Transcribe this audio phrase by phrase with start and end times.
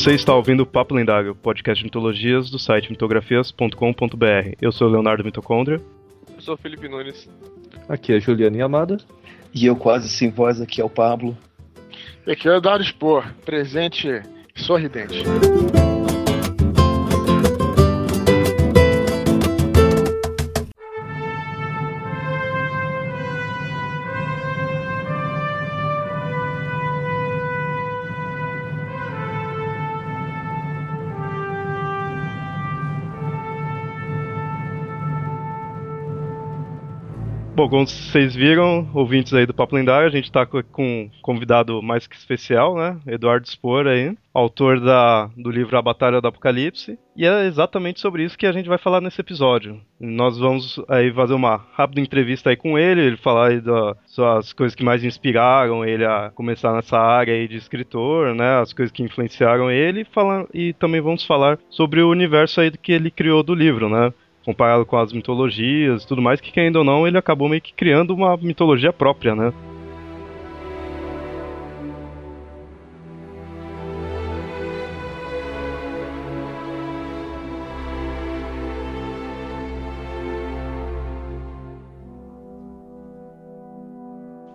[0.00, 4.54] Você está ouvindo o Papo Lendário, podcast de mitologias do site mitografias.com.br.
[4.58, 5.78] Eu sou o Leonardo Mitocôndria.
[6.34, 7.28] Eu sou o Felipe Nunes.
[7.86, 8.96] Aqui é Juliana Yamada.
[9.54, 11.36] E eu quase sem voz, aqui é o Pablo.
[12.26, 14.22] E aqui é o Dário Spor, presente
[14.56, 15.22] sorridente.
[37.60, 41.82] Bom, como vocês viram, ouvintes aí do Papo Lendário, a gente está com um convidado
[41.82, 42.98] mais que especial, né?
[43.06, 46.98] Eduardo Spor aí, autor da, do livro A Batalha do Apocalipse.
[47.14, 49.78] E é exatamente sobre isso que a gente vai falar nesse episódio.
[50.00, 54.74] Nós vamos aí fazer uma rápida entrevista aí com ele, ele falar aí das coisas
[54.74, 58.58] que mais inspiraram ele a começar nessa área aí de escritor, né?
[58.58, 62.92] As coisas que influenciaram ele, falar, e também vamos falar sobre o universo aí que
[62.92, 64.14] ele criou do livro, né?
[64.44, 67.74] Comparado com as mitologias e tudo mais, que ainda ou não ele acabou meio que
[67.74, 69.52] criando uma mitologia própria, né?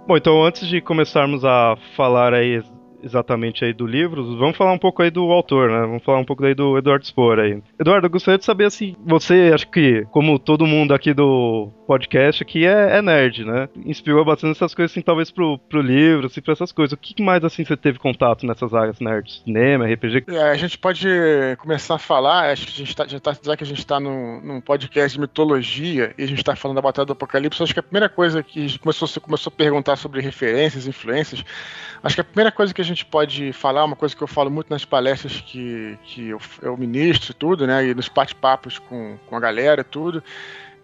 [0.08, 2.62] Bom, então antes de começarmos a falar aí
[3.06, 5.82] exatamente aí do livro, vamos falar um pouco aí do autor, né?
[5.82, 7.62] Vamos falar um pouco aí do Eduardo Spor aí.
[7.80, 12.42] Eduardo, eu gostaria de saber assim, você, acho que, como todo mundo aqui do podcast
[12.42, 13.70] aqui é, é nerd, né?
[13.86, 16.94] Inspirou bastante essas coisas, assim, talvez pro, pro livro, assim, pra essas coisas.
[16.94, 19.42] O que mais, assim, você teve contato nessas áreas nerds?
[19.44, 20.26] Cinema, RPG?
[20.28, 21.08] É, a gente pode
[21.60, 24.00] começar a falar, acho que a gente tá, já, tá, já que a gente tá
[24.00, 27.74] num, num podcast de mitologia e a gente tá falando da Batalha do Apocalipse, acho
[27.74, 31.44] que a primeira coisa que começou, você começou a perguntar sobre referências, influências,
[32.04, 34.52] acho que a primeira coisa que a gente pode falar, uma coisa que eu falo
[34.52, 39.36] muito nas palestras que, que eu, eu ministro tudo, né, e nos bate-papos com, com
[39.36, 40.24] a galera tudo,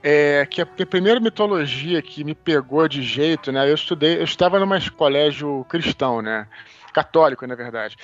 [0.03, 3.69] é, que a, a, primeira mitologia que me pegou de jeito, né?
[3.69, 6.47] Eu estudei, eu estava num colégio cristão, né?
[6.91, 7.97] Católico, na verdade.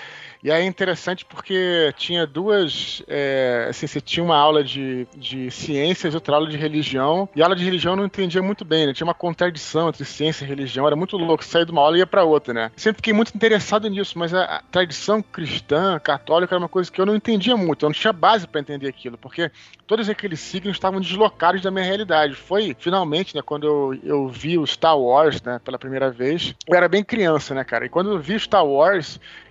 [0.43, 3.01] E aí é interessante porque tinha duas.
[3.07, 7.27] É, assim, você tinha uma aula de, de ciências outra aula de religião.
[7.35, 8.93] E a aula de religião eu não entendia muito bem, né?
[8.93, 10.85] Tinha uma contradição entre ciência e religião.
[10.85, 11.43] Era muito louco.
[11.43, 12.71] Sair de uma aula e ia pra outra, né?
[12.75, 16.99] Sempre fiquei muito interessado nisso, mas a, a tradição cristã, católica, era uma coisa que
[16.99, 17.85] eu não entendia muito.
[17.85, 19.51] Eu não tinha base para entender aquilo, porque
[19.85, 22.35] todos aqueles signos estavam deslocados da minha realidade.
[22.35, 26.53] Foi finalmente, né, quando eu, eu vi o Star Wars, né, pela primeira vez.
[26.67, 27.85] Eu era bem criança, né, cara?
[27.85, 28.76] E quando eu vi Star Wars,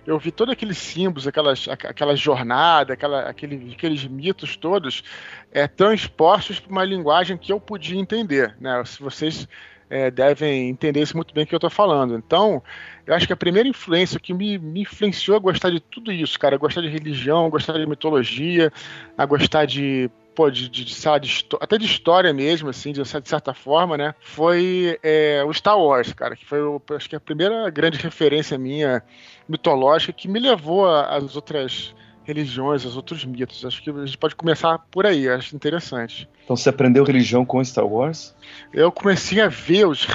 [0.05, 5.03] eu vi todos aqueles símbolos, aquelas, aquela jornada, aquela, aquele, aqueles mitos todos
[5.51, 8.55] é, transpostos para uma linguagem que eu podia entender.
[8.59, 8.83] Né?
[8.85, 9.47] Se vocês
[9.89, 12.15] é, devem entender isso muito bem que eu estou falando.
[12.15, 12.61] Então,
[13.05, 16.37] eu acho que a primeira influência que me, me influenciou a gostar de tudo isso,
[16.39, 18.71] cara, a gostar de religião, a gostar de mitologia,
[19.17, 23.55] a gostar de pô, de, de, de, de, até de história mesmo, assim, de, certa
[23.55, 24.13] forma, né?
[24.19, 26.59] Foi é, o Star Wars, cara, que foi,
[26.95, 29.01] acho que a primeira grande referência minha
[29.49, 33.65] mitológica que me levou às outras religiões, aos outros mitos.
[33.65, 36.29] Acho que a gente pode começar por aí, acho interessante.
[36.43, 38.35] Então você aprendeu religião com Star Wars?
[38.73, 40.07] Eu comecei a ver os,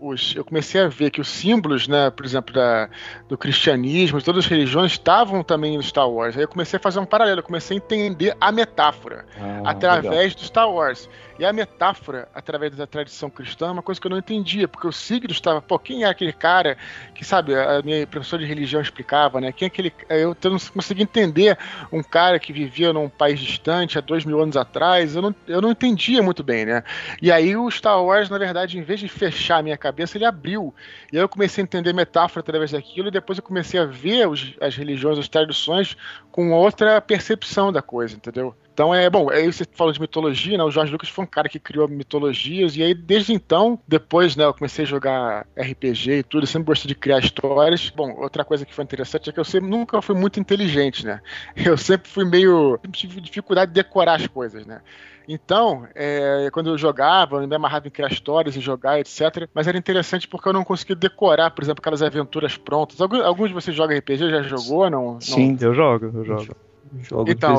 [0.00, 2.88] os, eu comecei a ver que os símbolos, né, por exemplo, da,
[3.28, 6.36] do cristianismo, de todas as religiões estavam também no Star Wars.
[6.36, 10.12] Aí eu comecei a fazer um paralelo, eu comecei a entender a metáfora ah, através
[10.12, 10.30] legal.
[10.36, 11.08] do Star Wars.
[11.38, 14.88] E a metáfora, através da tradição cristã, é uma coisa que eu não entendia, porque
[14.88, 16.76] o signo estava, pô, quem é aquele cara
[17.14, 19.52] que, sabe, a minha professora de religião explicava, né?
[19.52, 19.92] Quem é aquele.
[20.08, 21.56] Eu, eu não conseguia entender
[21.92, 25.62] um cara que vivia num país distante há dois mil anos atrás, eu não, eu
[25.62, 26.82] não não entendia muito bem, né?
[27.20, 30.24] E aí o Star Wars, na verdade, em vez de fechar a minha cabeça, ele
[30.24, 30.74] abriu.
[31.12, 34.28] E aí eu comecei a entender metáfora através daquilo, e depois eu comecei a ver
[34.28, 35.96] os, as religiões, as tradições
[36.30, 38.54] com outra percepção da coisa, entendeu?
[38.78, 40.62] Então é bom, aí você falou de mitologia, né?
[40.62, 44.44] O Jorge Lucas foi um cara que criou mitologias, e aí desde então, depois, né,
[44.44, 47.90] eu comecei a jogar RPG e tudo, eu sempre gostei de criar histórias.
[47.90, 51.20] Bom, outra coisa que foi interessante é que eu sempre, nunca fui muito inteligente, né?
[51.56, 52.78] Eu sempre fui meio.
[52.92, 54.80] tive dificuldade de decorar as coisas, né?
[55.26, 59.48] Então, é, quando eu jogava, eu me amarrava em criar histórias e jogar, etc.
[59.52, 63.00] Mas era interessante porque eu não conseguia decorar, por exemplo, aquelas aventuras prontas.
[63.00, 64.30] Alguns de vocês jogam RPG?
[64.30, 64.88] Já jogou?
[64.88, 65.68] Não, Sim, não...
[65.68, 66.67] eu jogo, eu jogo.
[67.02, 67.56] Jogo então,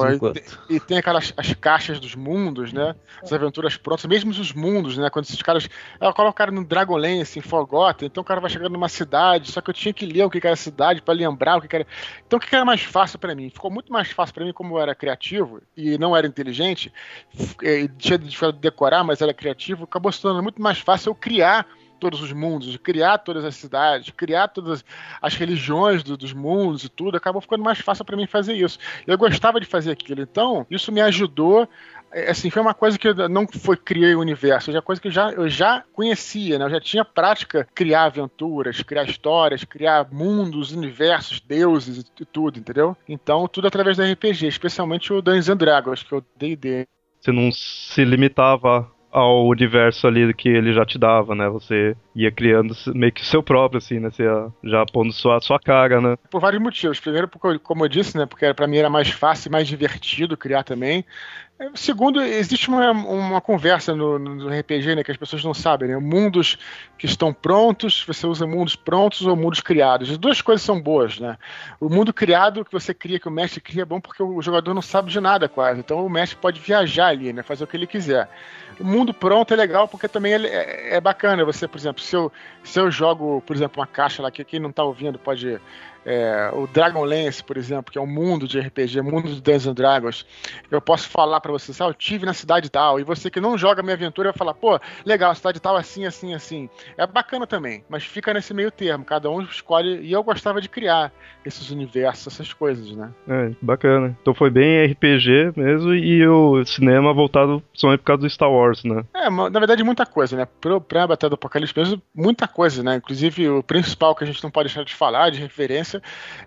[0.70, 2.96] e, e, tem aquelas as caixas dos mundos, né?
[3.22, 5.10] As aventuras prontas, mesmo os mundos, né?
[5.10, 5.70] Quando esses caras.
[6.00, 9.52] Ela coloca o cara no Dragonlance, em Forgotten, então o cara vai chegando numa cidade,
[9.52, 11.76] só que eu tinha que ler o que era a cidade para lembrar o que
[11.76, 11.86] era.
[12.26, 13.50] Então o que era mais fácil para mim?
[13.50, 16.92] Ficou muito mais fácil para mim, como eu era criativo e não era inteligente,
[17.62, 21.66] e tinha de decorar, mas era criativo, acabou se tornando muito mais fácil eu criar
[22.00, 24.84] todos os mundos, de criar todas as cidades, criar todas
[25.22, 28.80] as religiões do, dos mundos e tudo, acabou ficando mais fácil para mim fazer isso.
[29.06, 31.68] Eu gostava de fazer aquilo, então isso me ajudou
[32.12, 35.08] é, assim, foi uma coisa que eu não foi criei o universo, já coisa que
[35.08, 36.66] eu já, eu já conhecia, né?
[36.66, 42.98] Eu já tinha prática criar aventuras, criar histórias, criar mundos, universos, deuses e, tudo, entendeu?
[43.08, 46.88] Então, tudo através da RPG, especialmente o Dungeons and Dragons, que eu dei D&D.
[47.20, 51.50] Você não se limitava ao universo ali que ele já te dava, né?
[51.50, 54.10] Você ia criando meio que o seu próprio, assim, né?
[54.10, 56.16] Você ia já pondo sua, sua cara, né?
[56.30, 57.00] Por vários motivos.
[57.00, 58.26] Primeiro, porque, como eu disse, né?
[58.26, 61.04] Porque para mim era mais fácil mais divertido criar também.
[61.76, 65.98] Segundo, existe uma, uma conversa no, no, RPG, né, que as pessoas não sabem, né?
[65.98, 66.58] Mundos
[66.98, 70.10] que estão prontos, você usa mundos prontos ou mundos criados.
[70.10, 71.38] As duas coisas são boas, né?
[71.78, 74.74] O mundo criado que você cria, que o mestre cria, é bom porque o jogador
[74.74, 75.82] não sabe de nada quase.
[75.82, 77.44] Então o mestre pode viajar ali, né?
[77.44, 78.30] Fazer o que ele quiser.
[78.80, 81.44] O mundo pronto é legal porque também é, é bacana.
[81.44, 82.32] Você, por exemplo, se eu,
[82.64, 85.60] se eu jogo, por exemplo, uma caixa lá que quem não está ouvindo pode
[86.06, 89.74] é, o Dragonlance, por exemplo, que é um mundo de RPG, mundo de Dungeons and
[89.74, 90.26] Dragons,
[90.72, 93.58] eu posso falar para você, ah, eu tive na cidade tal, e você que não
[93.58, 96.70] joga minha aventura vai falar, pô, legal, a cidade tal assim, assim, assim.
[96.98, 100.70] É bacana também, mas fica nesse meio termo, cada um escolhe, e eu gostava de
[100.70, 101.12] criar
[101.46, 103.12] esses universos, essas coisas, né?
[103.28, 104.16] É, bacana.
[104.22, 108.84] Então foi bem RPG mesmo, e o cinema voltado só por causa do Star Wars,
[108.84, 109.04] né?
[109.14, 110.48] É, na verdade muita coisa, né?
[110.60, 112.96] Pro, pra Batalha do Apocalipse mesmo, muita coisa, né?
[112.96, 115.89] Inclusive o principal que a gente não pode deixar de falar, de referência,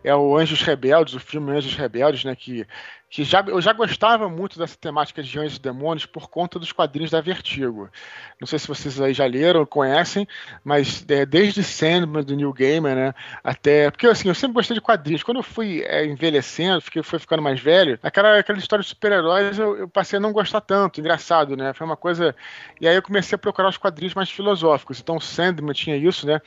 [0.05, 2.35] é o Anjos Rebeldes, o filme Anjos Rebeldes, né?
[2.37, 2.67] Que
[3.13, 6.73] que já, eu já gostava muito dessa temática de anjos e demônios por conta dos
[6.73, 7.91] quadrinhos da Vertigo.
[8.41, 10.27] Não sei se vocês aí já leram ou conhecem,
[10.65, 13.15] mas é, desde Sandman, do New Gamer, né,
[13.45, 13.91] até...
[13.91, 15.23] Porque, assim, eu sempre gostei de quadrinhos.
[15.23, 19.59] Quando eu fui é, envelhecendo, fiquei, fui ficando mais velho, aquela, aquela história de super-heróis
[19.59, 20.99] eu, eu, passei a não gostar tanto.
[20.99, 21.75] Engraçado, né?
[21.75, 22.35] Foi uma coisa...
[22.81, 25.01] E aí eu comecei a procurar os quadrinhos mais filosóficos.
[25.01, 26.41] Então, Sandman tinha isso, né?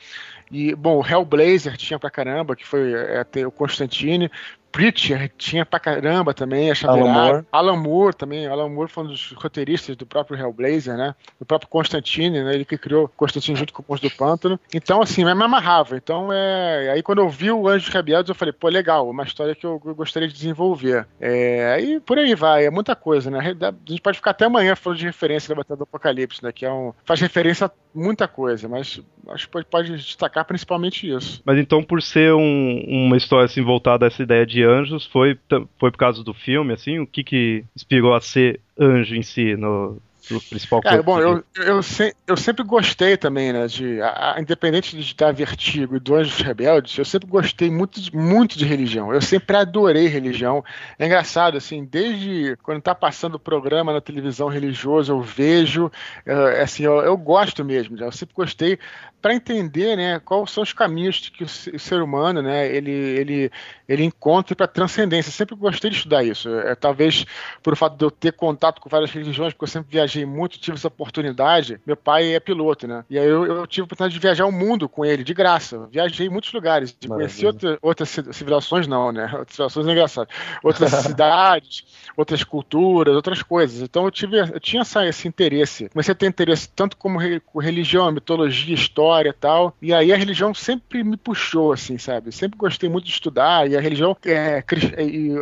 [0.50, 4.28] E, bom, o Hellblazer tinha pra caramba, que foi até o Constantine.
[4.76, 7.46] Preacher tinha pra caramba também, a Alan Moore.
[7.50, 8.46] Alan Moore também.
[8.46, 11.14] Alan Moore foi um dos roteiristas do próprio Hellblazer, né?
[11.40, 12.54] Do próprio Constantine, né?
[12.54, 14.60] Ele que criou Constantine junto com o Monstro do Pântano.
[14.74, 15.96] Então, assim, me amarrava.
[15.96, 16.90] Então, é...
[16.90, 19.78] aí quando eu vi o Anjos Rebeldes, eu falei, pô, legal, uma história que eu
[19.78, 21.06] gostaria de desenvolver.
[21.18, 21.72] É...
[21.72, 23.56] Aí por aí vai, é muita coisa, né?
[23.58, 26.52] A gente pode ficar até amanhã falando de referência da Batalha do Apocalipse, né?
[26.52, 26.92] Que é um...
[27.02, 31.40] faz referência a muita coisa, mas acho que pode, pode destacar principalmente isso.
[31.44, 35.38] Mas então, por ser um, uma história assim voltada a essa ideia de anjos, foi,
[35.78, 36.98] foi por causa do filme, assim?
[36.98, 39.98] O que que inspirou a ser anjo em si no,
[40.34, 44.40] o principal Cara, bom, eu, eu, se, eu, sempre gostei também, né, de, a, a,
[44.40, 49.12] independente de dar Vertigo e do Anjos Rebeldes, eu sempre gostei muito, muito de religião,
[49.12, 50.64] eu sempre adorei religião,
[50.98, 56.62] é engraçado, assim, desde quando tá passando o programa na televisão religioso, eu vejo, uh,
[56.62, 58.78] assim, eu, eu, gosto mesmo, eu sempre gostei,
[59.22, 63.50] para entender, né, quais são os caminhos que o, o ser humano, né, ele, ele,
[63.88, 67.24] ele encontra para transcendência, eu sempre gostei de estudar isso, é, talvez
[67.62, 70.76] por fato de eu ter contato com várias religiões, porque eu sempre viajei muito, tive
[70.76, 71.80] essa oportunidade.
[71.86, 73.04] Meu pai é piloto, né?
[73.10, 75.88] E aí eu, eu tive a oportunidade de viajar o mundo com ele, de graça.
[75.90, 76.96] Viajei em muitos lugares.
[76.98, 79.24] De conhecer outra, outras civilizações, não, né?
[79.24, 80.28] Outras civilizações é engraçado.
[80.62, 81.84] Outras cidades,
[82.16, 83.82] outras culturas, outras coisas.
[83.82, 85.88] Então eu tive, eu tinha essa, esse interesse.
[85.88, 89.74] Comecei a ter interesse tanto como re, religião, mitologia, história e tal.
[89.82, 92.32] E aí a religião sempre me puxou, assim, sabe?
[92.32, 93.68] Sempre gostei muito de estudar.
[93.68, 94.62] E a religião, é,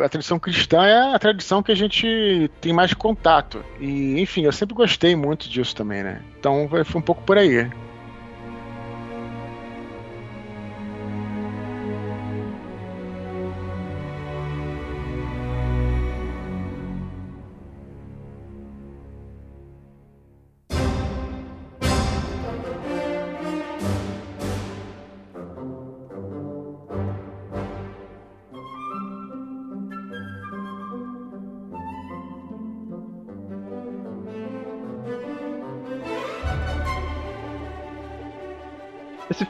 [0.03, 3.63] a tradição cristã é a tradição que a gente tem mais contato.
[3.79, 6.21] E, enfim, eu sempre sempre gostei muito disso também, né?
[6.39, 7.69] Então foi um pouco por aí.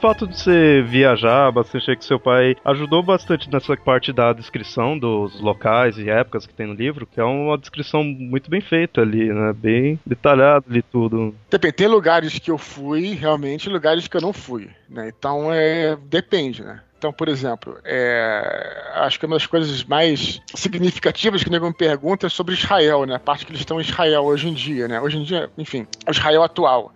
[0.05, 5.41] Fato de você viajar bastante com seu pai ajudou bastante nessa parte da descrição dos
[5.41, 9.33] locais e épocas que tem no livro, que é uma descrição muito bem feita ali,
[9.33, 9.51] né?
[9.51, 11.33] Bem detalhado ali tudo.
[11.49, 15.11] Depende, tem lugares que eu fui, realmente, lugares que eu não fui, né?
[15.17, 16.81] Então, é, depende, né?
[16.99, 21.73] Então, por exemplo, é, acho que uma das coisas mais significativas que o nego me
[21.73, 23.15] pergunta é sobre Israel, né?
[23.15, 25.01] A parte que eles estão em Israel hoje em dia, né?
[25.01, 26.93] Hoje em dia, enfim, Israel atual.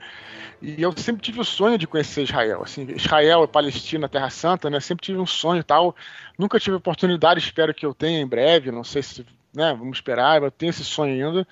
[0.61, 2.63] E eu sempre tive o sonho de conhecer Israel.
[2.63, 4.79] Assim, Israel e Palestina, Terra Santa, né?
[4.79, 5.95] Sempre tive um sonho e tal.
[6.37, 8.71] Nunca tive oportunidade, espero que eu tenha em breve.
[8.71, 9.73] Não sei se, né?
[9.77, 10.41] Vamos esperar.
[10.41, 11.47] Eu tenho esse sonho ainda.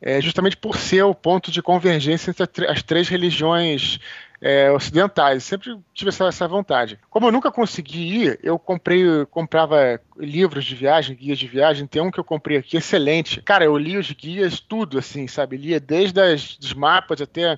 [0.00, 4.00] é, justamente por ser o ponto de convergência entre as três religiões
[4.42, 5.44] é, ocidentais.
[5.44, 6.98] Sempre tive essa, essa, vontade.
[7.08, 11.86] Como eu nunca consegui ir, eu comprei, comprava livros de viagem, guias de viagem.
[11.86, 13.40] Tem um que eu comprei aqui, excelente.
[13.40, 15.56] Cara, eu li os guias, tudo, assim, sabe?
[15.56, 17.56] Lia desde as, os mapas até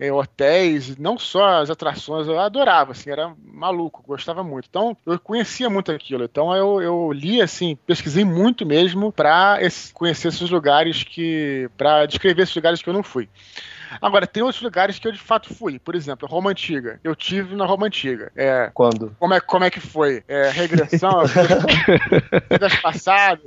[0.00, 4.66] é, hotéis, não só as atrações, eu adorava, assim, era maluco, gostava muito.
[4.68, 6.24] Então, eu conhecia muito aquilo.
[6.24, 9.58] Então, eu, eu li, assim, pesquisei muito mesmo para
[9.94, 11.70] conhecer esses lugares que.
[11.78, 13.28] para descrever esses lugares que eu não fui.
[14.00, 15.78] Agora, tem outros lugares que eu de fato fui.
[15.78, 17.00] Por exemplo, Roma Antiga.
[17.02, 18.30] Eu tive na Roma Antiga.
[18.36, 19.14] É, Quando?
[19.18, 20.22] Como é, como é que foi?
[20.28, 21.22] É, regressão,
[22.50, 23.44] vidas passadas.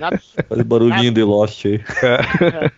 [0.00, 0.20] Nada,
[0.50, 1.84] Olha o barulhinho nada, de Lost aí.
[2.02, 2.70] É,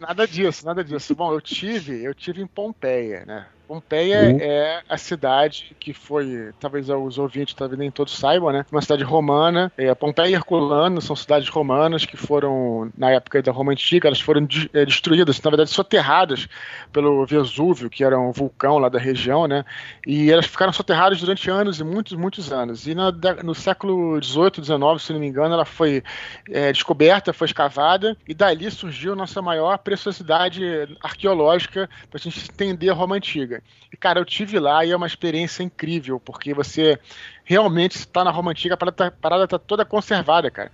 [0.00, 1.14] nada disso, nada disso.
[1.14, 3.46] Bom, eu tive, eu tive em Pompeia, né?
[3.66, 4.38] Pompeia uhum.
[4.40, 8.64] é a cidade que foi, talvez os ouvintes talvez nem todos saibam, né?
[8.70, 9.72] Uma cidade romana.
[9.76, 14.20] É, Pompeia e Herculano são cidades romanas que foram, na época da Roma Antiga, elas
[14.20, 16.48] foram de, é, destruídas, na verdade soterradas
[16.92, 19.64] pelo Vesúvio, que era um vulcão lá da região, né?
[20.06, 22.86] E elas ficaram soterradas durante anos e muitos, muitos anos.
[22.86, 23.10] E no,
[23.42, 26.02] no século XVIII, XIX, se não me engano, ela foi
[26.50, 30.62] é, descoberta, foi escavada, e dali surgiu nossa maior preciosidade
[31.02, 33.51] arqueológica para a gente entender a Roma Antiga.
[33.92, 36.98] E, cara, eu tive lá e é uma experiência incrível, porque você
[37.44, 40.72] realmente está na Roma Antiga, a parada, tá, parada tá toda conservada, cara.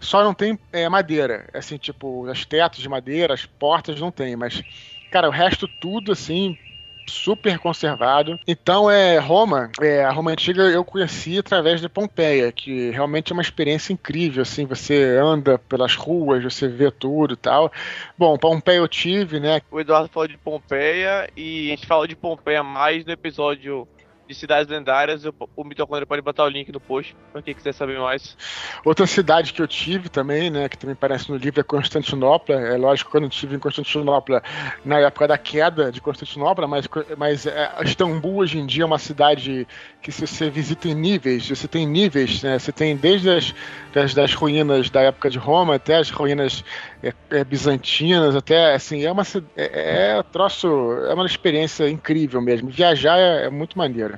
[0.00, 4.36] Só não tem é, madeira, assim, tipo, os tetos de madeira, as portas não tem,
[4.36, 4.62] mas,
[5.10, 6.58] cara, o resto tudo, assim,
[7.06, 8.38] super conservado.
[8.46, 13.34] Então, é Roma, é, a Roma antiga eu conheci através de Pompeia, que realmente é
[13.34, 17.72] uma experiência incrível, assim, você anda pelas ruas, você vê tudo e tal.
[18.16, 19.60] Bom, Pompeia eu tive, né?
[19.70, 23.86] O Eduardo falou de Pompeia e a gente falou de Pompeia mais no episódio
[24.26, 27.98] de cidades lendárias, o Mitocôndria pode botar o link no post para quem quiser saber
[27.98, 28.36] mais.
[28.84, 32.54] Outra cidade que eu tive também, né, que também aparece no livro é Constantinopla.
[32.54, 34.42] É lógico quando eu estive em Constantinopla
[34.84, 38.98] na época da queda de Constantinopla, mas, mas é, Istambul hoje em dia é uma
[38.98, 39.66] cidade
[40.00, 43.54] que se você visita em níveis, você tem níveis, né, você tem desde as
[43.94, 46.64] das, das ruínas da época de Roma até as ruínas
[47.02, 49.22] é, é, bizantinas, até assim, é uma
[49.56, 50.66] é, é troço,
[51.08, 52.68] é uma experiência incrível mesmo.
[52.68, 54.13] Viajar é, é muito maneiro.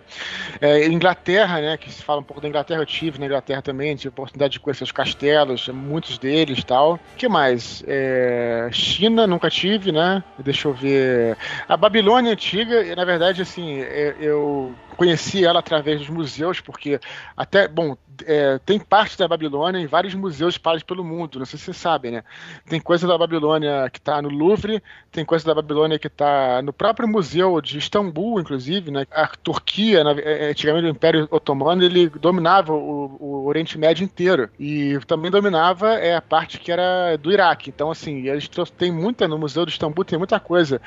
[0.61, 3.95] É, Inglaterra, né, que se fala um pouco da Inglaterra, eu tive na Inglaterra também,
[3.97, 6.99] tive a oportunidade de conhecer os castelos, muitos deles tal.
[7.17, 7.83] que mais?
[7.87, 10.23] É, China, nunca tive, né?
[10.39, 11.37] Deixa eu ver.
[11.69, 16.99] A Babilônia antiga, na verdade, assim, é, eu conheci ela através dos museus, porque
[17.37, 21.59] até, bom, é, tem parte da Babilônia em vários museus espalhados pelo mundo, não sei
[21.59, 22.25] se vocês sabem, né?
[22.69, 26.73] Tem coisa da Babilônia que está no Louvre, tem coisa da Babilônia que está no
[26.73, 29.07] próprio museu de Istambul, inclusive, né?
[29.11, 34.99] A Turquia, é, antigamente o Império Otomano, ele dominava o, o Oriente Médio inteiro e
[35.07, 37.71] também dominava é, a parte que era do Iraque.
[37.71, 40.81] Então, assim, eles tem muita, no Museu de Istambul tem muita coisa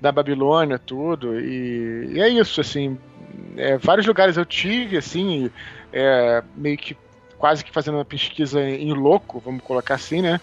[0.00, 2.98] da Babilônia, tudo, e, e é isso, assim,
[3.56, 5.50] é, vários lugares eu tive, assim,
[5.92, 6.96] é, meio que
[7.38, 10.40] quase que fazendo uma pesquisa em louco, vamos colocar assim, né?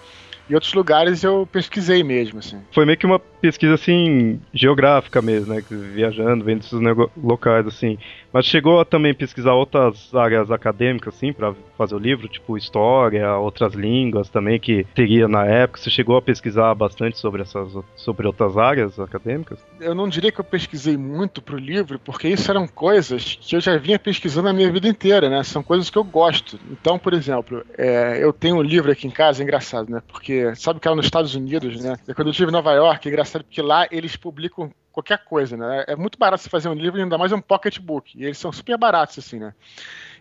[0.50, 2.62] E outros lugares eu pesquisei mesmo, assim.
[2.72, 5.62] Foi meio que uma pesquisa, assim, geográfica mesmo, né?
[5.70, 6.80] Viajando, vendo esses
[7.22, 7.98] locais, assim.
[8.32, 13.36] Mas chegou a também pesquisar outras áreas acadêmicas, assim, para fazer o livro, tipo história,
[13.36, 15.82] outras línguas também que teria na época.
[15.82, 19.60] Você chegou a pesquisar bastante sobre essas, sobre outras áreas acadêmicas?
[19.78, 23.60] Eu não diria que eu pesquisei muito pro livro, porque isso eram coisas que eu
[23.60, 25.44] já vinha pesquisando a minha vida inteira, né?
[25.44, 26.58] São coisas que eu gosto.
[26.72, 30.02] Então, por exemplo, é, eu tenho um livro aqui em casa, é engraçado, né?
[30.08, 31.98] Porque sabe que é nos Estados Unidos, né?
[32.08, 35.58] E quando eu estive em Nova York, é engraçado porque lá eles publicam qualquer coisa,
[35.58, 35.86] né?
[35.88, 38.16] É muito barato você fazer um livro, ainda mais um pocketbook.
[38.16, 39.54] E eles são super baratos, assim, né?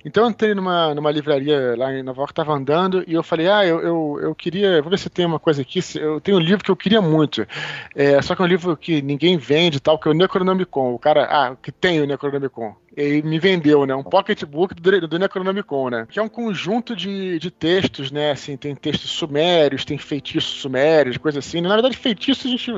[0.04, 3.48] Então eu entrei numa, numa livraria lá em Nova York, tava andando, e eu falei,
[3.48, 6.40] ah, eu, eu, eu queria, vou ver se tem uma coisa aqui, eu tenho um
[6.40, 7.46] livro que eu queria muito,
[7.94, 10.98] é, só que é um livro que ninguém vende tal, que é o Necronomicon, o
[10.98, 13.94] cara, ah, que tem o Necronomicon ele me vendeu, né?
[13.94, 16.06] Um pocketbook do, do Necronomicon, né?
[16.08, 18.32] Que é um conjunto de, de textos, né?
[18.32, 21.60] Assim, tem textos sumérios, tem feitiços sumérios, coisa assim.
[21.60, 22.70] Na verdade, feitiços a gente.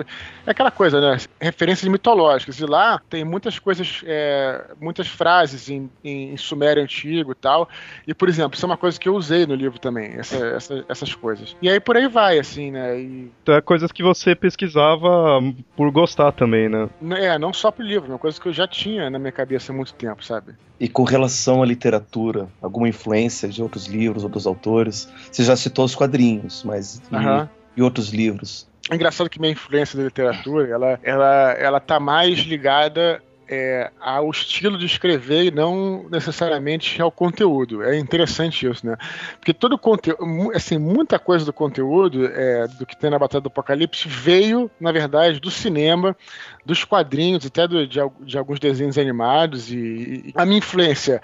[0.47, 1.19] É aquela coisa, né?
[1.41, 2.59] Referências mitológicas.
[2.61, 7.69] E lá tem muitas coisas, é, muitas frases em, em, sumério antigo e tal.
[8.07, 10.85] E, por exemplo, isso é uma coisa que eu usei no livro também, essa, essa,
[10.89, 11.57] essas coisas.
[11.61, 12.99] E aí por aí vai, assim, né?
[13.01, 13.31] E...
[13.43, 15.41] Então é coisas que você pesquisava
[15.77, 16.89] por gostar também, né?
[17.19, 19.73] É, não só pro livro, é uma coisa que eu já tinha na minha cabeça
[19.73, 20.55] há muito tempo tempo, sabe?
[20.79, 25.09] E com relação à literatura, alguma influência de outros livros, outros autores?
[25.31, 27.45] Você já citou os quadrinhos, mas uhum.
[27.45, 28.69] e, e outros livros?
[28.91, 34.31] É engraçado que minha influência da literatura, ela, ela, ela tá mais ligada é, ao
[34.31, 37.83] estilo de escrever e não necessariamente ao conteúdo.
[37.83, 38.97] É interessante isso, né?
[39.39, 43.49] Porque todo conteúdo, assim, muita coisa do conteúdo é, do que tem na Batalha do
[43.49, 46.17] Apocalipse veio, na verdade, do cinema,
[46.65, 51.21] dos quadrinhos, até do, de, de, alguns desenhos animados e, e a minha influência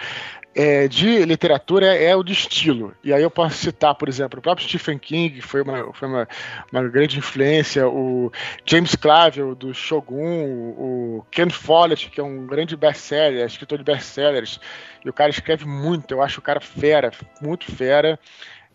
[0.54, 2.94] é, de literatura é o de estilo.
[3.04, 6.08] E aí eu posso citar, por exemplo, o próprio Stephen King, que foi uma, foi
[6.08, 6.28] uma,
[6.72, 8.32] uma grande influência, o
[8.66, 14.60] James Clavell, do Shogun, o Ken Follett, que é um grande best-seller, escritor de best-sellers,
[15.04, 18.18] e o cara escreve muito, eu acho o cara fera, muito fera.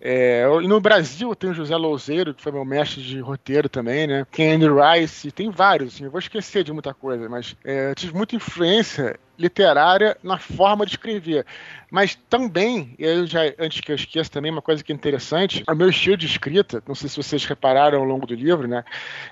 [0.07, 4.24] É, no Brasil tem o José Louzeiro, que foi meu mestre de roteiro também, né?
[4.31, 8.13] Tem Rice, tem vários, assim, eu vou esquecer de muita coisa, mas é, eu tive
[8.13, 11.46] muita influência literária na forma de escrever.
[11.92, 15.63] Mas também, e aí já, antes que eu esqueça também, uma coisa que é interessante,
[15.70, 18.84] o meu estilo de escrita, não sei se vocês repararam ao longo do livro, né?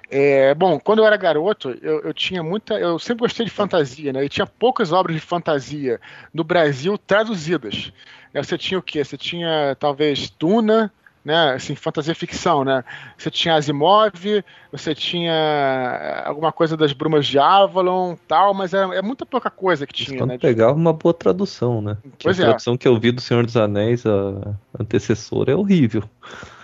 [0.10, 2.76] É, bom, quando eu era garoto, eu, eu, tinha muita.
[2.76, 4.24] Eu sempre gostei de fantasia, né?
[4.24, 6.00] E tinha poucas obras de fantasia
[6.34, 7.92] no Brasil traduzidas.
[8.34, 9.04] Você tinha o quê?
[9.04, 10.92] Você tinha talvez Tuna,
[11.24, 12.84] né, assim, fantasia ficção, né?
[13.18, 19.02] Você tinha Asimov, você tinha alguma coisa das Brumas de Avalon, tal, mas é, é
[19.02, 20.38] muita pouca coisa que tinha, né?
[20.38, 21.98] pegava uma boa tradução, né?
[22.22, 22.46] Pois a é.
[22.48, 26.04] tradução que eu vi do Senhor dos Anéis, a antecessora, é horrível.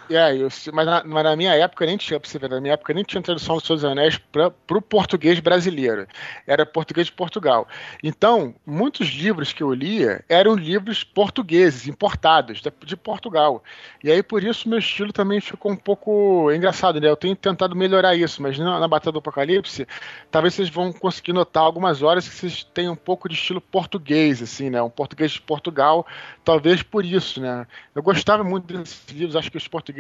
[0.10, 2.94] É, eu, mas, na, mas na minha época nem tinha, você ver, na minha época
[2.96, 6.08] nem tinha tradução dos Seus Anéis para o português brasileiro.
[6.48, 7.68] Era português de Portugal.
[8.04, 13.64] Então, muitos livros que eu lia eram livros portugueses, importados de, de Portugal.
[14.04, 17.08] E aí, por isso, meu estilo também ficou um pouco engraçado, né?
[17.08, 19.88] Eu tenho tentado melhorar isso, mas na, na Batalha do Apocalipse,
[20.32, 24.42] talvez vocês vão conseguir notar algumas horas que vocês têm um pouco de estilo português,
[24.42, 24.82] assim, né?
[24.82, 26.08] Um português de Portugal,
[26.44, 27.68] talvez por isso, né?
[27.94, 29.99] Eu gostava muito desses livros, acho que os portugueses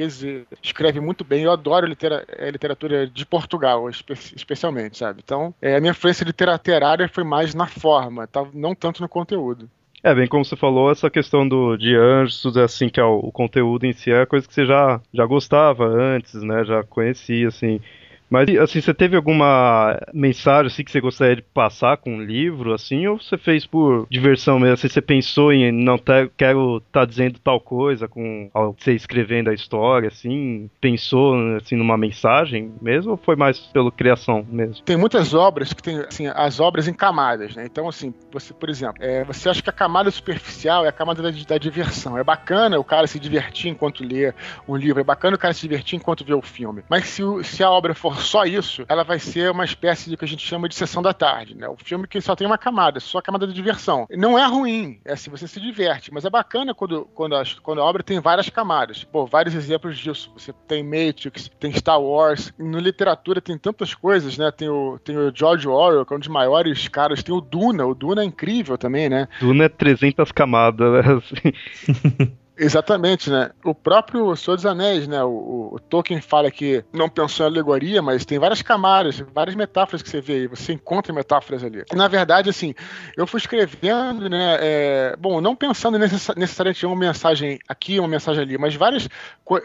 [0.61, 1.43] escrevem muito bem.
[1.43, 5.21] Eu adoro litera é, literatura de Portugal, espe especialmente, sabe?
[5.23, 8.45] Então, é, a minha influência literária foi mais na forma, tá?
[8.53, 9.69] não tanto no conteúdo.
[10.01, 13.31] É, bem como você falou, essa questão do, de anjos, assim, que é o, o,
[13.31, 17.81] conteúdo em si, é coisa que você já, já gostava antes, né, já conhecia, assim.
[18.29, 22.73] Mas, assim, você teve alguma mensagem, assim, que você gostaria de passar com um livro,
[22.73, 24.73] assim, ou você fez por diversão mesmo?
[24.73, 29.49] Assim, você pensou em, não ter, quero estar tá dizendo tal coisa com você escrevendo
[29.49, 34.83] a história, assim, pensou, assim, numa mensagem mesmo, ou foi mais pela criação mesmo?
[34.83, 37.65] Tem muitas obras que tem, assim, as obras em camadas, né?
[37.65, 41.21] Então, assim, você, por exemplo, é, você acha que a camada superficial é a camada
[41.21, 42.17] da, da diversão.
[42.17, 44.33] É bacana o cara se divertir enquanto lê
[44.67, 46.83] um livro, é bacana o cara se divertir enquanto vê o filme.
[46.89, 50.25] Mas se, se a obra for só isso, ela vai ser uma espécie de que
[50.25, 51.67] a gente chama de sessão da tarde, né?
[51.67, 54.05] O filme que só tem uma camada, só a camada de diversão.
[54.11, 57.81] Não é ruim, é assim, você se diverte, mas é bacana quando, quando, a, quando
[57.81, 59.03] a obra tem várias camadas.
[59.03, 60.31] Pô, vários exemplos disso.
[60.35, 62.53] Você tem Matrix, tem Star Wars.
[62.57, 64.51] No literatura tem tantas coisas, né?
[64.51, 67.23] Tem o, tem o George Orwell, que é um dos maiores caras.
[67.23, 69.27] Tem o Duna, o Duna é incrível também, né?
[69.39, 71.13] Duna é 300 camadas, né?
[71.17, 72.33] Assim.
[72.61, 73.51] Exatamente, né?
[73.63, 75.23] O próprio Senhor dos Anéis, né?
[75.23, 80.01] O, o, Tolkien fala que não pensou em alegoria, mas tem várias camadas, várias metáforas
[80.01, 81.85] que você vê aí, você encontra metáforas ali.
[81.93, 82.75] Na verdade, assim,
[83.15, 84.57] eu fui escrevendo, né?
[84.59, 89.07] É, bom, não pensando necessariamente em uma mensagem aqui, uma mensagem ali, mas vários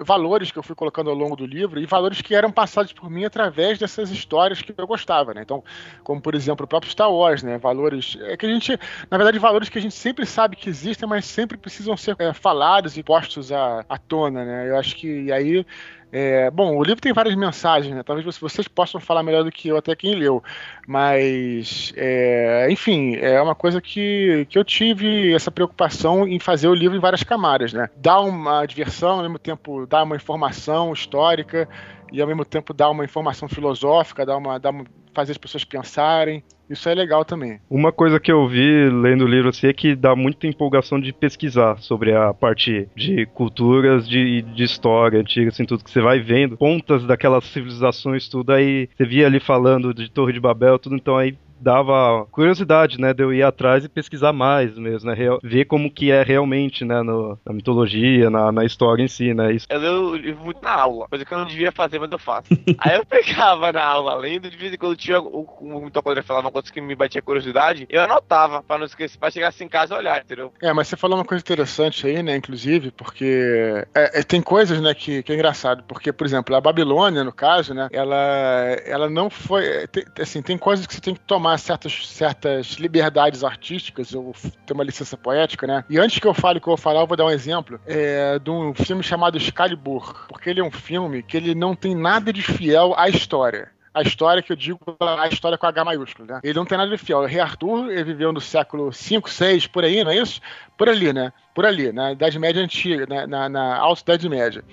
[0.00, 3.10] valores que eu fui colocando ao longo do livro e valores que eram passados por
[3.10, 5.42] mim através dessas histórias que eu gostava, né?
[5.42, 5.64] Então,
[6.04, 7.58] como por exemplo o próprio Star Wars, né?
[7.58, 8.78] Valores é que a gente,
[9.10, 12.32] na verdade, valores que a gente sempre sabe que existem, mas sempre precisam ser é,
[12.32, 14.70] falados e postos à, à tona, né?
[14.70, 15.64] Eu acho que aí
[16.16, 18.04] é, bom, o livro tem várias mensagens, né?
[18.04, 20.40] Talvez vocês possam falar melhor do que eu, até quem leu.
[20.86, 26.74] Mas, é, enfim, é uma coisa que, que eu tive essa preocupação em fazer o
[26.74, 27.90] livro em várias camadas, né?
[27.96, 31.68] Dar uma diversão, ao mesmo tempo dar uma informação histórica
[32.12, 34.60] e ao mesmo tempo dar uma informação filosófica, dar uma
[35.14, 36.42] fazer as pessoas pensarem.
[36.68, 37.60] Isso é legal também.
[37.68, 41.12] Uma coisa que eu vi lendo o livro assim é que dá muita empolgação de
[41.12, 46.20] pesquisar sobre a parte de culturas, de, de história antiga, assim, tudo que você vai
[46.20, 48.88] vendo, pontas daquelas civilizações, tudo aí.
[48.96, 53.22] Você via ali falando de Torre de Babel, tudo, então aí dava curiosidade, né, de
[53.22, 57.02] eu ir atrás e pesquisar mais mesmo, né, Real, ver como que é realmente, né,
[57.02, 59.52] no, na mitologia, na, na história em si, né.
[59.52, 59.66] Isso.
[59.70, 62.18] Eu leio o livro muito na aula, coisa que eu não devia fazer, mas eu
[62.18, 62.48] faço.
[62.78, 66.46] Aí eu pegava na aula lendo, de vez em quando tinha o, o mitocondria falava
[66.46, 69.68] uma coisa que me batia curiosidade, eu anotava, pra não esquecer, pra chegar assim em
[69.68, 70.52] casa e olhar, entendeu?
[70.60, 74.80] É, mas você falou uma coisa interessante aí, né, inclusive, porque é, é, tem coisas,
[74.80, 78.16] né, que, que é engraçado, porque, por exemplo, a Babilônia, no caso, né, ela,
[78.84, 82.66] ela não foi, tem, assim, tem coisas que você tem que tomar tomar certas, certas
[82.74, 84.34] liberdades artísticas, ou
[84.66, 85.84] ter uma licença poética, né?
[85.90, 87.78] E antes que eu fale o que eu vou falar, eu vou dar um exemplo
[87.86, 91.94] é, de um filme chamado Excalibur, porque ele é um filme que ele não tem
[91.94, 96.26] nada de fiel à história a história que eu digo, a história com H maiúsculo,
[96.26, 96.40] né?
[96.42, 97.20] Ele não tem nada de fiel.
[97.20, 100.40] O rei Arthur, ele viveu no século 5, 6, por aí, não é isso?
[100.76, 101.32] Por ali, né?
[101.54, 104.64] Por ali, na Idade Média Antiga, na, na, na Alta Idade Média.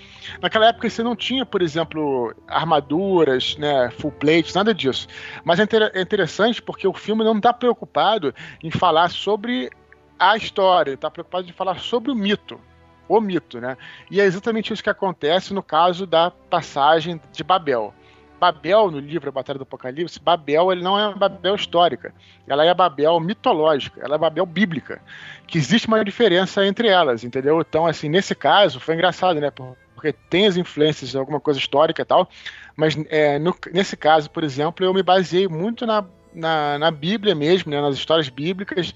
[0.41, 5.07] Naquela época você não tinha, por exemplo, armaduras, né, full plates, nada disso.
[5.43, 9.69] Mas é, inter é interessante porque o filme não está preocupado em falar sobre
[10.17, 12.59] a história, está preocupado em falar sobre o mito,
[13.07, 13.77] o mito, né?
[14.09, 17.93] E é exatamente isso que acontece no caso da passagem de Babel.
[18.41, 22.11] Babel, no livro A Batalha do Apocalipse, Babel ele não é Babel histórica.
[22.47, 24.99] Ela é Babel mitológica, ela é Babel bíblica.
[25.45, 27.61] Que existe uma diferença entre elas, entendeu?
[27.61, 29.51] Então, assim, nesse caso, foi engraçado, né?
[29.51, 32.27] Porque tem as influências de alguma coisa histórica e tal,
[32.75, 37.35] mas é, no, nesse caso, por exemplo, eu me baseei muito na, na, na Bíblia
[37.35, 38.95] mesmo, né, nas histórias bíblicas,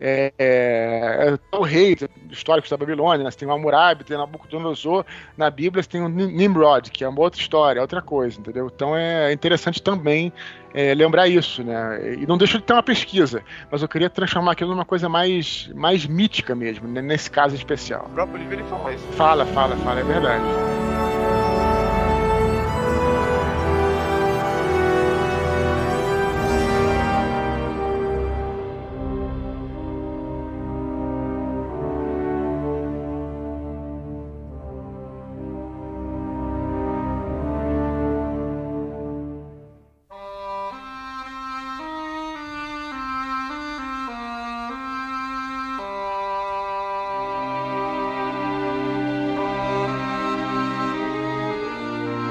[0.00, 1.96] é, é, é, o rei
[2.30, 3.30] histórico da Babilônia, né?
[3.30, 5.04] você tem o Hammurabi, tem Nabucodonosor,
[5.36, 8.70] na Bíblia você tem o Nimrod, que é uma outra história, é outra coisa, entendeu?
[8.74, 10.32] Então é interessante também
[10.74, 12.16] é, lembrar isso, né?
[12.20, 15.70] E não deixa de ter uma pesquisa, mas eu queria transformar aquilo numa coisa mais,
[15.74, 17.00] mais mítica mesmo, né?
[17.00, 18.06] nesse caso especial.
[18.06, 19.04] O próprio livro ele fala isso.
[19.12, 20.85] Fala, fala, fala, é verdade.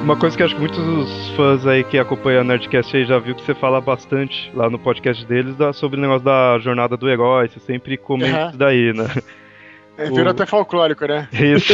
[0.05, 3.17] Uma coisa que acho que muitos dos fãs aí que acompanham a Nerdcast aí já
[3.17, 6.95] viu que você fala bastante lá no podcast deles da, sobre o negócio da jornada
[6.95, 8.49] do herói, você sempre comenta uhum.
[8.49, 9.07] isso daí, né?
[9.97, 10.29] É, virou o...
[10.29, 11.27] até folclórico, né?
[11.33, 11.73] Isso.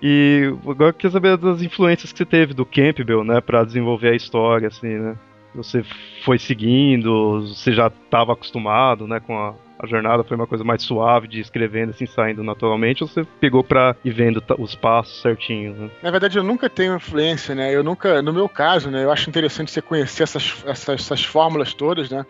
[0.00, 4.10] e agora eu queria saber das influências que você teve do Campbell, né, pra desenvolver
[4.10, 5.16] a história, assim, né?
[5.54, 5.84] Você
[6.24, 10.82] foi seguindo, você já estava acostumado, né, com a, a jornada foi uma coisa mais
[10.82, 15.74] suave de escrevendo assim, saindo naturalmente, ou você pegou pra ir vendo os passos certinho,
[15.74, 15.90] né?
[16.02, 17.74] Na verdade, eu nunca tenho influência, né?
[17.74, 21.74] Eu nunca, no meu caso, né, eu acho interessante você conhecer essas, essas, essas fórmulas
[21.74, 22.24] todas, né?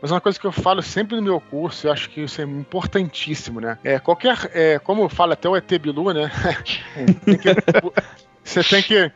[0.00, 2.44] Mas uma coisa que eu falo sempre no meu curso, eu acho que isso é
[2.44, 3.78] importantíssimo, né?
[3.84, 6.30] É, qualquer, é, como fala até o ET Bilu, né?
[8.42, 9.12] você tem que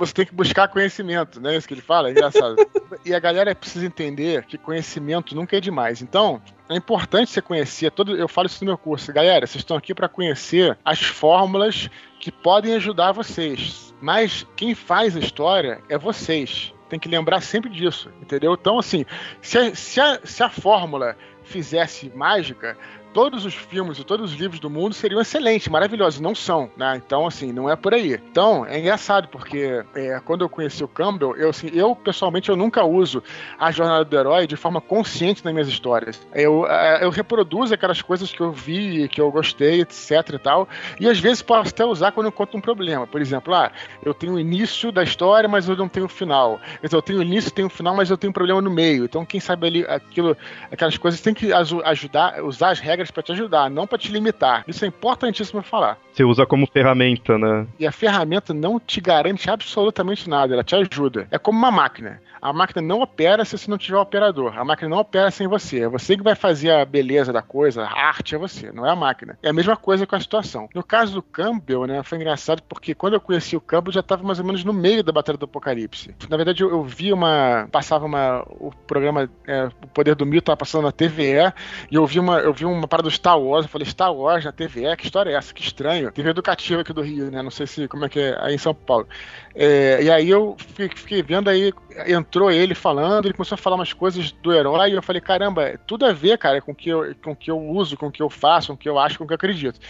[0.00, 1.56] você tem que buscar conhecimento, né?
[1.56, 2.56] Isso que ele fala, é engraçado.
[3.04, 6.00] e a galera precisa entender que conhecimento nunca é demais.
[6.00, 8.16] Então, é importante você conhecer todo.
[8.16, 9.46] Eu falo isso no meu curso, galera.
[9.46, 13.94] Vocês estão aqui para conhecer as fórmulas que podem ajudar vocês.
[14.00, 16.72] Mas quem faz a história é vocês.
[16.88, 18.56] Tem que lembrar sempre disso, entendeu?
[18.58, 19.04] Então, assim,
[19.42, 22.76] se a, se a, se a fórmula fizesse mágica,
[23.12, 27.00] todos os filmes e todos os livros do mundo seriam excelentes, maravilhosos, não são, né?
[27.04, 28.14] Então, assim, não é por aí.
[28.14, 32.56] Então, é engraçado, porque é, quando eu conheci o Campbell, eu, assim, eu, pessoalmente, eu
[32.56, 33.22] nunca uso
[33.58, 36.20] a jornada do herói de forma consciente nas minhas histórias.
[36.34, 40.68] Eu, é, eu reproduzo aquelas coisas que eu vi, que eu gostei, etc e tal,
[40.98, 43.06] e às vezes posso até usar quando eu conto um problema.
[43.06, 43.70] Por exemplo, ah,
[44.04, 46.60] eu tenho o início da história, mas eu não tenho o final.
[46.82, 49.04] Então, eu tenho o início, tenho o final, mas eu tenho um problema no meio.
[49.04, 50.36] Então, quem sabe ali, aquilo,
[50.70, 54.12] aquelas coisas tem que ajudar, usar as regras regras para te ajudar, não para te
[54.12, 54.64] limitar.
[54.68, 55.98] Isso é importantíssimo falar.
[56.12, 57.66] Você usa como ferramenta, né?
[57.78, 61.26] E a ferramenta não te garante absolutamente nada, ela te ajuda.
[61.30, 62.20] É como uma máquina.
[62.40, 64.58] A máquina não opera se você não tiver operador.
[64.58, 65.80] A máquina não opera sem você.
[65.80, 68.90] É você que vai fazer a beleza da coisa, a arte é você, não é
[68.90, 69.38] a máquina.
[69.42, 70.68] É a mesma coisa com a situação.
[70.74, 74.22] No caso do Campbell, né, foi engraçado porque quando eu conheci o Campbell já estava
[74.22, 76.14] mais ou menos no meio da Batalha do Apocalipse.
[76.28, 77.68] Na verdade, eu, eu vi uma.
[77.70, 78.42] Passava uma.
[78.48, 81.52] O programa é, O Poder do Mito estava passando na TVE
[81.90, 83.64] e eu vi uma, eu vi uma parada do Star Wars.
[83.64, 84.96] Eu falei, Star Wars na TVE?
[84.96, 85.54] Que história é essa?
[85.54, 86.10] Que estranho.
[86.10, 87.40] TV educativa aqui do Rio, né?
[87.40, 89.06] Não sei se como é que é aí em São Paulo.
[89.54, 91.72] É, e aí eu fiquei, fiquei vendo aí,
[92.06, 95.62] entrou ele falando, ele começou a falar umas coisas do herói, e eu falei, caramba,
[95.64, 98.22] é tudo a ver, cara, com que o com que eu uso, com o que
[98.22, 99.80] eu faço, com o que eu acho, com o que eu acredito.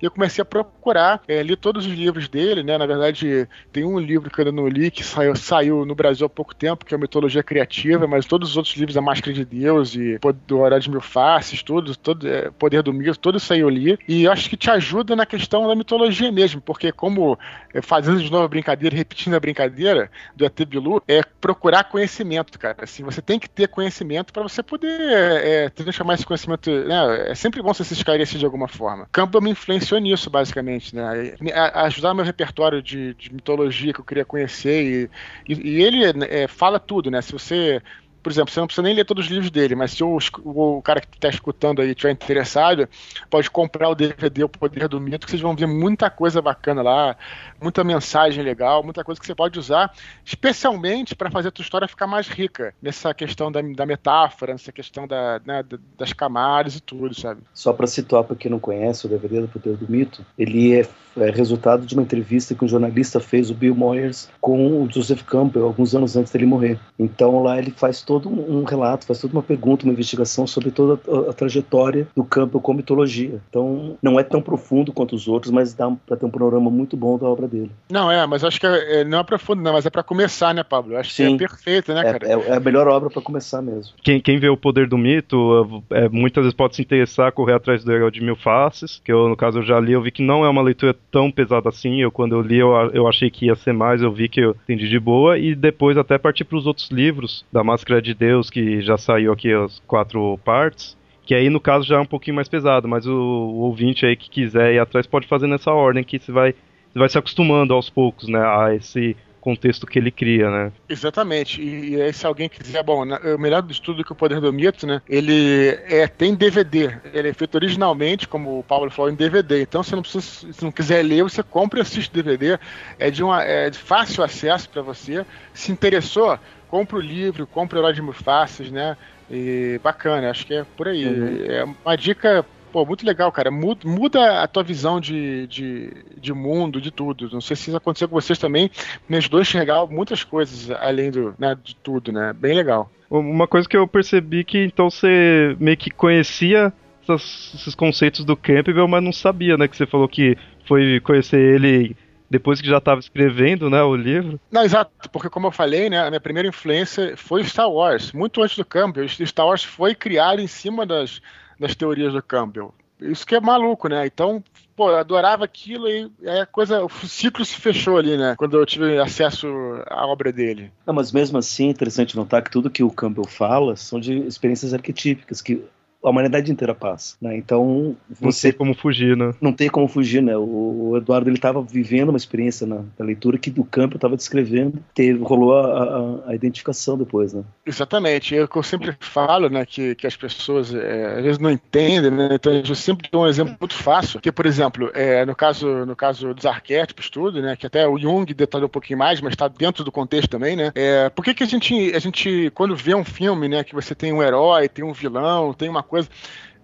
[0.00, 2.76] E eu comecei a procurar, é, li todos os livros dele, né?
[2.76, 6.26] Na verdade, tem um livro que eu ainda não li, que saiu, saiu no Brasil
[6.26, 9.44] há pouco tempo, que é Mitologia Criativa, mas todos os outros livros, A Máscara de
[9.44, 13.52] Deus e do Horário de Mil Faces, tudo, todo, é, Poder do Mito, tudo isso
[13.52, 13.98] aí eu li.
[14.08, 17.38] E acho que te ajuda na questão da mitologia mesmo, porque como,
[17.72, 22.58] é, fazendo de novo a brincadeira, repetindo a brincadeira do ET Bilu, é procurar conhecimento,
[22.58, 22.76] cara.
[22.82, 26.70] Assim, você tem que ter conhecimento para você poder é, transformar esse conhecimento.
[26.70, 27.30] Né?
[27.30, 29.08] É sempre bom você se esclarecer de alguma forma.
[29.12, 31.34] Campbell me influenciou nisso, basicamente, né?
[31.74, 35.10] ajudar meu repertório de, de, mitologia que eu queria conhecer
[35.46, 37.20] e, e, e ele é, fala tudo, né?
[37.20, 37.82] Se você
[38.24, 40.80] por exemplo, você não precisa nem ler todos os livros dele, mas se o, o
[40.80, 42.88] cara que está escutando aí estiver interessado,
[43.28, 46.80] pode comprar o DVD O Poder do Mito, que vocês vão ver muita coisa bacana
[46.80, 47.16] lá,
[47.60, 49.92] muita mensagem legal, muita coisa que você pode usar,
[50.24, 54.72] especialmente para fazer a tua história ficar mais rica, nessa questão da, da metáfora, nessa
[54.72, 55.62] questão da, né,
[55.98, 57.42] das camadas e tudo, sabe?
[57.52, 60.88] Só para situar para quem não conhece o DVD do Poder do Mito, ele é,
[61.18, 65.22] é, resultado de uma entrevista que um jornalista fez, o Bill Moyers, com o Joseph
[65.24, 66.78] Campbell, alguns anos antes dele morrer.
[66.98, 71.00] Então lá ele faz todo um relato, faz toda uma pergunta, uma investigação sobre toda
[71.10, 73.40] a, a trajetória do Campbell com mitologia.
[73.48, 76.96] Então não é tão profundo quanto os outros, mas dá para ter um panorama muito
[76.96, 77.70] bom da obra dele.
[77.90, 80.54] Não, é, mas acho que é, é não é profundo, não, mas é para começar,
[80.54, 80.96] né, Pablo?
[80.96, 81.36] Acho Sim.
[81.36, 82.26] que é perfeito, né, é, cara?
[82.26, 83.94] É, é, a melhor obra para começar mesmo.
[84.02, 87.84] Quem, quem vê o poder do mito, é, muitas vezes pode se interessar, correr atrás
[87.84, 90.22] do Herói de Mil Faces, que eu, no caso, eu já li, eu vi que
[90.22, 92.00] não é uma leitura tão pesada assim.
[92.00, 94.56] Eu, quando eu li, eu, eu achei que ia ser mais, eu vi que eu
[94.64, 98.50] entendi de boa, e depois até partir para os outros livros da Máscara de Deus,
[98.50, 100.96] que já saiu aqui as quatro partes.
[101.26, 104.14] Que aí, no caso, já é um pouquinho mais pesado, mas o, o ouvinte aí
[104.14, 106.52] que quiser ir atrás pode fazer nessa ordem, que você vai,
[106.92, 110.72] você vai se acostumando aos poucos, né, a esse contexto que ele cria, né?
[110.88, 111.60] Exatamente.
[111.60, 114.86] E, e se alguém quiser, bom, o melhor do estudo que o Poder do Mito,
[114.86, 115.02] né?
[115.06, 116.98] Ele é, tem DVD.
[117.12, 119.60] Ele é feito originalmente, como o Paulo falou, em DVD.
[119.60, 122.58] Então, você não precisa, se não quiser ler, você compra e assiste DVD.
[122.98, 125.26] É de, uma, é de fácil acesso para você.
[125.52, 126.38] Se interessou,
[126.74, 128.96] compra o livro, compra o Herói de Faces, né?
[129.30, 131.06] E bacana, acho que é por aí.
[131.06, 131.44] Uhum.
[131.46, 133.52] É uma dica Pô, muito legal, cara.
[133.52, 137.30] Muda, muda a tua visão de, de, de, mundo, de tudo.
[137.32, 138.68] Não sei se isso aconteceu com vocês também.
[139.08, 142.32] Me ajudou a enxergar muitas coisas além do, né, de tudo, né?
[142.32, 142.90] Bem legal.
[143.08, 146.72] Uma coisa que eu percebi que então você meio que conhecia
[147.04, 149.68] essas, esses conceitos do Campbell, mas não sabia, né?
[149.68, 151.96] Que você falou que foi conhecer ele
[152.34, 154.40] depois que já estava escrevendo, né, o livro.
[154.50, 158.42] Não, exato, porque como eu falei, né, a minha primeira influência foi Star Wars, muito
[158.42, 159.08] antes do Campbell.
[159.08, 161.22] Star Wars foi criado em cima das,
[161.60, 162.74] das teorias do Campbell.
[163.00, 164.04] Isso que é maluco, né?
[164.04, 164.42] Então,
[164.74, 168.34] pô, eu adorava aquilo e aí a coisa, o ciclo se fechou ali, né?
[168.36, 169.46] Quando eu tive acesso
[169.86, 170.72] à obra dele.
[170.84, 174.26] Não, mas mesmo assim é interessante notar que tudo que o Campbell fala são de
[174.26, 175.62] experiências arquetípicas, que
[176.04, 177.36] a humanidade inteira passa, né?
[177.36, 179.34] Então você não tem como fugir, né?
[179.40, 180.36] Não tem como fugir, né?
[180.36, 184.16] O, o Eduardo ele estava vivendo uma experiência na, na, leitura que do campo estava
[184.16, 187.42] descrevendo, teve rolou a, a, a, identificação depois, né?
[187.64, 188.36] Exatamente.
[188.36, 189.64] É o que eu sempre falo, né?
[189.64, 192.28] Que, que as pessoas é, às vezes não entendem, né?
[192.32, 195.96] Então eu sempre dou um exemplo muito fácil, que por exemplo, é, no caso no
[195.96, 197.56] caso dos arquétipos tudo, né?
[197.56, 200.70] Que até o Jung detalhou um pouquinho mais, mas está dentro do contexto também, né?
[200.74, 203.64] É, por que que a gente a gente quando vê um filme, né?
[203.64, 206.08] Que você tem um herói, tem um vilão, tem uma coisa coisa.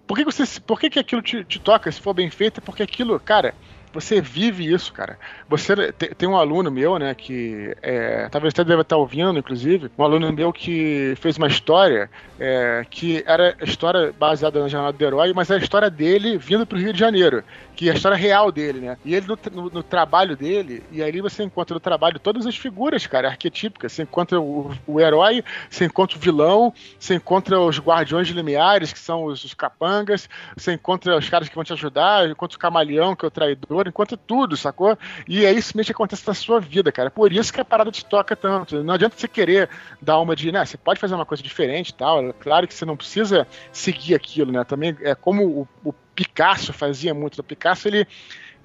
[0.07, 2.59] Por que, você, por que, que aquilo te, te toca se for bem feito?
[2.59, 3.55] É porque aquilo, cara,
[3.93, 5.19] você vive isso, cara.
[5.49, 9.91] Você tem, tem um aluno meu, né, que é, talvez até deve estar ouvindo, inclusive,
[9.99, 15.05] um aluno meu que fez uma história é, que era história baseada na jornada do
[15.05, 17.45] herói, mas é a história dele vindo para o Rio de Janeiro,
[17.77, 18.97] que é a história real dele, né?
[19.05, 22.57] E ele no, no, no, trabalho dele, e aí você encontra no trabalho todas as
[22.57, 23.93] figuras, cara, arquetípicas.
[23.93, 28.99] Você encontra o, o herói, você encontra o vilão, você encontra os guardiões limiares, que
[28.99, 33.15] são os, os capangas, você encontra os caras que vão te ajudar, encontra o camaleão,
[33.15, 34.99] que é o traidor, encontra tudo, sacou?
[35.29, 37.11] E é isso mesmo que acontece na sua vida, cara.
[37.11, 38.83] Por isso que a parada te toca tanto.
[38.83, 39.69] Não adianta você querer
[40.01, 40.65] dar uma de, né?
[40.65, 42.33] Você pode fazer uma coisa diferente e tal.
[42.35, 44.65] Claro que você não precisa seguir aquilo, né?
[44.65, 47.39] Também é como o, o Picasso fazia muito.
[47.39, 48.07] O Picasso ele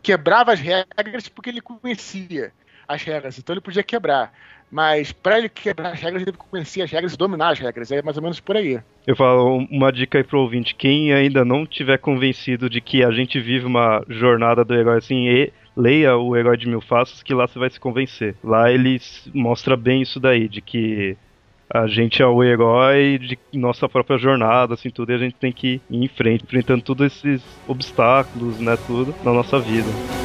[0.02, 2.52] quebrava as regras porque ele conhecia
[2.88, 4.32] as regras, então ele podia quebrar.
[4.72, 7.60] Mas para ele quebrar as regras, ele teve que conhecer as regras e dominar as
[7.60, 7.92] regras.
[7.92, 8.80] É mais ou menos por aí.
[9.06, 13.12] Eu falo uma dica aí pro ouvinte: quem ainda não tiver convencido de que a
[13.12, 17.34] gente vive uma jornada do herói assim, e leia o Herói de Mil Faces, que
[17.34, 18.36] lá você vai se convencer.
[18.44, 19.00] Lá ele
[19.34, 21.18] mostra bem isso daí, de que
[21.70, 25.52] a gente é o herói de nossa própria jornada, assim, tudo, e a gente tem
[25.52, 30.25] que ir em frente, enfrentando todos esses obstáculos, né, tudo, na nossa vida.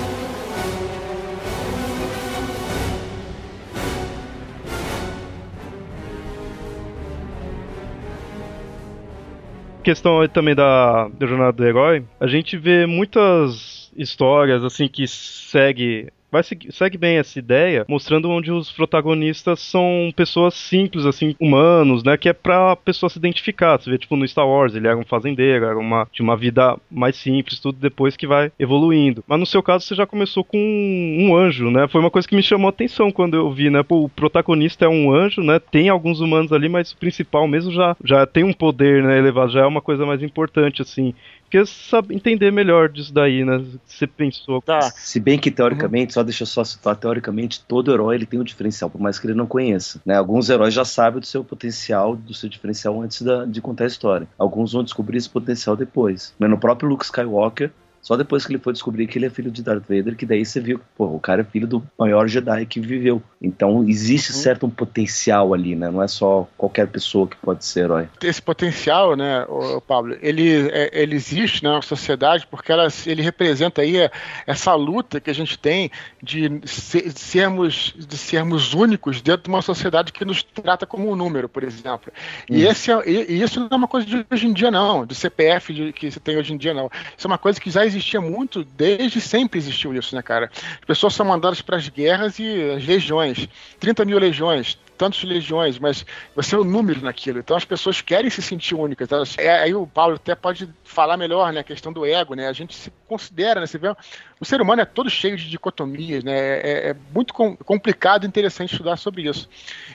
[9.82, 16.12] Questão também da, da jornada do herói, a gente vê muitas histórias assim que segue
[16.30, 22.16] vai segue bem essa ideia, mostrando onde os protagonistas são pessoas simples, assim, humanos, né?
[22.16, 23.78] Que é pra pessoa se identificar.
[23.78, 26.76] Você vê, tipo, no Star Wars, ele era um fazendeiro, era uma, tinha uma vida
[26.90, 29.24] mais simples, tudo depois que vai evoluindo.
[29.26, 31.88] Mas no seu caso, você já começou com um, um anjo, né?
[31.88, 33.82] Foi uma coisa que me chamou a atenção quando eu vi, né?
[33.82, 35.58] Pô, o protagonista é um anjo, né?
[35.58, 39.18] Tem alguns humanos ali, mas o principal mesmo já, já tem um poder, né?
[39.18, 41.14] Elevado, já é uma coisa mais importante, assim.
[41.50, 43.62] Queria saber, entender melhor disso daí, né?
[43.86, 44.62] Você pensou.
[44.62, 44.80] Tá.
[44.82, 48.44] Se bem que teoricamente, só deixa eu só citar, teoricamente todo herói ele tem um
[48.44, 50.00] diferencial, por mais que ele não conheça.
[50.06, 50.16] Né?
[50.16, 53.88] Alguns heróis já sabem do seu potencial, do seu diferencial antes da- de contar a
[53.88, 54.28] história.
[54.38, 56.32] Alguns vão descobrir esse potencial depois.
[56.38, 56.46] Né?
[56.46, 57.70] No próprio Luke Skywalker,
[58.02, 60.44] só depois que ele foi descobrir que ele é filho de Darth Vader, que daí
[60.44, 63.22] você viu, pô, o cara é filho do maior Jedi que viveu.
[63.42, 65.90] Então existe certo um potencial ali, né?
[65.90, 68.08] Não é só qualquer pessoa que pode ser herói.
[68.22, 69.46] esse potencial, né,
[69.86, 74.10] Pablo, ele, é, ele existe na sociedade porque ela, ele representa aí é,
[74.46, 75.90] essa luta que a gente tem
[76.22, 81.10] de, ser- de sermos, de sermos únicos dentro de uma sociedade que nos trata como
[81.10, 82.12] um número, por exemplo.
[82.48, 85.04] E, esse é- e- e isso não é uma coisa de hoje em dia, não,
[85.06, 86.90] do CPF de- que você tem hoje em dia, não.
[87.16, 90.50] Isso é uma coisa que já existia muito, desde sempre existiu isso, né, cara?
[90.54, 93.48] As pessoas são mandadas para as guerras e as legiões,
[93.78, 96.04] 30 mil legiões, tantos legiões, mas
[96.36, 97.38] você é o número naquilo.
[97.38, 99.10] Então as pessoas querem se sentir únicas.
[99.10, 101.60] Elas, é, aí o Paulo até pode falar melhor, né?
[101.60, 102.48] A questão do ego, né?
[102.48, 103.66] A gente se considera, né?
[103.66, 103.94] Você vê,
[104.40, 106.32] o ser humano é todo cheio de dicotomias, né?
[106.60, 109.46] É, é muito com- complicado e interessante estudar sobre isso.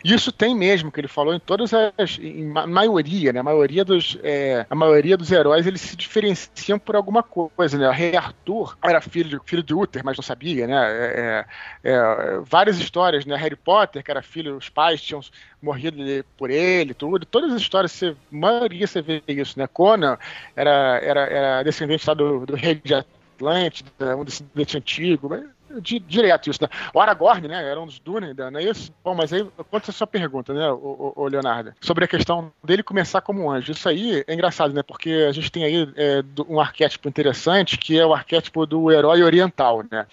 [0.03, 2.19] E isso tem mesmo, que ele falou em todas as.
[2.19, 3.39] em ma- maioria, né?
[3.39, 7.87] A maioria dos, é, a maioria dos heróis eles se diferenciam por alguma coisa, né?
[7.89, 10.75] O rei Arthur era filho de, filho de Uther, mas não sabia, né?
[10.75, 11.45] É,
[11.83, 13.35] é, é, várias histórias, né?
[13.35, 15.21] Harry Potter, que era filho, os pais tinham
[15.61, 15.97] morrido
[16.37, 17.25] por ele, tudo.
[17.25, 19.67] Todas as histórias, você, maioria você vê isso, né?
[19.67, 20.17] Conan
[20.55, 22.93] era, era, era descendente do, do rei de
[23.35, 25.29] Atlântida, um descendente antigo,
[25.81, 26.69] di- direto isso, né?
[26.93, 27.69] O Aragorn, né?
[27.69, 28.91] Era um dos Dúnedain, não é isso?
[29.03, 31.73] Bom, mas aí, quanto a sua pergunta, né, o, o, Leonardo?
[31.81, 33.71] Sobre a questão dele começar como um anjo.
[33.71, 34.83] Isso aí é engraçado, né?
[34.83, 39.23] Porque a gente tem aí é, um arquétipo interessante, que é o arquétipo do herói
[39.23, 40.05] oriental, né?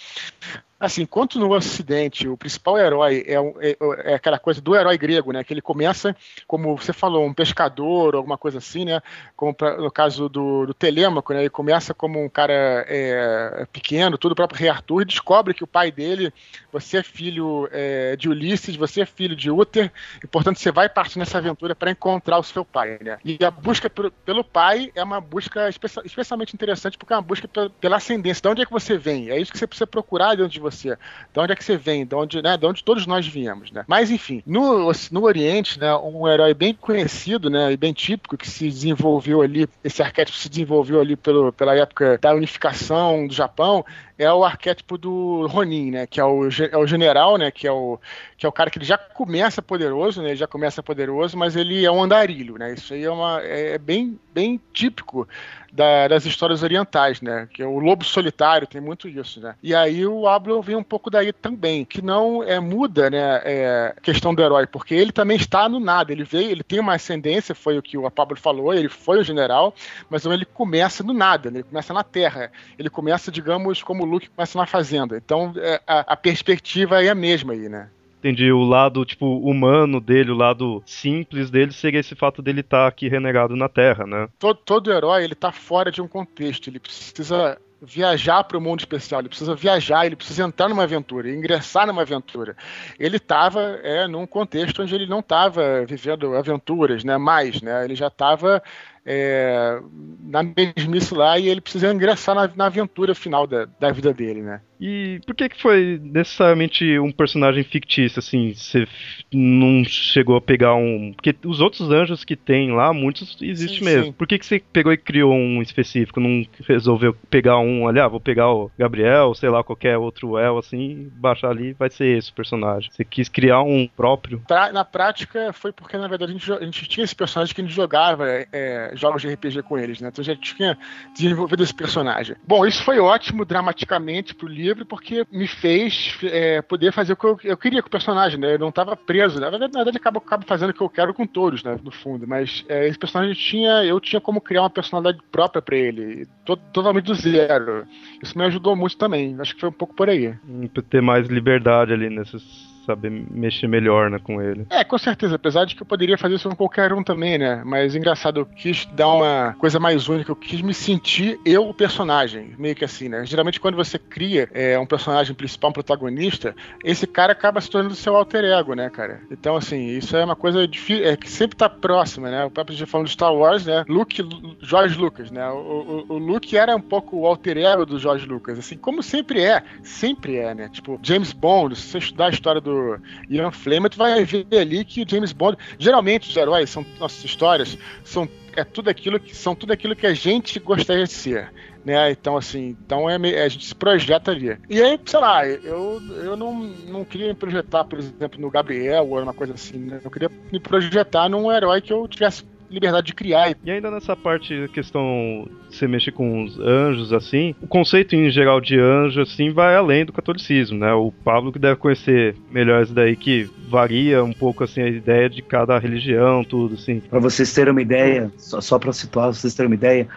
[0.82, 3.34] Assim, enquanto no Ocidente o principal herói é,
[3.70, 3.76] é-
[4.10, 5.44] é aquela coisa do herói grego, né?
[5.44, 6.14] Que ele começa,
[6.44, 9.00] como você falou, um pescador, alguma coisa assim, né?
[9.36, 11.38] Como pra- no caso do, do Telêmaco, né?
[11.42, 15.68] Ele começa como um cara é, pequeno, tudo próprio rei Arthur, e descobre que o
[15.68, 16.34] pai dele,
[16.72, 19.88] você é filho é, de Ulisses, você é filho de Úter,
[20.20, 23.18] e portanto você vai partir nessa aventura para encontrar o seu pai, né?
[23.24, 27.22] E a busca pelo, pelo pai é uma busca espe- especialmente interessante porque é uma
[27.22, 28.42] busca pe- pela ascendência.
[28.42, 29.30] De onde é que você vem?
[29.30, 30.71] É isso que você precisa procurar dentro de você.
[30.72, 32.04] De onde é que você vem?
[32.04, 32.56] De onde, né?
[32.56, 33.84] De onde todos nós viemos, né?
[33.86, 35.94] Mas enfim, no, no Oriente, né?
[35.96, 37.72] Um herói bem conhecido, né?
[37.72, 42.18] E bem típico que se desenvolveu ali, esse arquétipo se desenvolveu ali pelo, pela época
[42.20, 43.84] da unificação do Japão,
[44.18, 46.06] é o arquétipo do Ronin, né?
[46.06, 47.50] Que é o, é o general, né?
[47.50, 47.98] Que é o,
[48.36, 50.30] que é o cara que ele já começa poderoso, né?
[50.30, 52.74] Ele já começa poderoso, mas ele é um andarilho, né?
[52.74, 55.26] Isso aí é, uma, é bem, bem típico
[55.72, 57.48] da- das histórias orientais, né?
[57.52, 59.54] Que é o lobo solitário, tem muito isso, né?
[59.62, 63.40] E aí o Ablon vem um pouco daí também, que não é, muda, né?
[63.44, 66.12] É, questão do herói, porque ele também está no nada.
[66.12, 69.24] Ele veio, ele tem uma ascendência, foi o que o Pablo falou, ele foi o
[69.24, 69.74] general,
[70.10, 71.58] mas ele começa no nada, né?
[71.58, 72.52] ele começa na terra.
[72.78, 75.16] Ele começa, digamos, como o Luke começa na fazenda.
[75.16, 77.88] Então é, a, a perspectiva é a mesma aí, né?
[78.22, 78.52] Entendi.
[78.52, 83.08] O lado, tipo, humano dele, o lado simples dele seria esse fato dele estar aqui
[83.08, 84.28] renegado na Terra, né?
[84.38, 88.78] todo, todo herói ele tá fora de um contexto, ele precisa viajar para o mundo
[88.78, 92.56] especial, ele precisa viajar, ele precisa entrar numa aventura, ingressar numa aventura.
[92.96, 97.18] Ele estava é, num contexto onde ele não estava vivendo aventuras, né?
[97.18, 97.84] Mais, né?
[97.84, 98.62] Ele já estava
[99.04, 99.80] é,
[100.22, 104.42] na mesmice lá e ele precisa ingressar na, na aventura final da, da vida dele,
[104.42, 104.60] né?
[104.80, 108.52] E por que que foi necessariamente um personagem fictício, assim?
[108.52, 108.84] Você
[109.32, 111.12] não chegou a pegar um...
[111.12, 114.04] Porque os outros anjos que tem lá, muitos existem Sim, mesmo.
[114.06, 114.12] sim.
[114.12, 116.18] Por que que você pegou e criou um específico?
[116.18, 120.58] Não resolveu pegar um, olha, ah, vou pegar o Gabriel, sei lá, qualquer outro El,
[120.58, 122.90] assim, baixar ali, vai ser esse personagem.
[122.90, 124.42] Você quis criar um próprio?
[124.48, 127.60] Pra- na prática, foi porque, na verdade, a gente, a gente tinha esse personagem que
[127.60, 130.08] a gente jogava é, jogos de RPG com eles, né?
[130.08, 130.76] Então já tinha
[131.14, 132.36] desenvolvido esse personagem.
[132.46, 137.24] Bom, isso foi ótimo dramaticamente pro livro, porque me fez é, poder fazer o que
[137.26, 138.54] eu, eu queria com o personagem, né?
[138.54, 139.40] Eu não tava preso.
[139.40, 139.50] né?
[139.50, 141.76] Na verdade, acabo, acabo fazendo o que eu quero com todos, né?
[141.82, 142.26] No fundo.
[142.26, 143.84] Mas é, esse personagem tinha.
[143.84, 146.26] Eu tinha como criar uma personalidade própria pra ele.
[146.44, 147.86] to- totalmente do zero.
[148.22, 149.36] Isso me ajudou muito também.
[149.40, 150.34] Acho que foi um pouco por aí.
[150.72, 152.71] Pra ter mais liberdade ali nesses...
[152.86, 154.66] Saber mexer melhor, né, com ele.
[154.70, 157.62] É, com certeza, apesar de que eu poderia fazer isso com qualquer um também, né?
[157.64, 161.74] Mas engraçado, eu quis dar uma coisa mais única, eu quis me sentir eu o
[161.74, 163.24] personagem, meio que assim, né?
[163.24, 167.94] Geralmente quando você cria é, um personagem principal, um protagonista, esse cara acaba se tornando
[167.94, 169.20] seu alter ego, né, cara?
[169.30, 172.44] Então, assim, isso é uma coisa difícil, é, que sempre tá próxima, né?
[172.44, 173.84] O próprio já falando de Star Wars, né?
[173.88, 175.48] Luke, Lu- George Lucas, né?
[175.50, 179.02] O, o, o Luke era um pouco o alter ego do George Lucas, assim, como
[179.02, 180.68] sempre é, sempre é, né?
[180.68, 184.46] Tipo, James Bond, se você estudar a história do, do Ian Fleming, tu vai ver
[184.52, 189.18] ali que o James Bond, geralmente os heróis são nossas histórias são é tudo aquilo
[189.18, 191.50] que são tudo aquilo que a gente gostaria de ser
[191.84, 192.10] né?
[192.10, 194.56] Então, assim, então é, a gente se projeta ali.
[194.68, 199.08] E aí, sei lá, eu, eu não, não queria me projetar, por exemplo, no Gabriel
[199.08, 200.00] ou uma coisa assim, né?
[200.02, 203.54] Eu queria me projetar num herói que eu tivesse liberdade de criar.
[203.64, 208.60] E ainda nessa parte, questão você mexer com os anjos, assim, o conceito em geral
[208.60, 210.92] de anjo, assim, vai além do catolicismo, né?
[210.92, 215.28] O Pablo que deve conhecer melhor isso daí, que varia um pouco, assim, a ideia
[215.28, 217.00] de cada religião, tudo, assim.
[217.00, 220.08] Para vocês terem uma ideia, só, só para situar, vocês terem uma ideia,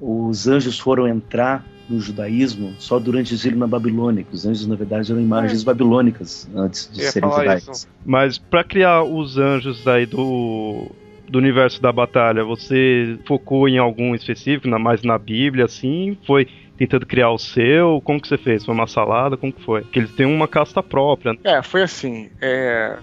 [0.00, 4.66] os anjos foram entrar no judaísmo só durante o exílio na Babilônia, que os anjos,
[4.66, 5.64] na verdade, eram imagens é.
[5.64, 7.86] babilônicas antes de serem judaicos.
[8.04, 10.90] Mas para criar os anjos aí do,
[11.28, 16.16] do universo da batalha, você focou em algum específico, mais na Bíblia, assim?
[16.26, 16.46] Foi
[16.76, 18.00] tentando criar o seu?
[18.04, 18.64] Como que você fez?
[18.64, 19.36] Foi uma salada?
[19.36, 19.82] Como que foi?
[19.82, 21.36] Porque eles têm uma casta própria.
[21.42, 22.30] É, foi assim.
[22.40, 22.96] É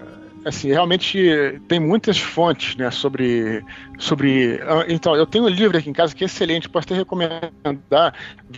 [0.44, 1.18] assim, realmente
[1.68, 3.64] tem muitas fontes, né, sobre,
[3.98, 4.60] sobre...
[4.62, 8.14] Ah, então, eu tenho um livro aqui em casa que é excelente, posso até recomendar,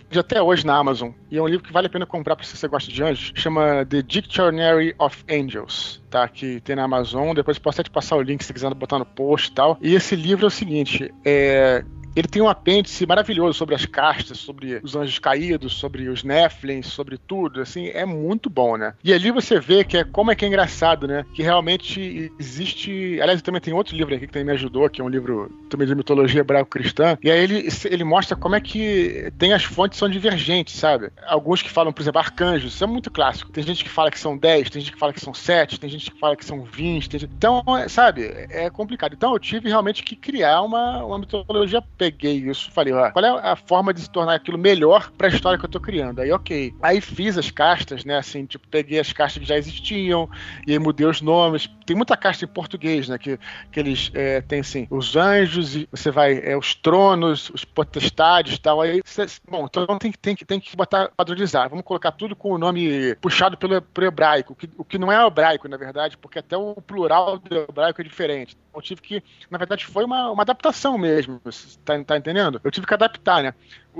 [0.09, 2.45] de até hoje na Amazon, e é um livro que vale a pena comprar para
[2.45, 7.33] se você gosta de anjos, chama The Dictionary of Angels, tá, que tem na Amazon,
[7.33, 9.95] depois posso até te passar o link se quiser botar no post e tal, e
[9.95, 11.83] esse livro é o seguinte, é,
[12.17, 16.81] ele tem um apêndice maravilhoso sobre as castas, sobre os anjos caídos, sobre os Nephilim,
[16.81, 18.93] sobre tudo, assim, é muito bom, né?
[19.03, 21.25] E ali você vê que é como é que é engraçado, né?
[21.33, 23.19] Que realmente existe.
[23.21, 25.87] Aliás, também tem outro livro aqui que também me ajudou, que é um livro também
[25.87, 27.17] de mitologia hebraico-cristã.
[27.23, 31.11] E aí ele, ele mostra como é que tem as fontes são divergentes, sabe?
[31.27, 33.51] Alguns que falam, por exemplo, arcanjos, isso é muito clássico.
[33.51, 35.89] Tem gente que fala que são 10, tem gente que fala que são 7, tem
[35.89, 37.11] gente que fala que são 20.
[37.11, 37.25] Gente...
[37.25, 39.13] Então, sabe, é complicado.
[39.13, 41.81] Então eu tive realmente que criar uma, uma mitologia
[42.11, 45.29] peguei isso, falei, ó, qual é a forma de se tornar aquilo melhor para a
[45.29, 46.21] história que eu tô criando?
[46.21, 46.73] Aí, ok.
[46.81, 50.29] Aí fiz as castas, né, assim, tipo, peguei as castas que já existiam
[50.65, 51.69] e aí mudei os nomes.
[51.85, 53.37] Tem muita casta em português, né, que,
[53.71, 58.55] que eles é, tem, assim, os anjos e você vai, é, os tronos, os potestades
[58.55, 58.81] e tal.
[58.81, 61.69] Aí, cê, bom, então tem, tem, tem que botar, padronizar.
[61.69, 65.27] Vamos colocar tudo com o nome puxado pelo, pelo hebraico, que, o que não é
[65.27, 68.55] hebraico, na verdade, porque até o plural do hebraico é diferente.
[68.69, 71.41] Então, eu tive que, na verdade, foi uma, uma adaptação mesmo,
[71.83, 72.59] tá, tá entendendo?
[72.63, 73.53] Eu tive que adaptar, né?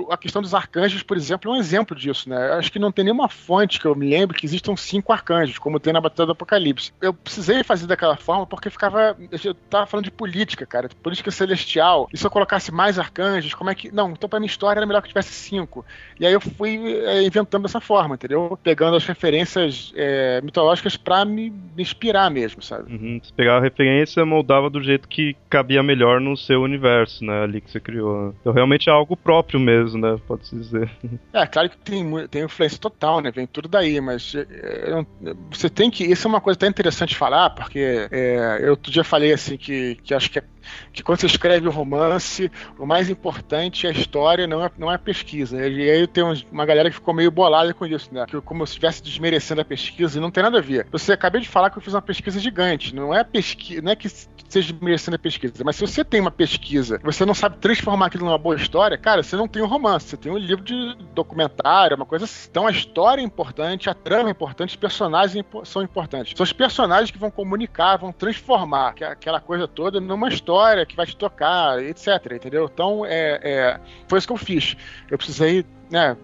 [0.09, 2.53] a questão dos arcanjos, por exemplo, é um exemplo disso, né?
[2.53, 5.79] Acho que não tem nenhuma fonte que eu me lembre que existam cinco arcanjos, como
[5.79, 6.93] tem na Batalha do Apocalipse.
[7.01, 9.17] Eu precisei fazer daquela forma porque ficava.
[9.43, 12.07] Eu tava falando de política, cara, política celestial.
[12.13, 13.91] E se eu colocasse mais arcanjos, como é que.
[13.91, 15.85] Não, então pra minha história era melhor que tivesse cinco.
[16.19, 18.57] E aí eu fui é, inventando dessa forma, entendeu?
[18.61, 22.93] Pegando as referências é, mitológicas pra me, me, inspirar mesmo, sabe?
[22.93, 23.19] Uhum.
[23.23, 27.43] Você pegava a referência moldava do jeito que cabia melhor no seu universo, né?
[27.43, 28.33] Ali que você criou.
[28.41, 30.17] Então realmente é algo próprio mesmo né?
[30.27, 30.89] Pode-se dizer.
[31.33, 33.31] É, claro que tem, tem influência total, né?
[33.31, 35.05] Vem tudo daí, mas é,
[35.51, 36.03] você tem que.
[36.03, 39.95] Isso é uma coisa até interessante falar, porque é, eu outro dia falei assim que,
[40.03, 40.43] que acho que, é,
[40.91, 44.91] que quando você escreve um romance, o mais importante é a história, não é, não
[44.91, 45.67] é a pesquisa.
[45.67, 48.25] E aí tem uma galera que ficou meio bolada com isso, né?
[48.27, 50.87] Que como se estivesse desmerecendo a pesquisa, e não tem nada a ver.
[50.91, 53.95] Você acabei de falar que eu fiz uma pesquisa gigante, não é pesquisa, não é
[53.95, 58.07] que seja desmerecendo a pesquisa, mas se você tem uma pesquisa, você não sabe transformar
[58.07, 60.95] aquilo numa boa história, cara, você não tem um romance, você tem um livro de
[61.13, 62.47] documentário, uma coisa assim.
[62.49, 66.33] Então a história é importante, a trama é importante, os personagens são importantes.
[66.35, 71.05] São os personagens que vão comunicar, vão transformar aquela coisa toda numa história que vai
[71.05, 72.07] te tocar, etc.
[72.33, 72.69] Entendeu?
[72.71, 74.75] Então é, é foi isso que eu fiz.
[75.09, 76.15] Eu precisei, né?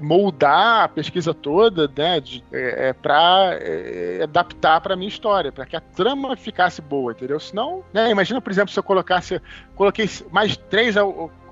[0.00, 5.76] moldar a pesquisa toda, né, é, é para é, adaptar para minha história, para que
[5.76, 7.38] a trama ficasse boa, entendeu?
[7.40, 9.40] Senão, né, imagina, por exemplo, se eu colocasse,
[9.74, 10.94] coloquei mais três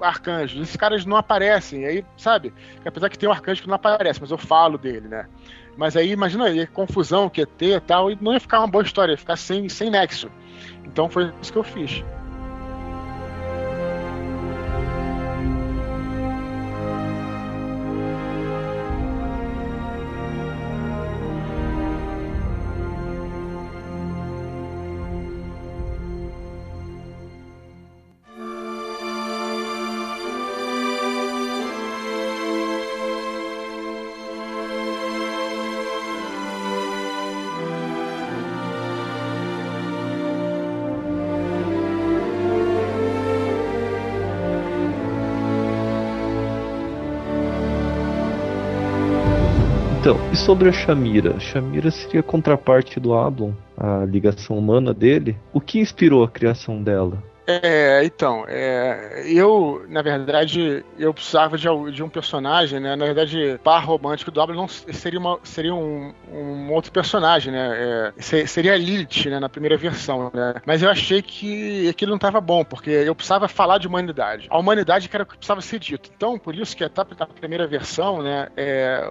[0.00, 2.52] arcanjos, esses caras não aparecem, aí, sabe?
[2.84, 5.26] Apesar que tem um arcanjo que não aparece, mas eu falo dele, né?
[5.76, 8.68] Mas aí, imagina aí, confusão que ia ter e tal, e não ia ficar uma
[8.68, 10.30] boa história, ia ficar sem, sem nexo.
[10.84, 12.04] Então foi isso que eu fiz.
[50.41, 51.38] Sobre a Shamira?
[51.38, 55.36] Shamira seria a contraparte do Ablon, a ligação humana dele.
[55.53, 57.22] O que inspirou a criação dela?
[57.47, 62.95] É, então, é, eu, na verdade, eu precisava de, de, um personagem, né?
[62.95, 68.12] Na verdade, par romântico do não seria, uma, seria um, um outro personagem, né?
[68.16, 69.41] É, seria Lilith, né?
[69.41, 70.55] Na primeira versão, né?
[70.64, 74.47] Mas eu achei que aquilo não estava bom, porque eu precisava falar de humanidade.
[74.49, 76.09] A humanidade era o que precisava ser dito.
[76.14, 78.49] Então, por isso que a, a primeira versão, né?
[78.57, 79.11] É,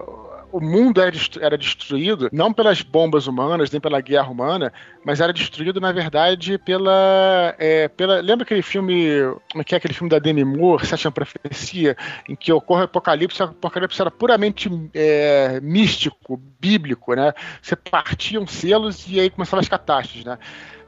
[0.52, 4.72] o mundo era destruído não pelas bombas humanas, nem pela guerra humana,
[5.04, 7.54] mas era destruído, na verdade, pela.
[7.58, 9.06] É, pela lembra aquele filme.
[9.54, 11.96] É que é aquele filme da Demi Moore, Sétima Profecia,
[12.28, 13.42] em que ocorre o apocalipse?
[13.42, 17.32] O apocalipse era puramente é, místico, bíblico, né?
[17.62, 20.38] Você partiam selos e aí começavam as catástrofes, né?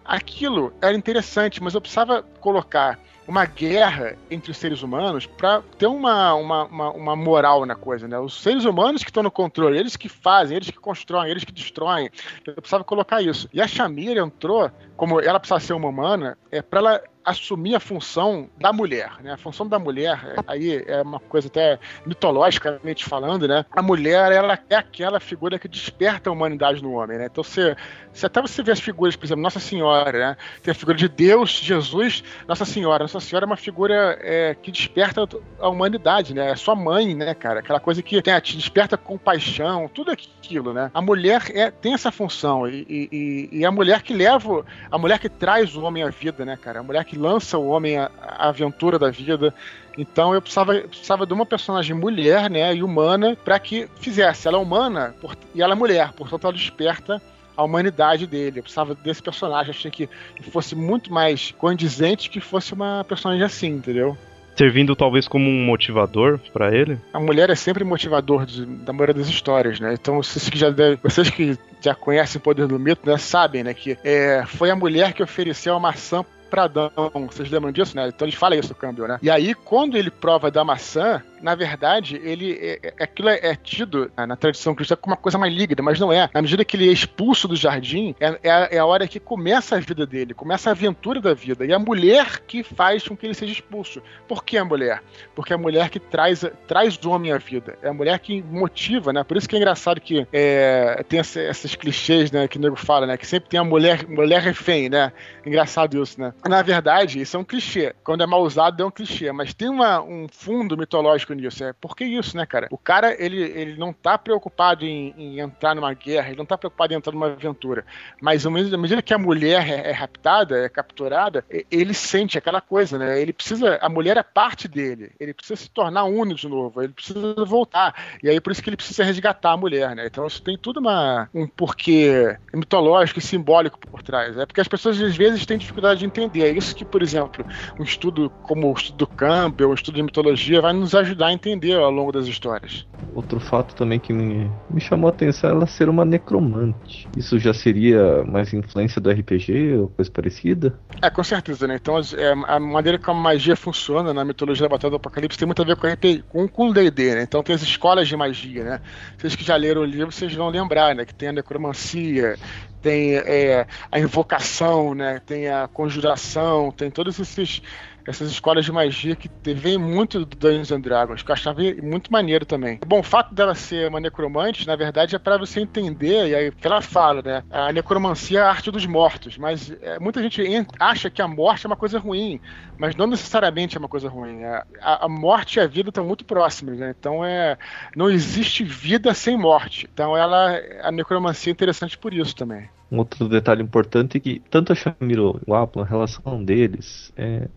[0.05, 5.87] Aquilo era interessante, mas eu precisava colocar uma guerra entre os seres humanos para ter
[5.87, 8.19] uma, uma, uma, uma, moral na coisa, né?
[8.19, 11.53] Os seres humanos que estão no controle, eles que fazem, eles que constroem, eles que
[11.53, 12.11] destroem.
[12.47, 13.49] Eu precisava colocar isso.
[13.53, 17.81] E a Shamir entrou, como ela precisava ser uma humana, é para ela assumir a
[17.81, 19.33] função da mulher, né?
[19.33, 23.65] A função da mulher, aí é uma coisa até mitologicamente falando, né?
[23.71, 27.27] A mulher, ela é aquela figura que desperta a humanidade no homem, né?
[27.31, 27.77] Então, você,
[28.13, 30.37] você até você vê as figuras, por exemplo, Nossa Senhora, né?
[30.63, 33.05] Tem a figura de Deus, Jesus, Nossa Senhora.
[33.05, 35.27] Nossa Senhora é uma figura é, que desperta
[35.61, 36.51] a humanidade, né?
[36.51, 37.61] É sua mãe, né, cara?
[37.61, 40.91] Aquela coisa que te desperta compaixão, tudo aquilo, né?
[40.93, 45.19] A mulher é, tem essa função e, e, e, a mulher que leva, a mulher
[45.19, 46.81] que traz o homem à vida, né, cara?
[46.81, 49.55] A mulher que que lança o homem à, aventura da vida.
[49.99, 54.49] Então eu precisava, precisava de uma personagem mulher, né, e humana, para que fizesse.
[54.49, 57.21] Ela é humana por, e ela é mulher, portanto ela desperta
[57.55, 58.61] a humanidade dele.
[58.61, 60.09] Eu precisava desse personagem, achei que
[60.51, 64.17] fosse muito mais condizente que fosse uma personagem assim, entendeu?
[64.57, 66.99] Servindo talvez como um motivador para ele?
[67.13, 69.95] A mulher é sempre motivador de, da maioria das histórias, né?
[69.95, 73.65] Então vocês que já deve, vocês que já conhecem o poder do mito, né, sabem,
[73.65, 76.91] né, que é, foi a mulher que ofereceu a maçã para Adão.
[77.31, 78.09] Vocês lembram disso, né?
[78.09, 79.19] Então ele fala isso, o câmbio, né?
[79.23, 83.55] E aí, quando ele prova da maçã, na verdade, ele é, é, aquilo é, é
[83.57, 86.31] tido na tradição cristã como uma coisa mais líquida, mas não é.
[86.33, 89.77] Na medida que ele é expulso do jardim, é, é, é, a hora que começa
[89.77, 91.67] a vida dele, começa a aventura da vida.
[91.67, 94.01] E a mulher que faz com que ele seja expulso.
[94.29, 95.03] Por que a mulher?
[95.35, 97.77] Porque é a mulher que traz, traz o homem à vida.
[97.83, 99.25] É a mulher que motiva, né?
[99.25, 102.47] Por isso que é engraçado que é, tem essa, esses clichês, né?
[102.47, 103.17] Que o nego fala, né?
[103.17, 105.13] Que sempre tem a mulher, mulher refém, né?
[105.45, 106.33] Engraçado isso, né?
[106.49, 107.95] Na verdade, isso é um clichê.
[108.05, 109.33] Quando é mal usado, é um clichê.
[109.33, 111.65] Mas tem uma, um fundo mitológico nisso.
[111.65, 112.69] É porque isso, né, cara?
[112.71, 116.57] O cara, ele, ele não tá preocupado em, em entrar numa guerra, ele não tá
[116.57, 117.85] preocupado em entrar numa aventura.
[118.21, 122.99] Mas à medida que a mulher é, é raptada, é capturada, ele sente aquela coisa,
[122.99, 123.21] né?
[123.21, 123.79] Ele precisa.
[123.81, 125.13] A mulher é parte dele.
[125.19, 126.83] Ele precisa se tornar único de novo.
[126.83, 127.95] Ele precisa voltar.
[128.23, 130.07] E aí por isso que ele precisa resgatar a mulher, né?
[130.07, 134.37] Então isso tem tudo uma, um porquê mitológico e simbólico por trás.
[134.37, 136.43] É porque as pessoas às vezes têm dificuldade de entender.
[136.45, 137.45] É isso que, por exemplo,
[137.79, 141.27] um estudo como o estudo do Campbell, um estudo de mitologia, vai nos ajudar ajudar
[141.27, 142.87] a entender ao longo das histórias.
[143.15, 147.09] Outro fato também que me, me chamou a atenção é ela ser uma necromante.
[147.17, 150.79] Isso já seria mais influência do RPG ou coisa parecida?
[151.01, 151.77] É, com certeza, né?
[151.81, 155.47] Então é, a maneira como a magia funciona na mitologia da Batalha do Apocalipse tem
[155.47, 157.23] muito a ver com, RPG, com, com o D&D, né?
[157.23, 158.81] Então tem as escolas de magia, né?
[159.17, 161.05] Vocês que já leram o livro, vocês vão lembrar, né?
[161.05, 162.37] Que tem a necromancia,
[162.81, 165.21] tem é, a invocação, né?
[165.25, 167.63] Tem a conjuração, tem todos esses
[168.07, 172.13] essas escolas de magia que vem muito do Dungeons and Dragons, que eu achava muito
[172.13, 172.79] maneiro também.
[172.87, 176.51] Bom, o fato dela ser uma necromante, na verdade, é para você entender, e aí
[176.51, 177.45] que ela fala, né?
[177.51, 180.43] A necromancia é a arte dos mortos, mas é, muita gente
[180.79, 182.41] acha que a morte é uma coisa ruim,
[182.79, 184.43] mas não necessariamente é uma coisa ruim.
[184.45, 186.95] A, a, a morte e a vida estão muito próximas, né?
[186.99, 187.57] Então é,
[187.97, 189.89] não existe vida sem morte.
[189.93, 192.69] Então ela, a necromancia é interessante por isso também.
[192.91, 197.11] Um outro detalhe importante é que tanto a Shamiro e o Apple, a relação deles
[197.17, 197.49] é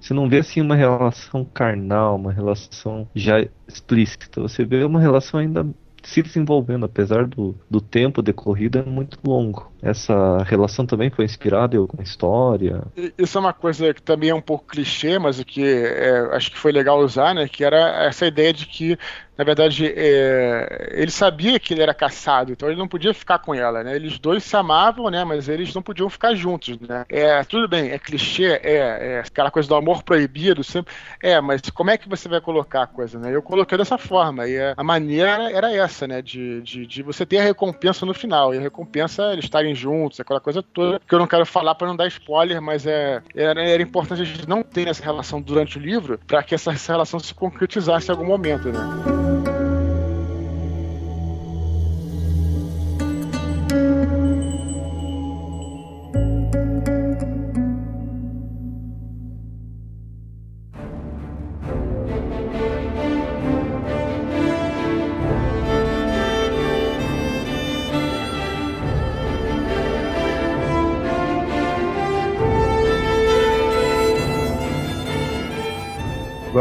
[0.00, 4.40] você não vê assim uma relação carnal, uma relação já explícita.
[4.40, 5.66] Você vê uma relação ainda
[6.02, 9.70] se desenvolvendo, apesar do, do tempo decorrido é muito longo.
[9.82, 12.82] Essa relação também foi inspirada em alguma história?
[13.16, 16.50] Isso é uma coisa que também é um pouco clichê, mas o que é, acho
[16.50, 17.48] que foi legal usar, né?
[17.48, 18.98] Que era essa ideia de que
[19.38, 23.54] na verdade, é, ele sabia que ele era caçado, então ele não podia ficar com
[23.54, 23.94] ela, né?
[23.94, 25.22] Eles dois se amavam, né?
[25.22, 27.04] Mas eles não podiam ficar juntos, né?
[27.08, 30.92] É, tudo bem, é clichê, é, é aquela coisa do amor proibido, sempre.
[31.22, 33.32] É, mas como é que você vai colocar a coisa, né?
[33.32, 36.20] Eu coloquei dessa forma, e a maneira era essa, né?
[36.20, 39.72] De, de, de você ter a recompensa no final, e a recompensa é eles estarem
[39.72, 43.22] juntos, aquela coisa toda, que eu não quero falar para não dar spoiler, mas é,
[43.36, 46.72] era, era importante a gente não ter essa relação durante o livro, para que essa,
[46.72, 49.27] essa relação se concretizasse em algum momento, né?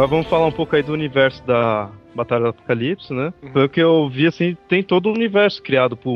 [0.08, 3.34] Vamos falar um pouco aí do universo da Batalha do Apocalipse, né?
[3.44, 3.52] Uhum.
[3.52, 6.16] Foi o que eu vi, assim, tem todo o universo criado pro,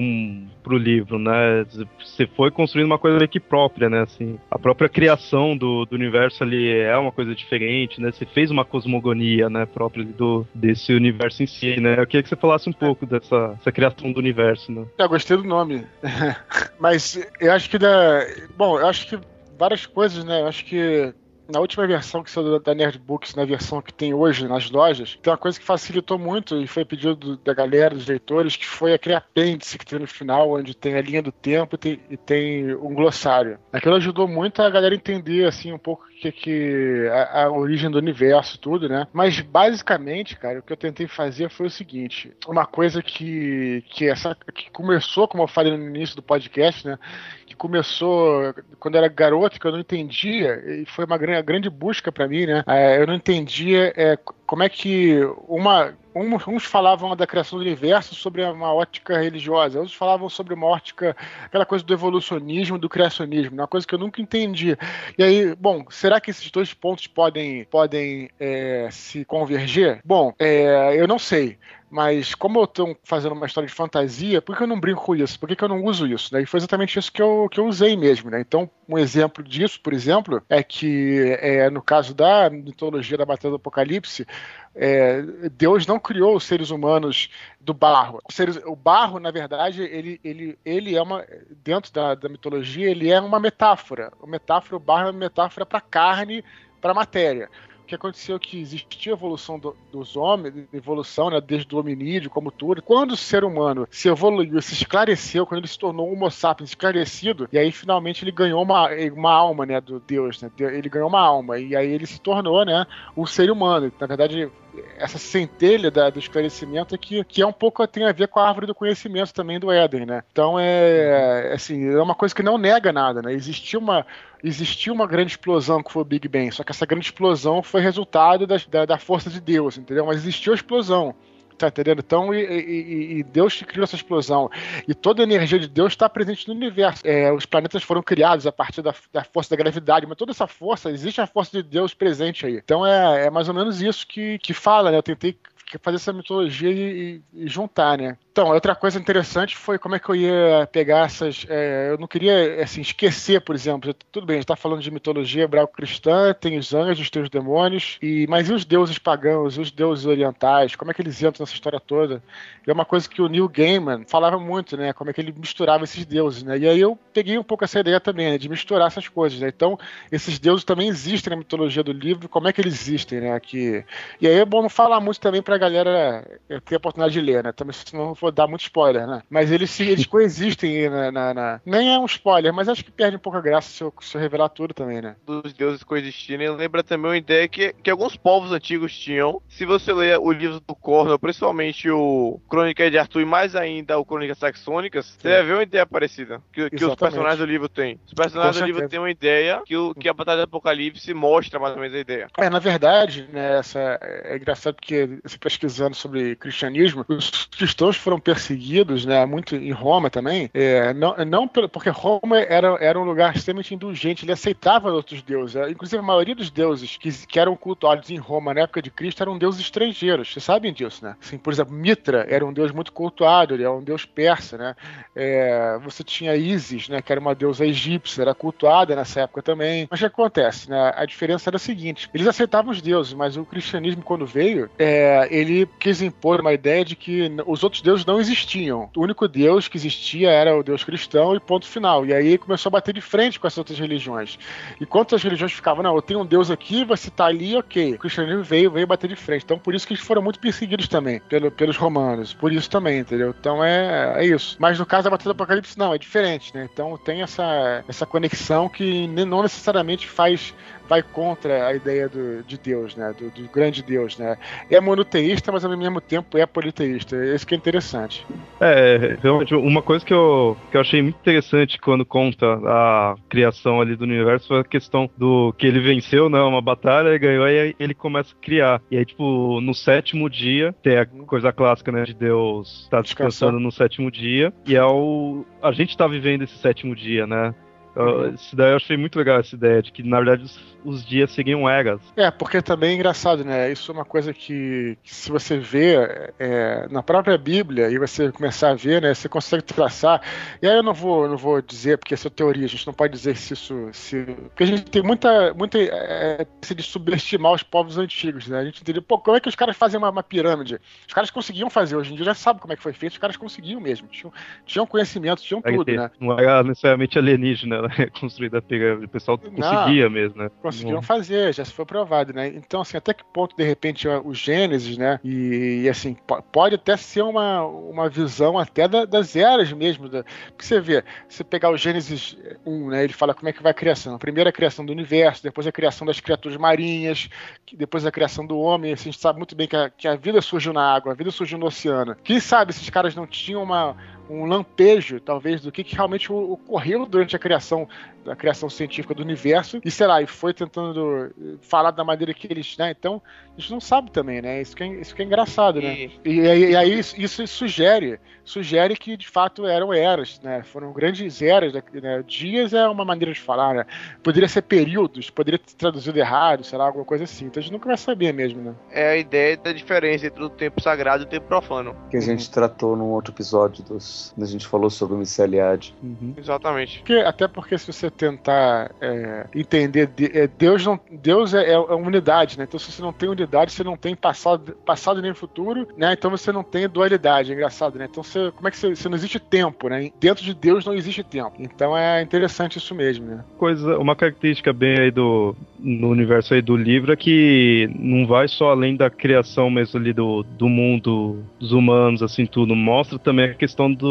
[0.64, 1.66] pro livro, né?
[2.00, 4.02] Você foi construindo uma coisa aqui própria, né?
[4.02, 8.12] Assim, a própria criação do, do universo ali é uma coisa diferente, né?
[8.12, 9.66] Você fez uma cosmogonia, né?
[9.66, 12.00] Própria do, desse universo em si, né?
[12.00, 14.86] Eu queria que você falasse um pouco dessa, dessa criação do universo, né?
[14.98, 15.86] Eu gostei do nome.
[16.80, 18.26] Mas eu acho que da...
[18.58, 19.20] Bom, eu acho que
[19.60, 20.42] várias coisas, né?
[20.42, 21.14] Eu acho que
[21.52, 25.18] na última versão que saiu da Nerd Books, na versão que tem hoje nas lojas,
[25.22, 28.94] tem uma coisa que facilitou muito e foi pedido da galera, dos leitores, que foi
[28.94, 32.18] aquele apêndice que tem no final, onde tem a linha do tempo e tem, e
[32.18, 33.60] tem um glossário.
[33.72, 37.98] Aquilo ajudou muito a galera entender, assim, um pouco que, que a, a, origem do
[37.98, 39.08] universo tudo, né?
[39.12, 44.08] Mas basicamente, cara, o que eu tentei fazer foi o seguinte: uma coisa que, que
[44.08, 47.00] essa que começou, como eu falei no início do podcast, né?
[47.48, 51.70] Que começou quando eu era garoto, que eu não entendia, e foi uma grande, grande
[51.70, 52.64] busca para mim, né?
[52.68, 58.16] É, eu não entendia é, como é que uma uns falavam da criação do universo
[58.16, 63.54] sobre uma ótica religiosa, outros falavam sobre uma ótica, aquela coisa do evolucionismo, do criacionismo,
[63.56, 64.78] uma coisa que eu nunca entendi.
[65.18, 70.02] E aí, bom, será que esses dois pontos podem, podem é, se converger?
[70.04, 71.58] Bom, é, eu não sei.
[71.92, 75.14] Mas como eu estou fazendo uma história de fantasia, por que eu não brinco com
[75.14, 75.38] isso?
[75.38, 76.34] Por que, que eu não uso isso?
[76.34, 76.44] Né?
[76.44, 78.30] E foi exatamente isso que eu, que eu usei mesmo.
[78.30, 78.40] Né?
[78.40, 83.50] Então, um exemplo disso, por exemplo, é que é, no caso da mitologia da Batalha
[83.50, 84.26] do Apocalipse,
[84.74, 88.20] é, Deus não criou os seres humanos do barro.
[88.66, 91.26] O barro, na verdade, ele, ele, ele é uma.
[91.64, 94.12] Dentro da, da mitologia, ele é uma metáfora.
[94.20, 96.44] O metáfora, o barro é uma metáfora para carne,
[96.80, 97.50] para matéria
[97.92, 102.50] que aconteceu que existia a evolução do, dos homens, evolução, né, desde o hominídeo, como
[102.50, 102.82] tudo.
[102.82, 106.70] Quando o ser humano se evoluiu, se esclareceu, quando ele se tornou um homo sapiens
[106.70, 111.10] esclarecido, e aí finalmente ele ganhou uma, uma alma, né, do Deus, né, ele ganhou
[111.10, 113.92] uma alma, e aí ele se tornou, né, o ser humano.
[114.00, 114.50] Na verdade,
[114.98, 118.40] essa centelha da, do esclarecimento é que, que é um pouco tem a ver com
[118.40, 120.24] a árvore do conhecimento também do Éden, né?
[120.32, 123.34] Então é assim, é uma coisa que não nega nada, né?
[123.34, 124.06] Existiu uma
[124.44, 127.82] existiu uma grande explosão que foi o Big Bang, só que essa grande explosão foi
[127.82, 130.06] resultado da, da, da força de Deus, entendeu?
[130.06, 131.16] Mas existiu a explosão.
[131.62, 132.00] Tá entendendo?
[132.00, 134.50] Então, e, e, e, Deus criou essa explosão.
[134.88, 137.06] E toda a energia de Deus está presente no universo.
[137.06, 140.48] É, os planetas foram criados a partir da, da, força da gravidade, mas toda essa
[140.48, 142.56] força, existe a força de Deus presente aí.
[142.56, 144.98] Então é, é mais ou menos isso que, que fala, né?
[144.98, 145.38] Eu tentei
[145.80, 148.18] fazer essa mitologia e, e, juntar, né?
[148.32, 151.46] Então, outra coisa interessante foi como é que eu ia pegar essas.
[151.50, 153.94] É, eu não queria assim, esquecer, por exemplo.
[154.12, 157.98] Tudo bem, a gente está falando de mitologia hebraico-cristã, tem os anjos, tem os demônios,
[158.02, 160.76] e mas e os deuses pagãos, e os deuses orientais?
[160.76, 162.24] Como é que eles entram nessa história toda?
[162.66, 164.94] E é uma coisa que o Neil Gaiman falava muito, né?
[164.94, 166.58] Como é que ele misturava esses deuses, né?
[166.58, 168.38] E aí eu peguei um pouco essa ideia também, né?
[168.38, 169.50] De misturar essas coisas, né?
[169.50, 169.78] Então,
[170.12, 173.42] esses deuses também existem na mitologia do livro, como é que eles existem, né?
[173.54, 177.44] E aí é bom não falar muito também pra galera ter a oportunidade de ler,
[177.44, 177.52] né?
[177.52, 179.22] Também senão vou dar muito spoiler, né?
[179.30, 183.18] Mas eles, eles coexistem na, na, na, Nem é um spoiler, mas acho que perde
[183.18, 185.16] um pouco a graça se eu, se eu revelar tudo também, né?
[185.26, 189.42] Dos deuses coexistirem, lembra também uma ideia que, que alguns povos antigos tinham.
[189.48, 193.98] Se você ler o livro do Cornwell, principalmente o Crônica de Arthur e mais ainda
[193.98, 195.18] o Crônicas Saxônicas, Sim.
[195.20, 198.00] você vai ver uma ideia parecida que, que os personagens do livro têm.
[198.06, 201.60] Os personagens do livro têm uma ideia que, o, que a Batalha do Apocalipse mostra
[201.60, 202.28] mais ou menos a ideia.
[202.38, 208.20] É, na verdade, né, essa, é engraçado porque você pesquisando sobre cristianismo, os cristãos foram
[208.20, 213.36] perseguidos, né, muito em Roma também, é, não, não porque Roma era, era um lugar
[213.36, 215.56] extremamente indulgente, ele aceitava outros deuses.
[215.56, 218.90] É, inclusive, a maioria dos deuses que, que eram cultuados em Roma na época de
[218.90, 220.32] Cristo eram deuses estrangeiros.
[220.32, 221.16] Vocês sabem disso, né?
[221.22, 224.76] Assim, por exemplo, Mitra era um deus muito cultuado, ele é um deus persa, né?
[225.16, 229.88] É, você tinha Isis, né, que era uma deusa egípcia, era cultuada nessa época também.
[229.90, 230.94] Mas o que acontece, né?
[230.96, 235.28] A diferença era a seguinte: eles aceitavam os deuses, mas o cristianismo, quando veio, é,
[235.42, 238.90] ele quis impor uma ideia de que os outros deuses não existiam.
[238.96, 242.06] O único deus que existia era o deus cristão e ponto final.
[242.06, 244.38] E aí começou a bater de frente com as outras religiões.
[244.80, 247.94] Enquanto as religiões ficavam, não, eu tenho um deus aqui, você tá ali, ok.
[247.94, 249.44] O cristianismo veio, veio bater de frente.
[249.44, 252.34] Então por isso que eles foram muito perseguidos também pelo, pelos romanos.
[252.34, 253.34] Por isso também, entendeu?
[253.38, 254.58] Então é, é isso.
[254.60, 256.68] Mas no caso da Batalha do Apocalipse, não, é diferente, né?
[256.72, 260.54] Então tem essa, essa conexão que não necessariamente faz
[260.92, 263.16] vai contra a ideia do, de Deus, né?
[263.18, 264.38] Do, do, grande Deus, né?
[264.70, 267.16] É monoteísta, mas ao mesmo tempo é politeísta.
[267.16, 268.28] Esse que é interessante.
[268.60, 273.80] É, realmente, uma coisa que eu, que eu achei muito interessante quando conta a criação
[273.80, 276.42] ali do universo foi a questão do que ele venceu, né?
[276.42, 278.82] Uma batalha, e ganhou, e ele começa a criar.
[278.92, 282.04] E aí, tipo, no sétimo dia, tem a coisa clássica, né?
[282.04, 285.46] De Deus estar tá descansando no sétimo dia, e é o.
[285.64, 287.56] A gente tá vivendo esse sétimo dia, né?
[287.96, 291.06] Eu, isso daí eu achei muito legal essa ideia de que, na verdade, os, os
[291.06, 292.00] dias seguiam eras.
[292.16, 293.72] É, porque também é engraçado, né?
[293.72, 295.96] Isso é uma coisa que, que se você vê
[296.40, 299.14] é, na própria Bíblia e você começar a ver, né?
[299.14, 300.22] Você consegue traçar.
[300.62, 302.94] E aí eu não vou, não vou dizer, porque essa é teoria, a gente não
[302.94, 303.90] pode dizer se isso.
[303.92, 305.54] Se, porque a gente tem muita.
[305.54, 308.60] muita é, de subestimar os povos antigos, né?
[308.60, 310.80] A gente entendeu, pô, como é que os caras fazem uma, uma, pirâmide?
[311.06, 313.18] Os caras conseguiam fazer, hoje em dia já sabe como é que foi feito, os
[313.18, 314.08] caras conseguiam mesmo.
[314.08, 314.32] Tinham,
[314.66, 316.10] tinham conhecimento, tinham é tudo, né?
[316.20, 318.08] Não era necessariamente alienígena né?
[318.20, 320.50] construída a pirâmide, o pessoal conseguia não, mesmo, né?
[320.62, 321.02] Conseguiam não.
[321.02, 322.48] fazer, já se foi provado, né?
[322.48, 325.20] Então, assim, até que ponto, de repente, o Gênesis, né?
[325.24, 326.16] E, e assim,
[326.52, 330.08] pode até ser uma, uma visão até da, das eras mesmo.
[330.08, 333.04] Da, porque você vê, se pegar o Gênesis 1, né?
[333.04, 334.16] Ele fala como é que vai a criação.
[334.16, 337.30] A primeira é a criação do universo, depois a criação das criaturas marinhas,
[337.74, 338.94] depois a criação do homem.
[338.94, 341.16] Assim, a gente sabe muito bem que a, que a vida surgiu na água, a
[341.16, 342.16] vida surgiu no oceano.
[342.24, 343.96] Quem sabe esses caras não tinham uma,
[344.32, 347.88] um lampejo, talvez, do que, que realmente ocorreu durante a criação
[348.24, 352.48] da criação científica do universo e sei lá, e foi tentando falar da maneira que
[352.50, 352.92] eles, né?
[352.92, 353.22] Então,
[353.58, 354.62] a gente não sabe também, né?
[354.62, 355.94] Isso que é, isso que é engraçado, né?
[355.94, 356.40] E, e,
[356.72, 360.62] e aí isso, isso, sugere, sugere que de fato eram eras, né?
[360.64, 362.24] Foram grandes eras, né?
[362.28, 363.86] Dias é uma maneira de falar, né?
[364.24, 367.46] Poderia ser períodos, poderia ter traduzido errado, sei lá, alguma coisa assim.
[367.46, 368.76] Então a gente nunca vai saber mesmo, né?
[368.92, 371.96] É a ideia da diferença entre o tempo sagrado e o tempo profano.
[372.10, 372.54] Que a gente uhum.
[372.54, 375.94] tratou num outro episódio dos a gente falou sobre o Miceliade.
[376.02, 376.34] Uhum.
[376.38, 377.00] Exatamente.
[377.00, 381.96] Porque, até porque se você tentar é, entender, é, Deus não, Deus é, é, é
[381.96, 382.66] unidade, né?
[382.68, 386.14] Então se você não tem unidade, você não tem passado, passado nem futuro, né?
[386.14, 388.08] Então você não tem dualidade, é engraçado, né?
[388.10, 390.12] Então você, como é que você, você não existe tempo, né?
[390.20, 391.54] Dentro de Deus não existe tempo.
[391.60, 393.44] Então é interessante isso mesmo, né?
[393.58, 398.48] Coisa, uma característica bem aí do no universo aí do livro é que não vai
[398.48, 402.76] só além da criação mesmo ali do, do mundo dos humanos, assim, tudo.
[402.76, 404.11] Mostra também a questão do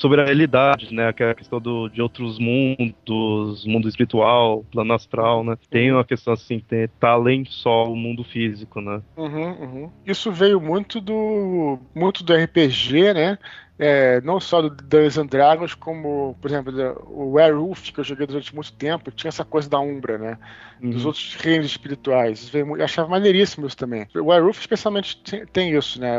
[0.00, 1.12] sobre a realidade, né?
[1.12, 5.56] Que é a questão do, de outros mundos, mundo espiritual, plano astral, né?
[5.68, 9.02] Tem uma questão assim, tem, tá além só o mundo físico, né?
[9.16, 9.90] Uhum, uhum.
[10.06, 13.38] Isso veio muito do muito do RPG, né?
[13.80, 16.72] É, não só do Dungeons and Dragons, como, por exemplo,
[17.08, 20.38] o Werewolf, que eu joguei durante muito tempo, tinha essa coisa da Umbra, né?
[20.82, 20.90] Uhum.
[20.90, 22.50] Dos outros reinos espirituais.
[22.54, 24.06] Eu achava maneiríssimo isso também.
[24.14, 25.16] O Werewolf, especialmente,
[25.50, 26.10] tem isso, né?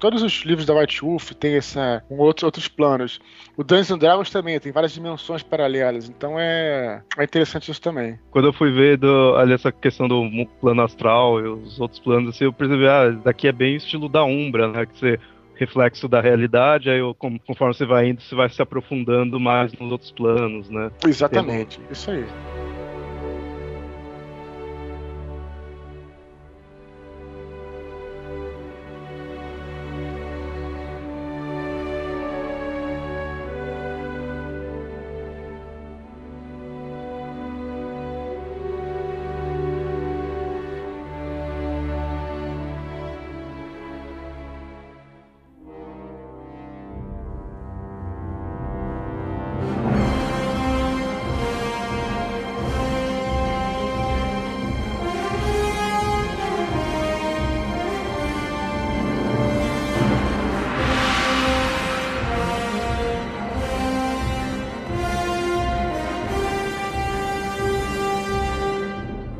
[0.00, 3.20] Todos os livros da White Wolf têm essa, um outros, outros planos.
[3.56, 8.18] O Dungeons and Dragons também tem várias dimensões paralelas, então é, é interessante isso também.
[8.32, 10.28] Quando eu fui ver do, ali essa questão do
[10.60, 14.24] plano astral e os outros planos, assim, eu percebi, ah, daqui é bem estilo da
[14.24, 14.86] Umbra, né?
[14.86, 15.20] Que você
[15.54, 17.00] reflexo da realidade, aí
[17.46, 20.90] conforme você vai indo, você vai se aprofundando mais nos outros planos, né?
[21.06, 21.92] Exatamente, Tem...
[21.92, 22.24] isso aí.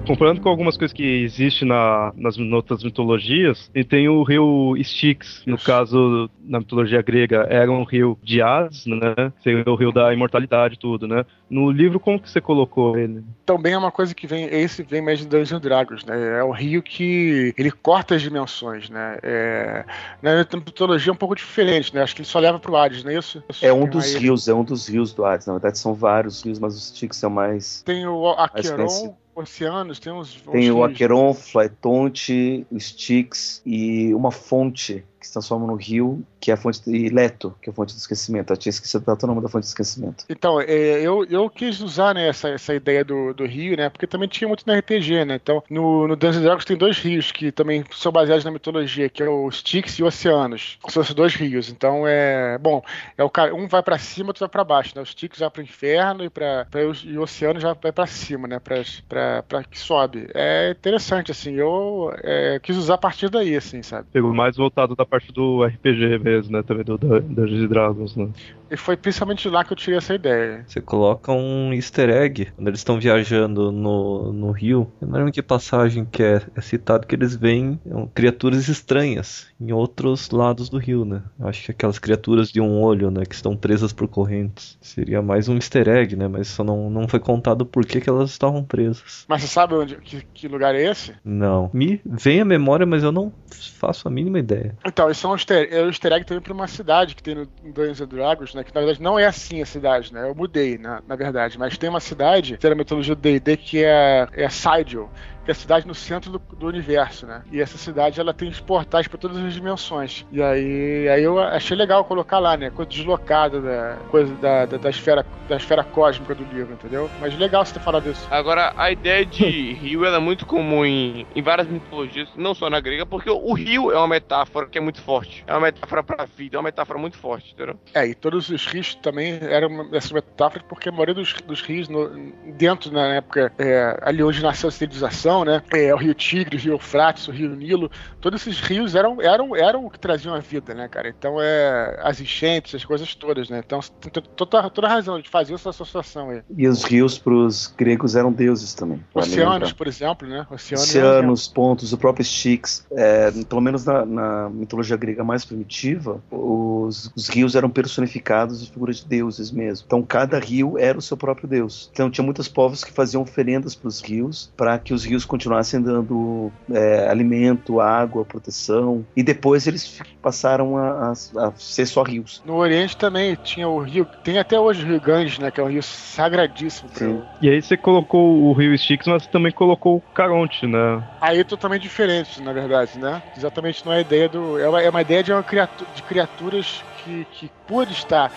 [0.05, 5.43] Comparando com algumas coisas que existem na, nas outras mitologias, e tem o rio Styx,
[5.47, 9.33] no caso, na mitologia grega, era um rio de Hades, né?
[9.43, 11.25] Seria o rio da imortalidade tudo, né?
[11.49, 13.23] No livro, como que você colocou ele?
[13.47, 16.39] Também é uma coisa que vem, esse vem mais de Dungeons Dragons, né?
[16.39, 19.19] É o rio que ele corta as dimensões, né?
[19.23, 19.85] É,
[20.23, 22.03] na mitologia é um pouco diferente, né?
[22.03, 23.43] Acho que ele só leva pro Hades, não é isso?
[23.63, 25.47] É um dos rios, é um dos rios do Hades.
[25.47, 27.83] Na verdade, são vários rios, mas os Styx são mais.
[27.83, 30.35] Tem o Aqueron, oceanos, tem uns.
[30.35, 36.23] Tem uns o Aqueron, Flytonte, o Styx e uma fonte que se transforma no rio,
[36.39, 38.53] que é a fonte de Leto, que é a fonte do esquecimento.
[38.53, 40.25] Eu tinha esquecido o nome da fonte do esquecimento.
[40.29, 43.89] Então, é, eu, eu quis usar né, essa, essa ideia do, do rio, né?
[43.89, 45.37] Porque também tinha muito no RPG, né?
[45.37, 49.23] Então, no, no Dungeons Dragons tem dois rios que também são baseados na mitologia, que
[49.23, 50.79] é o Styx e o Oceanos.
[50.89, 51.71] São esses dois rios.
[51.71, 52.59] Então, é.
[52.59, 52.83] Bom,
[53.17, 55.01] é o, um vai para cima, outro vai para baixo, né?
[55.01, 58.07] O Styx vai para o inferno e, pra, pra, e o Oceano já vai para
[58.07, 58.61] cima, né?
[58.61, 60.29] Para que sobe.
[60.35, 61.55] É interessante, assim.
[61.55, 64.09] Eu é, quis usar a partir daí, assim, sabe?
[64.13, 66.63] Pegou mais voltado da parte do RPG mesmo, né?
[66.63, 68.29] Também do Dungeons Dragons, né?
[68.75, 70.65] E foi principalmente lá que eu tirei essa ideia.
[70.67, 74.91] Você coloca um easter egg quando eles estão viajando no, no rio.
[75.01, 79.47] Eu não lembro que passagem que é, é citado que eles veem é, criaturas estranhas
[79.61, 81.23] em outros lados do rio, né?
[81.39, 83.25] Acho que aquelas criaturas de um olho, né?
[83.25, 84.77] Que estão presas por correntes.
[84.81, 86.27] Seria mais um easter egg, né?
[86.27, 89.25] Mas só não, não foi contado por que, que elas estavam presas.
[89.29, 91.15] Mas você sabe onde, que, que lugar é esse?
[91.25, 91.71] Não.
[91.73, 93.33] Me vem a memória, mas eu não
[93.79, 94.77] faço a mínima ideia.
[94.85, 97.37] Então, isso é um easter, é um easter egg também pra uma cidade que tem
[97.37, 98.64] no Dungeons and Dragons, né?
[98.65, 100.29] Que na verdade não é assim a cidade, né?
[100.29, 101.59] Eu mudei, na, na verdade.
[101.59, 105.11] Mas tem uma cidade, tem a mitologia do D&D, que é, é Sidel
[105.45, 107.43] que é a cidade no centro do, do, universo, né?
[107.53, 110.27] E essa cidade ela tem os portais para todas as dimensões.
[110.33, 112.71] E aí, aí eu achei legal colocar lá, né?
[112.71, 117.11] Coisa deslocada da coisa da, da, da esfera da esfera cósmica do livro, entendeu?
[117.21, 118.27] Mas legal você ter falado isso.
[118.31, 122.81] Agora, a ideia de rio é muito comum em, em várias mitologias, não só na
[122.81, 125.45] grega, porque o rio é uma metáfora que é muito forte.
[125.47, 127.79] É uma metáfora para a vida, é uma metáfora muito forte, entendeu?
[127.93, 131.89] É, e todos os rios também eram essa metáfora porque a maioria dos, dos rios
[131.89, 132.09] no,
[132.57, 135.63] dentro na época é, ali onde nasceu a civilização né?
[135.73, 139.57] É, o Rio Tigre, o Rio Eufrates, o Rio Nilo, todos esses rios eram, eram,
[139.57, 141.09] eram o que traziam a vida, né, cara?
[141.09, 143.63] Então, é, as enchentes, as coisas todas, né?
[143.65, 146.43] Então, tem toda, toda a razão de fazer essa associação aí.
[146.57, 149.03] E os rios para os gregos eram deuses também.
[149.15, 150.47] Oceanos, por exemplo, né?
[150.51, 156.21] Oceanos, Oceanos pontos, o próprio Styx, é, pelo menos na, na, mitologia grega mais primitiva,
[156.31, 159.85] os, os rios eram personificados em figuras de deuses mesmo.
[159.87, 161.89] Então, cada rio era o seu próprio deus.
[161.93, 165.81] Então, tinha muitos povos que faziam oferendas para os rios, para que os rios continuassem
[165.81, 169.05] dando é, alimento, água, proteção.
[169.17, 172.43] E depois eles passaram a, a, a, ser só rios.
[172.45, 175.51] No Oriente também tinha o rio, tem até hoje o Rio Ganges, né?
[175.51, 176.89] Que é um rio sagradíssimo.
[176.93, 177.23] Sim.
[177.41, 181.03] E aí você colocou o rio Styx, mas também colocou o Caronte, né?
[181.21, 183.23] Aí é totalmente diferente, na verdade, né?
[183.37, 184.59] Exatamente não é a ideia do.
[184.59, 188.33] É uma, é uma ideia de, uma criatura, de criaturas que, que por estar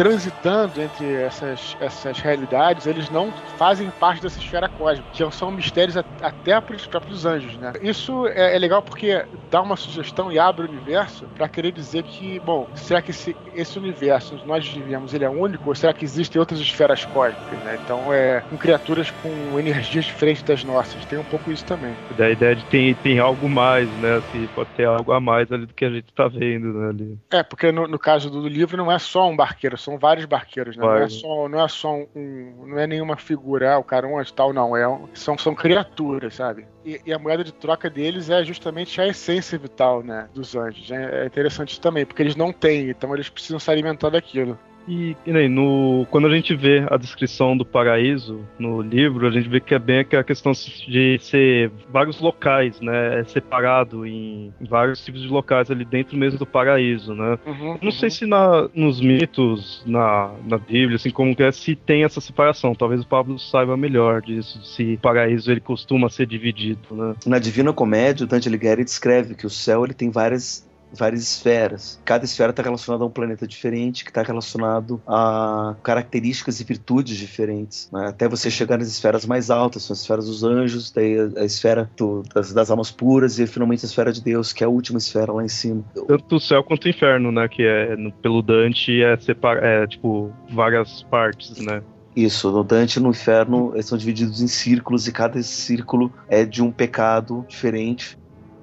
[0.00, 5.94] transitando entre essas, essas realidades, eles não fazem parte dessa esfera cósmica, que são mistérios
[5.94, 7.74] até para os próprios anjos, né?
[7.82, 12.02] Isso é, é, legal porque dá uma sugestão e abre o universo para querer dizer
[12.04, 15.92] que, bom, será que esse, esse universo onde nós vivemos ele é único ou será
[15.92, 17.78] que existem outras esferas cósmicas, né?
[17.84, 21.04] Então é com criaturas com energias diferentes das nossas.
[21.04, 21.94] Tem um pouco isso também.
[22.16, 24.16] Da ideia de tem, tem algo mais, né?
[24.16, 26.88] Assim, pode ter algo a mais ali do que a gente está vendo, né?
[26.88, 27.18] Ali.
[27.30, 30.76] É, porque no, no caso do livro não é só um barqueiro, são vários barqueiros,
[30.76, 30.84] né?
[30.84, 34.22] Não é só, não é só um, não é nenhuma figura, ah, o cara um
[34.34, 34.76] tal, não.
[34.76, 34.84] É,
[35.14, 36.66] são, são criaturas, sabe?
[36.84, 40.28] E, e, a moeda de troca deles é justamente a essência vital, né?
[40.34, 40.90] Dos anjos.
[40.90, 44.58] É, é interessante também, porque eles não têm, então eles precisam se alimentar daquilo.
[44.88, 49.30] E, e aí, no, quando a gente vê a descrição do paraíso no livro, a
[49.30, 53.20] gente vê que é bem aquela questão de ser vários locais, né?
[53.20, 57.38] É separado em, em vários tipos de locais ali dentro mesmo do paraíso, né?
[57.46, 57.90] Uhum, Não uhum.
[57.90, 62.20] sei se na, nos mitos, na, na Bíblia, assim como que é, se tem essa
[62.20, 62.74] separação.
[62.74, 67.14] Talvez o Pablo saiba melhor disso, se o paraíso ele costuma ser dividido, né?
[67.26, 72.00] Na Divina Comédia, o Dante Alighieri descreve que o céu ele tem várias várias esferas.
[72.04, 77.16] Cada esfera está relacionada a um planeta diferente, que está relacionado a características e virtudes
[77.16, 77.88] diferentes.
[77.92, 78.08] Né?
[78.08, 81.90] Até você chegar nas esferas mais altas, são as esferas dos anjos, daí a, esfera
[81.96, 84.98] do, das, das, almas puras e finalmente a esfera de Deus, que é a última
[84.98, 85.84] esfera lá em cima.
[86.06, 87.48] Tanto o céu quanto o inferno, né?
[87.48, 91.82] Que é no, pelo Dante é, separa, é tipo várias partes, né?
[92.14, 96.44] Isso, no Dante e no Inferno eles são divididos em círculos e cada círculo é
[96.44, 98.18] de um pecado diferente.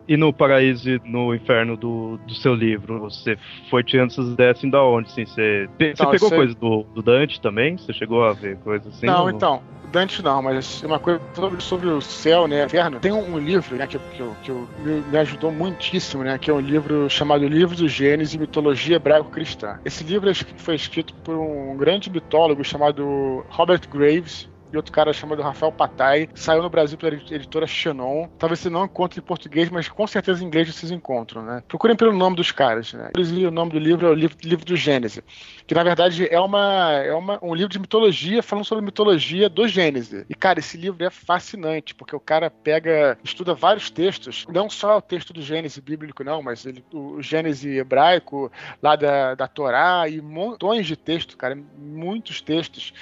[0.08, 3.38] E no paraíso e no inferno do, do seu livro, você
[3.70, 5.10] foi tirando essas ideias assim da onde?
[5.10, 7.78] Assim, você, você então, pegou coisa do, do, Dante também?
[7.78, 9.06] Você chegou a ver coisas assim?
[9.06, 9.30] Não, ou...
[9.30, 9.62] então.
[9.92, 13.00] Dante não, mas uma coisa sobre, sobre o céu, né, inferno.
[13.00, 16.54] Tem um, um livro, né, que, que, que me, me ajudou muitíssimo, né, que é
[16.54, 19.80] um livro chamado Livro do Gênesis e Mitologia Hebraico-Cristã.
[19.86, 25.42] Esse livro foi escrito por um grande mitólogo chamado Robert Graves, e outro cara chamado
[25.42, 26.30] Rafael Patai.
[26.36, 28.28] Saiu no Brasil pela editora Xenon.
[28.38, 31.64] Talvez você não encontre em português, mas com certeza em inglês vocês encontram, né?
[31.68, 33.12] Procurem pelo nome dos caras, né?
[33.16, 35.22] O nome do livro é o livro, livro do Gênesis,
[35.66, 39.68] que na verdade é, uma, é uma, um livro de mitologia falando sobre mitologia do
[39.68, 40.26] Gênesis.
[40.30, 44.98] E, cara, esse livro é fascinante, porque o cara pega, estuda vários textos, não só
[44.98, 48.52] o texto do Gênesis bíblico, não, mas ele, o Gênesis hebraico,
[48.82, 52.94] lá da, da Torá, e montões de textos, cara, muitos textos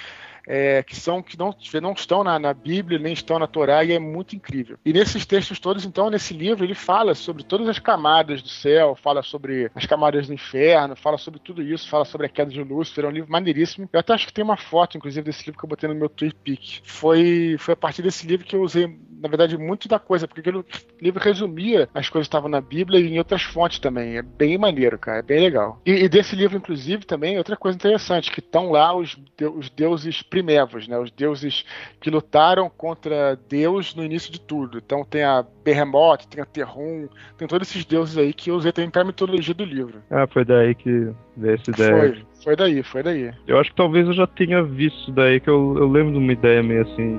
[0.46, 3.92] é, que são que não, não estão na, na, Bíblia, nem estão na Torá, e
[3.92, 4.78] é muito incrível.
[4.84, 8.94] E nesses textos todos, então, nesse livro, ele fala sobre todas as camadas do céu,
[8.94, 12.62] fala sobre as camadas do inferno, fala sobre tudo isso, fala sobre a queda de
[12.62, 13.88] Lúcifer, é um livro maneiríssimo.
[13.92, 16.08] Eu até acho que tem uma foto, inclusive, desse livro que eu botei no meu
[16.08, 18.86] Twitter Foi, foi a partir desse livro que eu usei
[19.20, 20.64] na verdade, muito da coisa, porque aquele
[21.00, 24.16] livro resumia as coisas que estavam na Bíblia e em outras fontes também.
[24.16, 25.80] É bem maneiro, cara, é bem legal.
[25.84, 29.16] E, e desse livro, inclusive, também, outra coisa interessante, que estão lá os,
[29.54, 30.98] os deuses primevos, né?
[30.98, 31.64] Os deuses
[32.00, 34.78] que lutaram contra Deus no início de tudo.
[34.78, 38.72] Então tem a Behemoth, tem a Terrum, tem todos esses deuses aí que eu usei
[38.72, 40.02] também pra mitologia do livro.
[40.10, 41.90] Ah, foi daí que veio essa ideia.
[41.90, 43.32] Foi, foi daí, foi daí.
[43.46, 46.32] Eu acho que talvez eu já tenha visto daí, que eu, eu lembro de uma
[46.32, 47.18] ideia meio assim.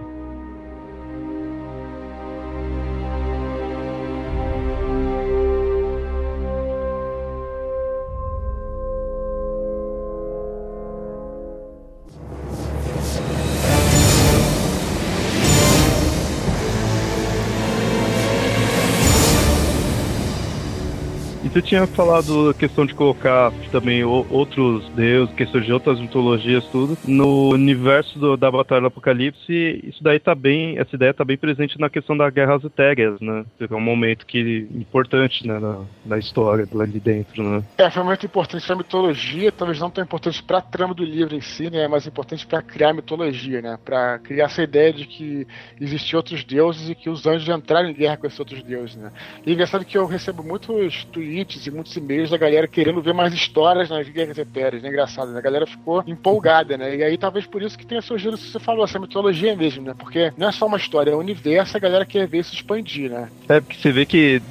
[21.58, 26.96] Você tinha falado a questão de colocar também outros deuses, questões de outras mitologias, tudo,
[27.08, 31.36] no universo do, da Batalha do Apocalipse, isso daí tá bem, essa ideia tá bem
[31.36, 33.44] presente na questão da Guerra às Etéreas, né?
[33.60, 37.64] É um momento que importante, né, na, na história lá de dentro, né?
[37.78, 41.42] É, foi muito importante pra mitologia, talvez não tão importante pra trama do livro em
[41.42, 45.48] si, né, mas importante para criar mitologia, né, para criar essa ideia de que
[45.82, 49.12] existiam outros deuses e que os anjos entraram em guerra com esses outros deuses, né?
[49.44, 53.14] E é engraçado que eu recebo muitos tweets e muitos e-mails da galera querendo ver
[53.14, 54.90] mais histórias nas Guerras Etéreas, né?
[54.90, 55.40] Engraçado, né?
[55.40, 56.96] A galera ficou empolgada, né?
[56.96, 59.84] E aí talvez por isso que tenha surgido o que você falou, essa mitologia mesmo,
[59.84, 59.94] né?
[59.98, 63.10] Porque não é só uma história, é um universo, a galera quer ver isso expandir,
[63.10, 63.30] né?
[63.48, 64.42] É, porque você vê que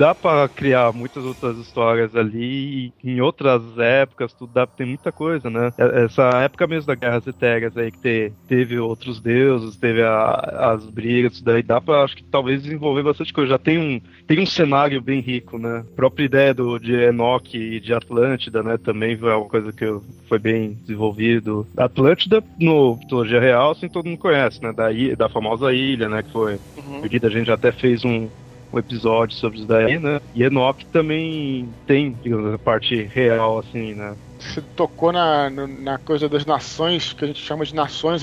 [0.00, 5.50] dá para criar muitas outras histórias ali em outras épocas, tudo dá tem muita coisa,
[5.50, 5.70] né?
[5.76, 10.72] É, essa época mesmo da Guerras Etéreas aí que te, teve outros deuses, teve a,
[10.72, 13.50] as brigas, isso daí dá para acho que talvez desenvolver bastante coisa.
[13.50, 15.84] Já tem um tem um cenário bem rico, né?
[15.92, 19.84] A própria ideia do de Enoch e de Atlântida, né, também foi uma coisa que
[20.26, 21.66] foi bem desenvolvido.
[21.76, 24.72] Atlântida no mitologia real, assim todo mundo conhece, né?
[24.72, 27.02] Da, da famosa ilha, né, que foi uhum.
[27.04, 28.30] a gente até fez um
[28.72, 30.20] um episódio sobre isso daí, né?
[30.34, 34.14] E Enoch também tem, digamos, a parte real, assim, né?
[34.38, 38.22] Você tocou na, na coisa das nações, que a gente chama de nações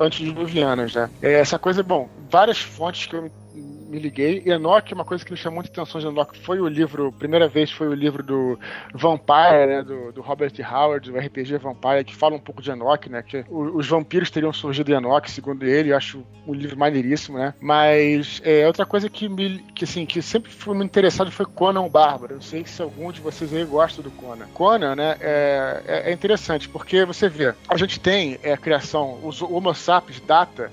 [0.00, 1.08] antediluvianas, né?
[1.22, 3.30] É, essa coisa, bom, várias fontes que eu
[3.92, 4.42] me liguei.
[4.46, 7.70] Enoch, uma coisa que me chamou muita atenção de Enoch foi o livro, primeira vez
[7.70, 8.58] foi o livro do
[8.94, 13.10] Vampire, né, do, do Robert Howard, do RPG Vampire, que fala um pouco de Enoch,
[13.10, 17.36] né, que os vampiros teriam surgido em Enoch, segundo ele, eu acho um livro maneiríssimo,
[17.36, 21.44] né, mas é, outra coisa que me, que assim, que sempre fui muito interessado foi
[21.44, 24.46] Conan o Bárbaro, eu sei que se algum de vocês aí gosta do Conan.
[24.54, 29.20] Conan, né, é, é, é interessante, porque você vê, a gente tem é, a criação,
[29.22, 30.70] os Homo sapiens data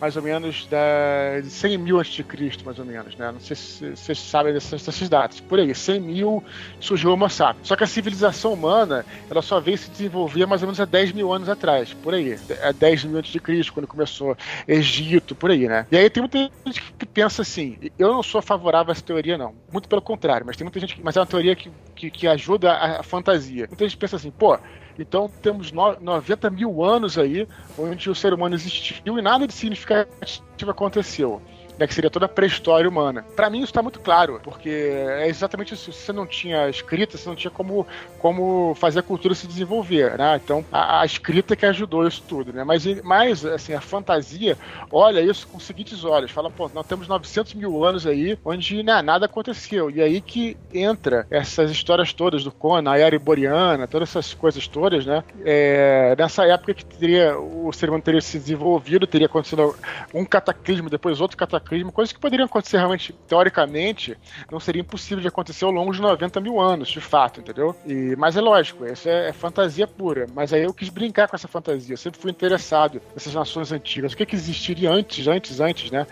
[0.00, 3.30] mais ou menos da, de 100 mil antes de Cristo, mais ou menos, né?
[3.30, 5.40] Não sei se vocês sabem dessas, dessas datas.
[5.40, 6.42] Por aí, 100 mil
[6.80, 7.68] surgiu o Homo sapiens.
[7.68, 11.12] Só que a civilização humana, ela só veio se desenvolver mais ou menos há 10
[11.12, 12.38] mil anos atrás, por aí.
[12.62, 14.36] Há 10 mil antes de Cristo, quando começou
[14.66, 15.86] Egito, por aí, né?
[15.90, 19.36] E aí tem muita gente que pensa assim, eu não sou favorável a essa teoria,
[19.36, 19.54] não.
[19.70, 22.26] Muito pelo contrário, mas tem muita gente que, mas é uma teoria que, que, que
[22.26, 23.66] ajuda a, a fantasia.
[23.68, 24.58] Muita gente pensa assim, pô,
[25.02, 27.48] então temos 90 mil anos aí
[27.78, 31.40] onde o ser humano existiu e nada de significativo aconteceu
[31.80, 33.24] né, que seria toda a pré-história humana.
[33.34, 35.90] Para mim isso está muito claro, porque é exatamente isso.
[35.90, 37.86] Se você não tinha escrita, você não tinha como,
[38.18, 40.38] como fazer a cultura se desenvolver, né?
[40.44, 42.62] Então a, a escrita que ajudou isso tudo, né?
[42.64, 44.58] Mas, mas assim, a fantasia
[44.92, 48.82] olha isso com os seguintes olhos, fala, pô, nós temos 900 mil anos aí onde
[48.82, 49.90] né, nada aconteceu.
[49.90, 54.68] E aí que entra essas histórias todas do Conan, a era Iboriana, todas essas coisas
[54.68, 55.24] todas, né?
[55.46, 59.74] É, nessa época que teria, o ser humano teria se desenvolvido, teria acontecido
[60.12, 64.18] um cataclismo, depois outro cataclismo cataclismo, coisas que poderiam acontecer realmente, teoricamente,
[64.50, 67.74] não seria impossível de acontecer ao longo de 90 mil anos, de fato, entendeu?
[67.86, 70.26] E, mas é lógico, isso é, é, fantasia pura.
[70.34, 74.12] Mas aí eu quis brincar com essa fantasia, eu sempre fui interessado nessas nações antigas.
[74.12, 76.06] O que, que existiria antes, antes, antes, né?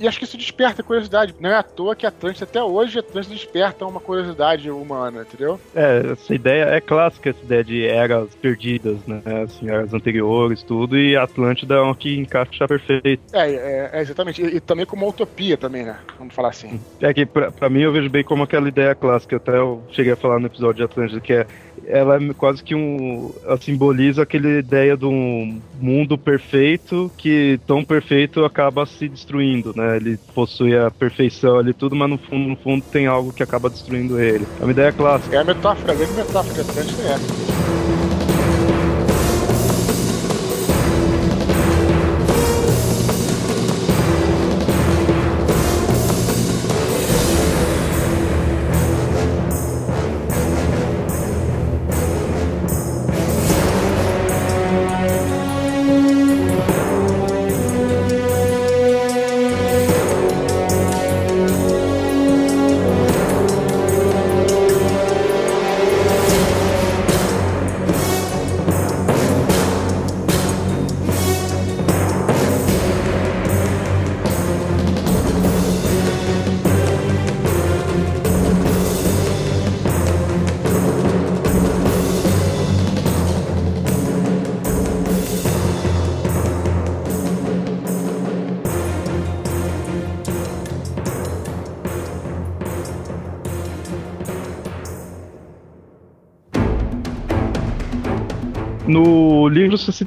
[0.00, 1.34] E acho que isso desperta curiosidade.
[1.38, 5.60] Não é à toa que Atlântida, até hoje, Atlântida desperta uma curiosidade humana, entendeu?
[5.74, 9.20] É, essa ideia é clássica, essa ideia de eras perdidas, né?
[9.44, 13.22] Assim, eras anteriores, tudo, e Atlântida é uma que encaixa perfeito.
[13.32, 14.42] É, é, é exatamente.
[14.42, 15.98] E, e, também como uma utopia também, né?
[16.18, 16.80] Vamos falar assim.
[17.00, 20.14] É que pra, pra mim eu vejo bem como aquela ideia clássica, até eu cheguei
[20.14, 21.46] a falar no episódio de Atlântida, que é
[21.86, 23.32] ela é quase que um.
[23.44, 29.96] Ela simboliza aquela ideia de um mundo perfeito que tão perfeito acaba se destruindo, né?
[29.96, 33.70] Ele possui a perfeição ali tudo, mas no fundo, no fundo tem algo que acaba
[33.70, 34.46] destruindo ele.
[34.60, 35.36] É uma ideia clássica.
[35.36, 37.89] É a metáfora, a grande metáfora é essa.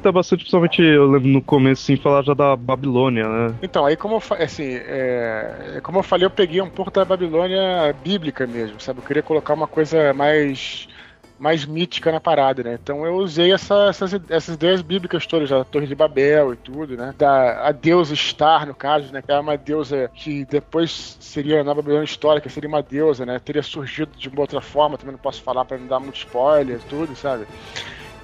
[0.04, 3.54] Cita bastante, principalmente eu lembro no começo, assim, falar já da Babilônia, né?
[3.62, 7.94] Então, aí como eu, assim, é, como eu falei, eu peguei um pouco da Babilônia
[8.04, 9.00] bíblica mesmo, sabe?
[9.00, 10.88] Eu queria colocar uma coisa mais
[11.36, 12.78] mais mítica na parada, né?
[12.80, 16.96] Então eu usei essa, essas, essas ideias bíblicas todas, da Torre de Babel e tudo,
[16.96, 17.12] né?
[17.18, 19.20] Da a deusa Star, no caso, né?
[19.20, 23.40] Que é uma deusa que depois seria na Babilônia histórica, seria uma deusa, né?
[23.40, 26.76] Teria surgido de uma outra forma, também não posso falar para não dar muito spoiler
[26.76, 27.46] e tudo, sabe?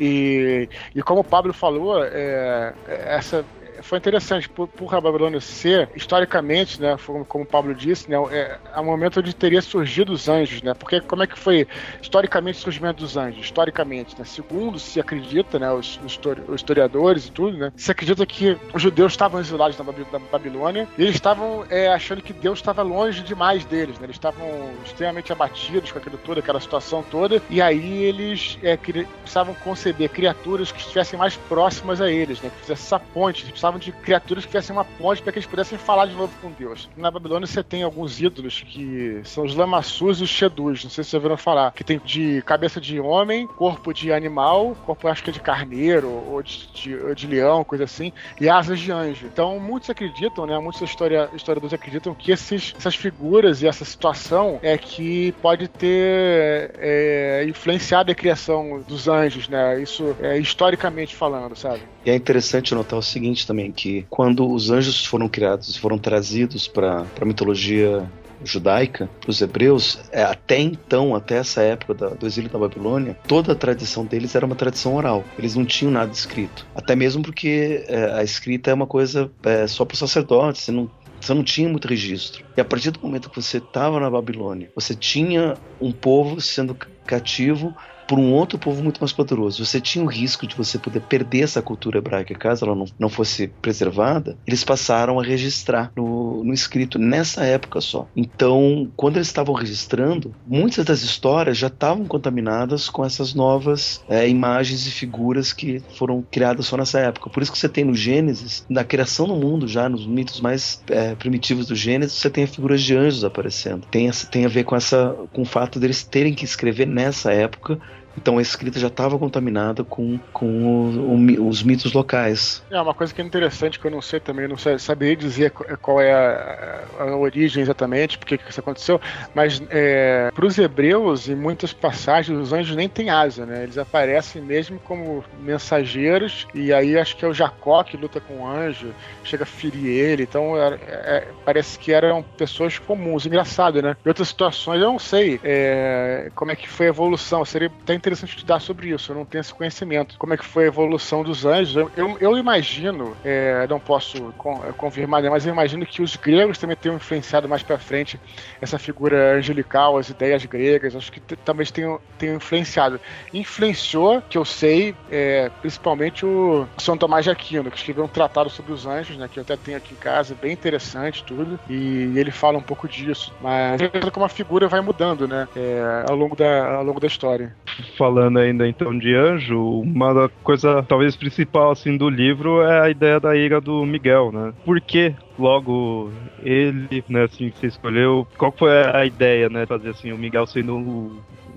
[0.00, 3.44] E, e como o Pablo falou, é, essa
[3.82, 6.96] foi interessante, por, por a Babilônia ser, historicamente, né,
[7.28, 10.74] como o Pablo disse, né, é, é um momento onde teria surgido os anjos, né,
[10.74, 11.66] porque como é que foi
[12.00, 13.44] historicamente o surgimento dos anjos?
[13.44, 16.18] Historicamente, né, segundo se acredita, né, os, os
[16.54, 19.84] historiadores e tudo, né, se acredita que os judeus estavam exilados na
[20.30, 24.70] Babilônia e eles estavam é, achando que Deus estava longe demais deles, né, eles estavam
[24.84, 30.72] extremamente abatidos com aquilo todo, aquela situação toda, e aí eles é, precisavam conceber criaturas
[30.72, 33.92] que estivessem mais próximas a eles, né, que fizessem essa ponte, eles precisavam precisavam de
[33.92, 36.88] criaturas que tivessem uma ponte para que eles pudessem falar de novo com Deus.
[36.96, 41.04] Na Babilônia você tem alguns ídolos que são os Lamassus e os Shedus, não sei
[41.04, 45.22] se vocês ouviram falar, que tem de cabeça de homem, corpo de animal, corpo acho
[45.22, 48.90] que é de carneiro ou de, de, ou de leão, coisa assim, e asas de
[48.90, 49.26] anjo.
[49.26, 54.58] Então muitos acreditam, né, muitos história, historiadores acreditam que esses, essas figuras e essa situação
[54.62, 61.54] é que pode ter é, influenciado a criação dos anjos, né, isso é, historicamente falando,
[61.54, 61.82] sabe?
[62.04, 66.68] E é interessante notar o seguinte também, que quando os anjos foram criados, foram trazidos
[66.68, 68.08] para a mitologia
[68.44, 73.16] judaica, para os hebreus, é, até então, até essa época da, do exílio da Babilônia,
[73.26, 75.24] toda a tradição deles era uma tradição oral.
[75.38, 76.66] Eles não tinham nada escrito.
[76.74, 80.72] Até mesmo porque é, a escrita é uma coisa é, só para os sacerdotes, você
[80.72, 80.90] não
[81.20, 82.46] você não tinha muito registro.
[82.56, 86.74] E a partir do momento que você estava na Babilônia, você tinha um povo sendo
[87.04, 87.74] cativo
[88.10, 89.64] por um outro povo muito mais poderoso.
[89.64, 93.08] Você tinha o risco de você poder perder essa cultura hebraica caso ela não, não
[93.08, 94.36] fosse preservada.
[94.44, 98.08] Eles passaram a registrar no, no escrito nessa época só.
[98.16, 104.28] Então, quando eles estavam registrando, muitas das histórias já estavam contaminadas com essas novas é,
[104.28, 107.30] imagens e figuras que foram criadas só nessa época.
[107.30, 110.82] Por isso que você tem no Gênesis, na criação do mundo, já nos mitos mais
[110.88, 113.86] é, primitivos do Gênesis, você tem figuras de anjos aparecendo.
[113.88, 117.78] Tem, tem a ver com, essa, com o fato deles terem que escrever nessa época
[118.16, 122.62] então a escrita já estava contaminada com, com o, o, os mitos locais.
[122.70, 125.50] É uma coisa que é interessante que eu não sei também, não sei, saberia dizer
[125.50, 129.00] qual é a, a, origem exatamente, porque que isso aconteceu,
[129.34, 133.62] mas é, para os hebreus, em muitas passagens, os anjos nem têm asa, né?
[133.62, 138.40] Eles aparecem mesmo como mensageiros, e aí acho que é o Jacó que luta com
[138.40, 138.92] o anjo,
[139.24, 143.26] chega a ferir ele, então é, é, parece que eram pessoas comuns.
[143.26, 143.96] Engraçado, né?
[144.04, 147.70] Em outras situações eu não sei é, como é que foi a evolução, seria
[148.00, 150.16] interessante estudar sobre isso, eu não tenho esse conhecimento.
[150.18, 151.76] Como é que foi a evolução dos anjos?
[151.76, 154.34] Eu, eu, eu imagino, é, não posso
[154.66, 158.18] é, confirmar, né, mas eu imagino que os gregos também tenham influenciado mais para frente
[158.60, 163.00] essa figura angelical, as ideias gregas, acho que talvez tenham, tenham influenciado.
[163.32, 168.48] Influenciou, que eu sei, é, principalmente o São Tomás de Aquino, que escreveu um tratado
[168.48, 172.12] sobre os anjos, né, que eu até tenho aqui em casa, bem interessante tudo, e
[172.16, 173.32] ele fala um pouco disso.
[173.40, 173.80] Mas
[174.12, 177.54] como a figura vai mudando, né, é, ao, longo da, ao longo da história
[178.00, 183.20] falando ainda então de anjo, uma coisa talvez principal assim do livro é a ideia
[183.20, 184.54] da ira do Miguel, né?
[184.64, 186.10] Por que logo
[186.42, 188.26] ele, né, assim, você escolheu?
[188.38, 190.74] Qual foi a ideia, né, fazer assim o Miguel sendo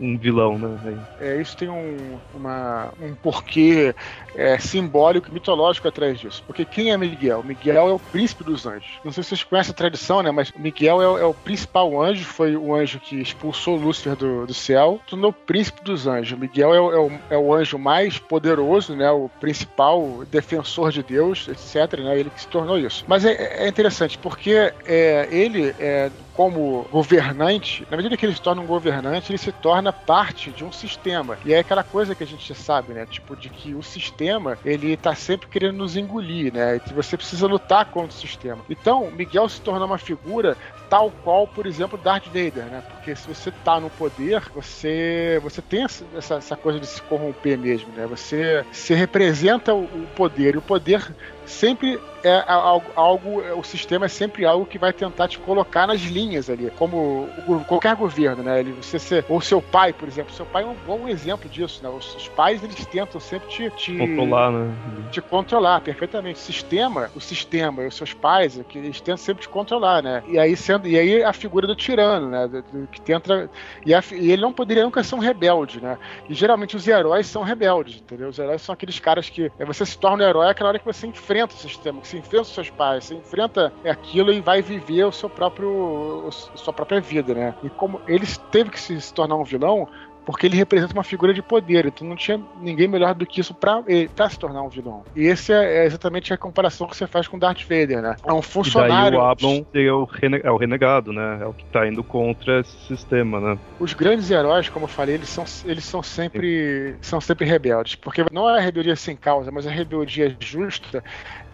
[0.02, 0.98] um vilão, né?
[1.22, 3.96] É, isso tem um, uma, um porquê
[4.36, 6.44] é, simbólico e mitológico atrás disso.
[6.46, 7.44] Porque quem é Miguel?
[7.44, 9.00] Miguel é o príncipe dos anjos.
[9.04, 10.32] Não sei se vocês conhecem a tradição, né?
[10.32, 14.54] Mas Miguel é, é o principal anjo, foi o anjo que expulsou Lúcifer do, do
[14.54, 16.38] céu, tornou príncipe dos anjos.
[16.38, 19.10] Miguel é o, é, o, é o anjo mais poderoso, né?
[19.12, 22.00] O principal defensor de Deus, etc.
[22.00, 22.20] Né?
[22.20, 23.04] Ele que se tornou isso.
[23.08, 28.42] Mas é, é interessante porque é, ele é como governante, na medida que ele se
[28.42, 31.38] torna um governante, ele se torna parte de um sistema.
[31.46, 33.06] E é aquela coisa que a gente sabe, né?
[33.06, 34.23] Tipo, de que o sistema,
[34.64, 36.80] ele tá sempre querendo nos engolir, né?
[36.90, 38.64] E você precisa lutar contra o sistema.
[38.70, 40.58] Então, Miguel se torna uma figura
[40.90, 42.84] tal qual, por exemplo, Darth Vader, né?
[42.88, 46.06] Porque se você tá no poder, você você tem essa,
[46.36, 48.06] essa coisa de se corromper mesmo, né?
[48.08, 51.14] Você, você representa o, o poder, e o poder
[51.46, 56.02] sempre é algo, algo, o sistema é sempre algo que vai tentar te colocar nas
[56.02, 58.62] linhas ali, como o, qualquer governo, né?
[58.62, 61.90] Ele, você ou seu pai, por exemplo, seu pai é um bom exemplo disso, né?
[61.90, 64.74] Os, os pais eles tentam sempre te, te, controlar, né?
[65.12, 66.40] Te controlar perfeitamente.
[66.40, 70.24] O sistema, o sistema, os seus pais, é que eles tentam sempre te controlar, né?
[70.28, 72.48] E aí sendo, e aí a figura do tirano, né?
[72.48, 73.50] Do, do, que tenta
[73.86, 75.98] e, a, e, ele não poderia nunca ser um rebelde, né?
[76.30, 78.30] E geralmente os heróis são rebeldes, entendeu?
[78.30, 80.86] Os heróis são aqueles caras que é, você se torna um herói aquela hora que
[80.86, 84.62] você enfrenta o sistema, que você enfrenta os seus pais, você enfrenta aquilo e vai
[84.62, 87.56] viver o seu próprio, a sua própria vida, né?
[87.64, 89.88] E como ele teve que se tornar um vilão,
[90.26, 93.54] porque ele representa uma figura de poder, então não tinha ninguém melhor do que isso
[93.54, 93.84] para
[94.30, 95.04] se tornar um vilão.
[95.16, 98.16] E esse é, é, exatamente a comparação que você faz com Darth Vader, né?
[98.26, 99.18] É um funcionário.
[99.18, 100.08] E daí o Ablon é o,
[100.44, 101.40] é o renegado, né?
[101.42, 103.60] É o que tá indo contra esse sistema, né?
[103.80, 108.24] Os grandes heróis, como eu falei, eles são, eles são sempre são sempre rebeldes, porque
[108.32, 111.04] não é a rebeldia sem causa, mas a rebeldia justa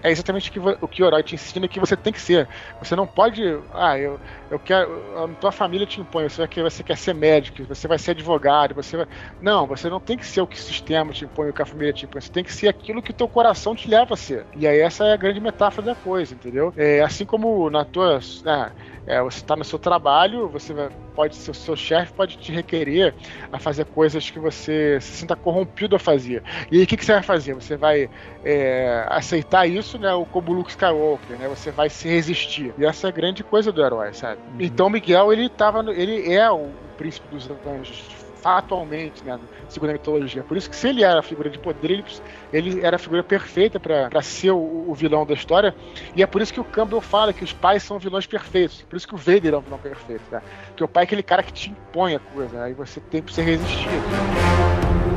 [0.01, 2.47] é exatamente o que o, que herói te ensina que você tem que ser.
[2.80, 3.41] Você não pode.
[3.73, 4.19] Ah, eu,
[4.49, 5.23] eu quero.
[5.23, 8.73] A tua família te impõe, você, quer, você quer ser médico, você vai ser advogado,
[8.76, 9.07] você vai.
[9.39, 11.65] Não, você não tem que ser o que o sistema te impõe, o que a
[11.65, 12.21] família te impõe.
[12.21, 14.47] Você tem que ser aquilo que o teu coração te leva a ser.
[14.55, 16.71] E aí essa é a grande metáfora da coisa, entendeu?
[16.76, 18.19] É, assim como na tua.
[18.43, 18.71] Né,
[19.05, 20.73] é, você está no seu trabalho, você
[21.15, 23.13] pode seu, seu chefe pode te requerer
[23.51, 26.43] a fazer coisas que você se sinta corrompido a fazer.
[26.71, 27.53] E aí o que, que você vai fazer?
[27.53, 28.09] Você vai
[28.43, 30.13] é, aceitar isso, né?
[30.13, 31.47] O como Luke Skywalker, né?
[31.47, 32.73] Você vai se resistir.
[32.77, 34.39] E essa é a grande coisa do herói, sabe?
[34.53, 34.61] Uhum.
[34.61, 39.93] Então Miguel ele tava, no, ele é o príncipe dos anjos atualmente, né, segundo a
[39.93, 40.43] mitologia.
[40.43, 42.03] Por isso que se ele era a figura de poder,
[42.51, 45.75] ele, era a figura perfeita para ser o, o, vilão da história.
[46.15, 48.81] E é por isso que o Campbell fala que os pais são vilões perfeitos.
[48.83, 50.41] Por isso que o Vader é um vilão perfeito, né?
[50.67, 53.33] Porque o pai é aquele cara que te impõe a coisa, aí você tem que
[53.33, 55.09] ser resistido.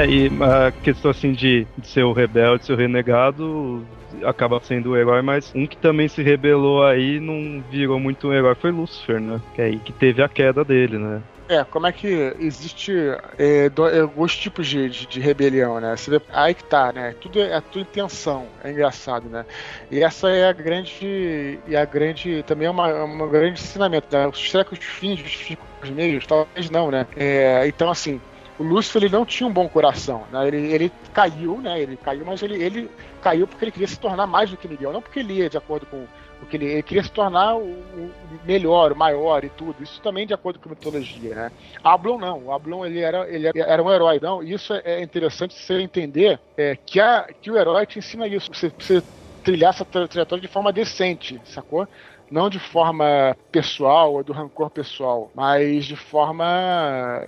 [0.00, 3.84] É, e a questão assim de, de ser o rebelde, ser o renegado,
[4.24, 8.32] acaba sendo o herói, mas um que também se rebelou aí não virou muito um
[8.32, 9.38] herói foi Lucifer, né?
[9.54, 11.22] Que é aí que teve a queda dele, né?
[11.50, 12.06] É, como é que
[12.38, 12.92] existe
[13.36, 15.94] é, é, alguns tipos de, de, de, rebelião, né?
[15.96, 17.14] Você vê, aí que tá, né?
[17.20, 19.44] Tudo é a tua intenção, é engraçado, né?
[19.90, 24.30] E essa é a grande, e a grande, também é uma, uma grande ensinamento, né?
[24.32, 26.24] Será que os fins justificam os meios?
[26.24, 27.04] Talvez não, né?
[27.16, 28.20] É, então, assim,
[28.60, 30.46] o Lúcifer ele não tinha um bom coração, né?
[30.46, 31.80] ele, ele caiu, né?
[31.80, 32.90] Ele caiu, mas ele, ele
[33.22, 35.56] caiu porque ele queria se tornar mais do que Miguel, não porque ele ia de
[35.56, 36.06] acordo com
[36.42, 38.10] o que ele, ele queria se tornar o, o,
[38.44, 39.82] melhor, o maior e tudo.
[39.82, 41.52] Isso também de acordo com a mitologia, né?
[41.82, 44.42] Ablon não, o Ablon ele era, ele era um herói, não.
[44.42, 48.52] Isso é interessante você entender é, que, a, que o herói te ensina isso.
[48.52, 49.02] Você, você
[49.42, 51.88] trilhar essa trajetória de forma decente, sacou?
[52.30, 56.46] Não de forma pessoal ou do rancor pessoal, mas de forma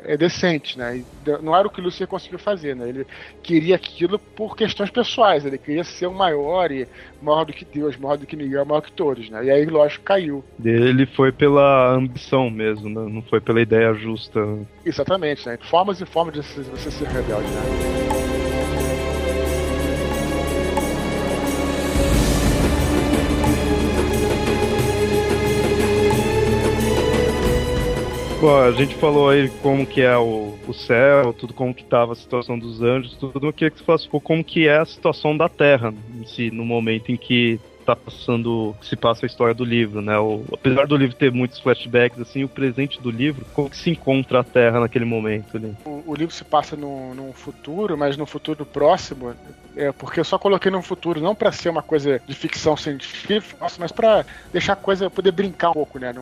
[0.05, 1.03] é, decente, né?
[1.43, 2.89] Não era o que o Lucifer conseguiu fazer, né?
[2.89, 3.07] Ele
[3.43, 6.87] queria aquilo por questões pessoais, ele queria ser o maior e
[7.21, 9.45] maior do que Deus, maior do que Miguel, maior que todos, né?
[9.45, 10.45] E aí, lógico, caiu.
[10.63, 13.11] Ele foi pela ambição mesmo, né?
[13.13, 14.41] não foi pela ideia justa.
[14.85, 15.59] Exatamente, né?
[15.71, 18.52] Formas e formas de você ser rebelde, né?
[28.43, 32.13] Bom, a gente falou aí como que é o, o céu, tudo como que estava
[32.13, 33.53] a situação dos anjos, tudo.
[33.53, 37.13] Queria que você falasse como que é a situação da Terra em si, no momento
[37.13, 40.19] em que está passando, se passa a história do livro, né?
[40.19, 43.91] O, apesar do livro ter muitos flashbacks, assim, o presente do livro, como que se
[43.91, 45.77] encontra a Terra naquele momento ali?
[45.85, 49.37] O, o livro se passa num, num, futuro, mas no futuro próximo,
[49.77, 53.69] é, porque eu só coloquei no futuro não para ser uma coisa de ficção científica,
[53.79, 56.13] mas para deixar a coisa, poder brincar um pouco, né?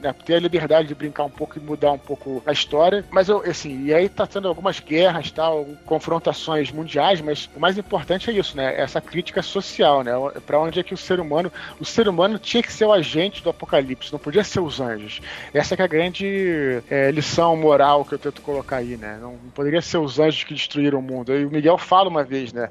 [0.00, 3.04] Né, ter a liberdade de brincar um pouco e mudar um pouco a história.
[3.10, 7.78] Mas eu, assim, e aí tá tendo algumas guerras, tal, confrontações mundiais, mas o mais
[7.78, 8.80] importante é isso, né?
[8.80, 10.12] Essa crítica social, né?
[10.46, 13.42] Para onde é que o ser humano, o ser humano tinha que ser o agente
[13.42, 15.20] do apocalipse, não podia ser os anjos.
[15.52, 19.18] Essa é a grande é, lição moral que eu tento colocar aí, né?
[19.20, 21.34] Não, não poderia ser os anjos que destruíram o mundo.
[21.34, 22.68] E o Miguel fala uma vez, né?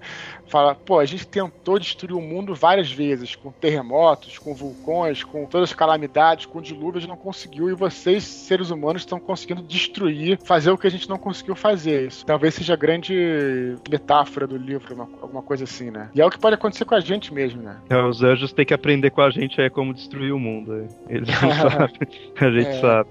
[0.47, 5.45] Fala, pô, a gente tentou destruir o mundo várias vezes, com terremotos, com vulcões, com
[5.45, 10.71] todas as calamidades, com dilúvios, não conseguiu e vocês, seres humanos, estão conseguindo destruir, fazer
[10.71, 12.07] o que a gente não conseguiu fazer.
[12.07, 16.09] Isso talvez seja a grande metáfora do livro, uma, alguma coisa assim, né?
[16.13, 17.77] E é o que pode acontecer com a gente mesmo, né?
[17.89, 20.73] É, os anjos têm que aprender com a gente aí como destruir o mundo.
[20.73, 20.87] Aí.
[21.09, 22.07] Eles não sabem,
[22.39, 22.81] a gente é.
[22.81, 23.09] sabe.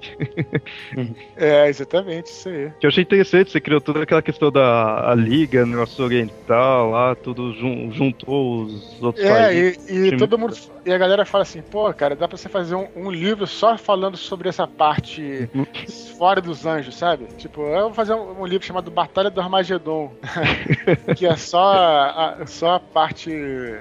[1.37, 2.71] é, exatamente, isso aí.
[2.79, 7.53] Que eu achei interessante, você criou toda aquela questão da Liga Nosso Oriental lá, tudo
[7.55, 9.89] jun juntou os outros É, países.
[9.91, 10.55] e, e todo mundo.
[10.85, 13.79] E a galera fala assim, pô, cara, dá pra você fazer um, um livro só
[13.79, 15.49] falando sobre essa parte
[16.19, 17.27] fora dos anjos, sabe?
[17.39, 20.13] Tipo, eu vou fazer um, um livro chamado Batalha do Armagedon.
[21.17, 23.31] que é só a, só a parte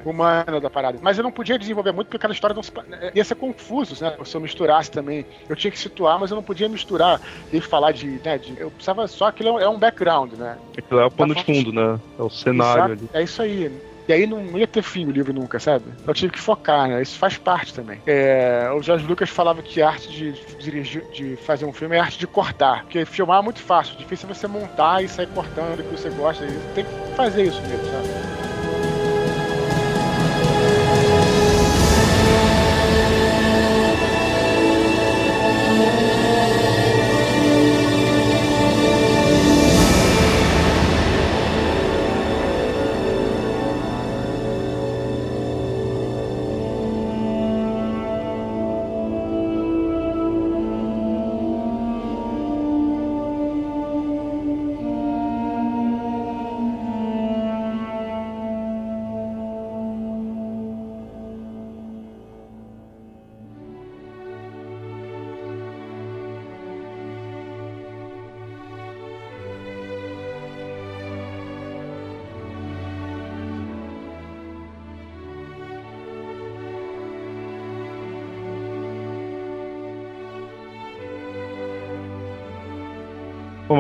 [0.06, 0.98] humana da parada.
[1.02, 4.02] Mas eu não podia desenvolver muito porque aquela história não se, pa- ia ser confuso,
[4.04, 4.16] né?
[4.24, 5.26] Se eu misturasse também.
[5.50, 7.20] Eu tinha que situar, mas eu não podia misturar
[7.52, 10.58] e falar de, né, de- Eu precisava só aquilo é um- é um background, né?
[10.78, 12.00] Aquilo é o pano de fundo, né?
[12.18, 13.10] É o cenário Exato, ali.
[13.14, 13.72] É isso aí.
[14.08, 15.86] E aí não ia ter fim o livro nunca, sabe?
[16.06, 17.02] Eu tive que focar, né?
[17.02, 18.02] Isso faz parte também.
[18.06, 22.00] É, o Jorge Lucas falava que a arte de dirigir, de fazer um filme é
[22.00, 22.84] a arte de cortar.
[22.84, 26.10] Porque filmar é muito fácil, difícil é você montar e sair cortando o que você
[26.10, 26.46] gosta.
[26.76, 28.43] Tem que fazer isso mesmo, sabe?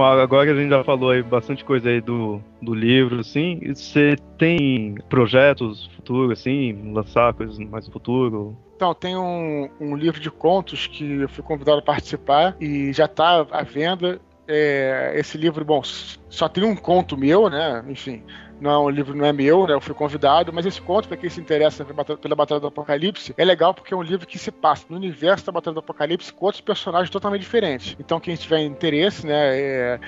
[0.03, 4.95] Agora a gente já falou aí bastante coisa aí do, do livro, assim, você tem
[5.09, 8.57] projetos futuros, assim, lançar coisas mais no futuro?
[8.75, 13.05] Então, tem um, um livro de contos que eu fui convidado a participar e já
[13.05, 14.19] está à venda.
[14.45, 17.83] É, esse livro, bom, só tem um conto meu, né?
[17.87, 18.21] Enfim,
[18.63, 19.73] não, o livro não é meu, né?
[19.73, 23.43] Eu fui convidado, mas esse conto, para quem se interessa pela Batalha- do Apocalipse, é
[23.43, 26.45] legal porque é um livro que se passa no universo da Batalha do Apocalipse com
[26.45, 27.95] outros personagens totalmente diferentes.
[27.99, 29.99] Então, quem tiver interesse, né, é,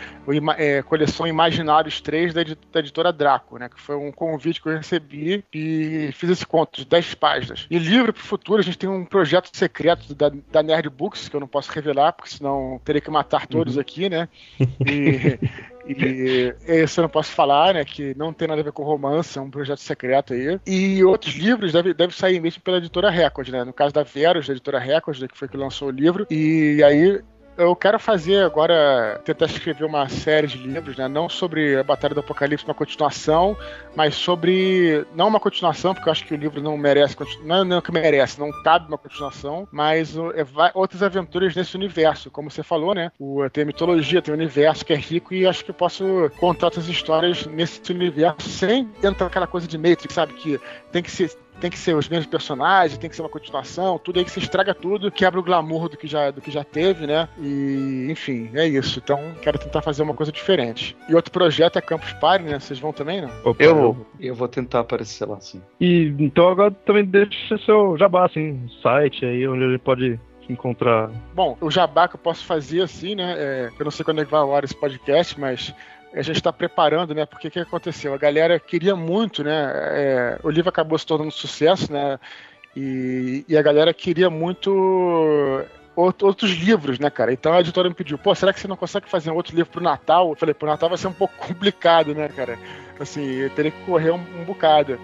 [0.57, 3.67] é, coleção Imaginários 3 da, da editora Draco, né?
[3.67, 7.67] Que foi um convite que eu recebi e fiz esse conto de 10 páginas.
[7.69, 11.27] E livro para o futuro, a gente tem um projeto secreto da, da Nerd Books,
[11.27, 14.29] que eu não posso revelar, porque senão teria que matar todos aqui, né?
[14.85, 15.39] E,
[15.87, 17.85] e esse eu não posso falar, né?
[17.85, 20.59] Que não tem nada a ver com romance, é um projeto secreto aí.
[20.65, 23.63] E outros livros devem deve sair mesmo pela editora Record, né?
[23.63, 26.25] No caso da Veros, da editora Record, né, que foi que lançou o livro.
[26.29, 27.21] E aí
[27.57, 31.07] eu quero fazer agora, tentar escrever uma série de livros, né?
[31.07, 33.57] Não sobre a Batalha do Apocalipse, uma continuação,
[33.95, 35.05] mas sobre.
[35.15, 37.15] Não uma continuação, porque eu acho que o livro não merece.
[37.15, 42.29] continu- Não, não que merece, não cabe uma continuação, mas é outras aventuras nesse universo.
[42.29, 43.11] Como você falou, né?
[43.19, 46.29] O, tem a mitologia, tem o universo que é rico e acho que eu posso
[46.39, 50.33] contar outras histórias nesse universo sem entrar aquela coisa de Matrix, sabe?
[50.33, 50.59] Que
[50.91, 54.19] tem que ser tem que ser os mesmos personagens, tem que ser uma continuação, tudo
[54.19, 57.07] aí que se estraga tudo, quebra o glamour do que já, do que já teve,
[57.07, 57.27] né?
[57.39, 58.99] E, enfim, é isso.
[59.03, 60.95] Então, quero tentar fazer uma coisa diferente.
[61.09, 62.59] E outro projeto é Campus Party, né?
[62.59, 63.29] Vocês vão também, não?
[63.43, 64.05] Opa, Eu vou.
[64.19, 65.61] Eu vou tentar aparecer lá, sim.
[65.79, 70.19] E então agora também deixa seu jabá, assim, site aí onde a gente pode
[70.49, 71.09] encontrar.
[71.33, 73.35] Bom, o jabá que eu posso fazer assim, né?
[73.37, 75.73] é, eu não sei quando é que vai ao ar esse podcast, mas
[76.19, 77.25] a gente está preparando, né?
[77.25, 78.13] Porque o que aconteceu?
[78.13, 79.71] A galera queria muito, né?
[79.73, 82.19] é, o livro acabou se tornando um sucesso, né?
[82.75, 84.69] E, e a galera queria muito
[85.95, 87.31] out- outros livros, né, cara?
[87.33, 89.83] Então a editora me pediu, pô, será que você não consegue fazer outro livro pro
[89.83, 90.29] Natal?
[90.29, 92.59] Eu falei, pro Natal vai ser um pouco complicado, né, cara?
[92.99, 94.99] Assim, eu teria que correr um, um bocado.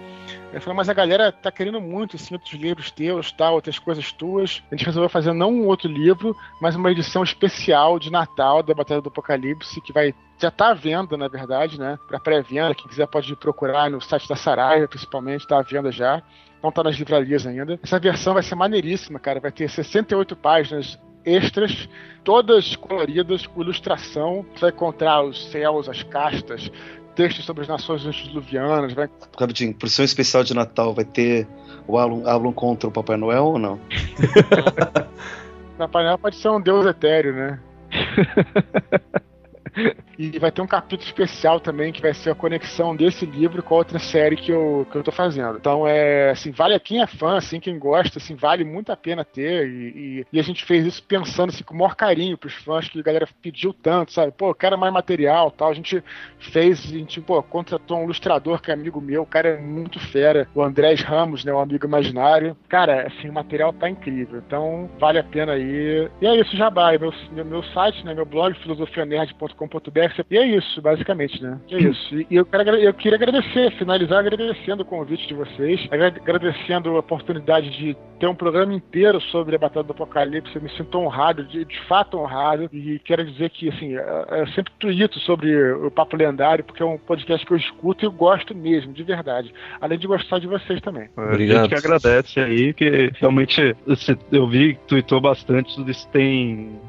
[0.52, 4.12] Eu falei, mas a galera tá querendo muito, assim, outros livros teus, tal, outras coisas
[4.12, 4.62] tuas.
[4.70, 8.74] A gente resolveu fazer não um outro livro, mas uma edição especial de Natal da
[8.74, 11.96] Batalha do Apocalipse, que vai já tá à venda, na verdade, né?
[12.08, 12.74] Pra pré-venda.
[12.74, 16.20] Quem quiser pode procurar no site da Saraiva, principalmente, tá à venda já.
[16.60, 17.78] Não tá nas livrarias ainda.
[17.82, 19.38] Essa versão vai ser maneiríssima, cara.
[19.38, 21.88] Vai ter 68 páginas extras,
[22.24, 24.44] todas coloridas, com ilustração.
[24.52, 26.70] Você vai encontrar os céus, as castas,
[27.14, 29.08] textos sobre as nações antediluvianas, vai
[29.38, 31.46] Rapidinho, produção especial de Natal vai ter
[31.86, 33.80] o Alan, Alan contra o Papai Noel ou não?
[35.78, 37.60] Papai Noel pode ser um deus etéreo, né?
[40.34, 43.74] e vai ter um capítulo especial também que vai ser a conexão desse livro com
[43.74, 45.56] a outra série que eu, que eu tô fazendo.
[45.58, 49.24] Então é assim, vale quem é fã, assim, quem gosta, assim, vale muito a pena
[49.24, 49.66] ter.
[49.68, 52.88] E, e- e a gente fez isso pensando assim, com o maior carinho pros fãs,
[52.88, 54.32] que a galera pediu tanto, sabe?
[54.32, 55.70] Pô, eu quero mais material tal.
[55.70, 56.02] A gente
[56.38, 59.98] fez, a gente, pô, contratou um ilustrador que é amigo meu, o cara é muito
[59.98, 61.52] fera, o Andrés Ramos, né?
[61.52, 62.56] O amigo imaginário.
[62.68, 64.42] Cara, assim, o material tá incrível.
[64.46, 66.08] Então, vale a pena aí.
[66.20, 66.92] E é isso, Jabá.
[66.98, 68.14] Meu, meu, meu site, né?
[68.14, 71.58] Meu blog, filosofianerd.com.br, E é isso, basicamente, né?
[71.68, 72.20] E é isso.
[72.30, 77.70] E eu, quero, eu queria agradecer, finalizar agradecendo o convite de vocês, agradecendo a oportunidade
[77.70, 80.54] de ter um programa inteiro sobre a Batalha do Apocalipse.
[80.54, 84.72] Eu me sinto honrado, de, de fato honrado, e quero dizer que, assim, eu sempre
[84.78, 88.54] tuito sobre o Papo Lendário, porque é um podcast que eu escuto e eu gosto
[88.54, 89.52] mesmo, de verdade.
[89.80, 91.08] Além de gostar de vocês também.
[91.16, 91.58] Obrigado.
[91.58, 93.76] A gente que agradece aí, que realmente
[94.30, 96.80] eu vi que tuitou bastante, tudo isso tem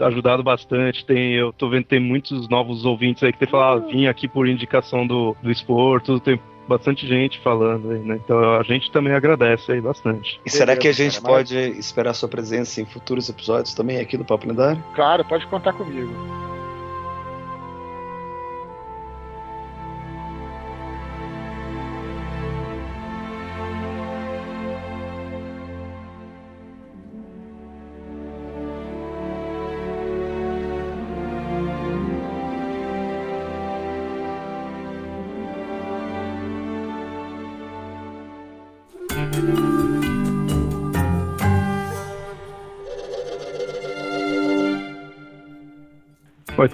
[0.00, 1.04] ajudado bastante.
[1.04, 4.06] Tem, eu tô vendo que tem muitos novos ouvintes aí que tem falado, ah, vim
[4.06, 8.20] aqui por indicação do, do esporto, tem bastante gente falando aí, né?
[8.22, 10.40] Então a gente também agradece aí bastante.
[10.44, 14.24] E será que a gente pode esperar sua presença em futuros episódios também aqui do
[14.24, 14.82] Papo Lendário?
[14.94, 16.12] Claro, pode contar comigo.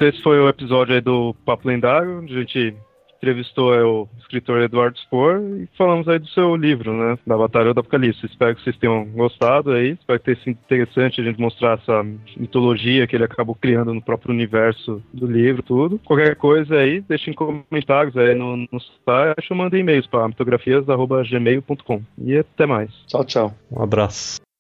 [0.03, 2.77] Esse foi o episódio aí do Papo Lendário, onde a gente
[3.23, 7.79] entrevistou o escritor Eduardo Spohr e falamos aí do seu livro, né, da Batalha do
[7.79, 8.27] Apocalipse.
[8.27, 12.03] Espero que vocês tenham gostado aí, espero que tenha sido interessante a gente mostrar essa
[12.37, 16.01] mitologia que ele acabou criando no próprio universo do livro, tudo.
[16.01, 22.03] Qualquer coisa aí, deixem comentários aí no, no site ou mandem e-mails para mitografias.gmail.com.
[22.19, 22.91] E até mais.
[23.07, 23.55] Tchau, tchau.
[23.71, 24.52] Um abraço.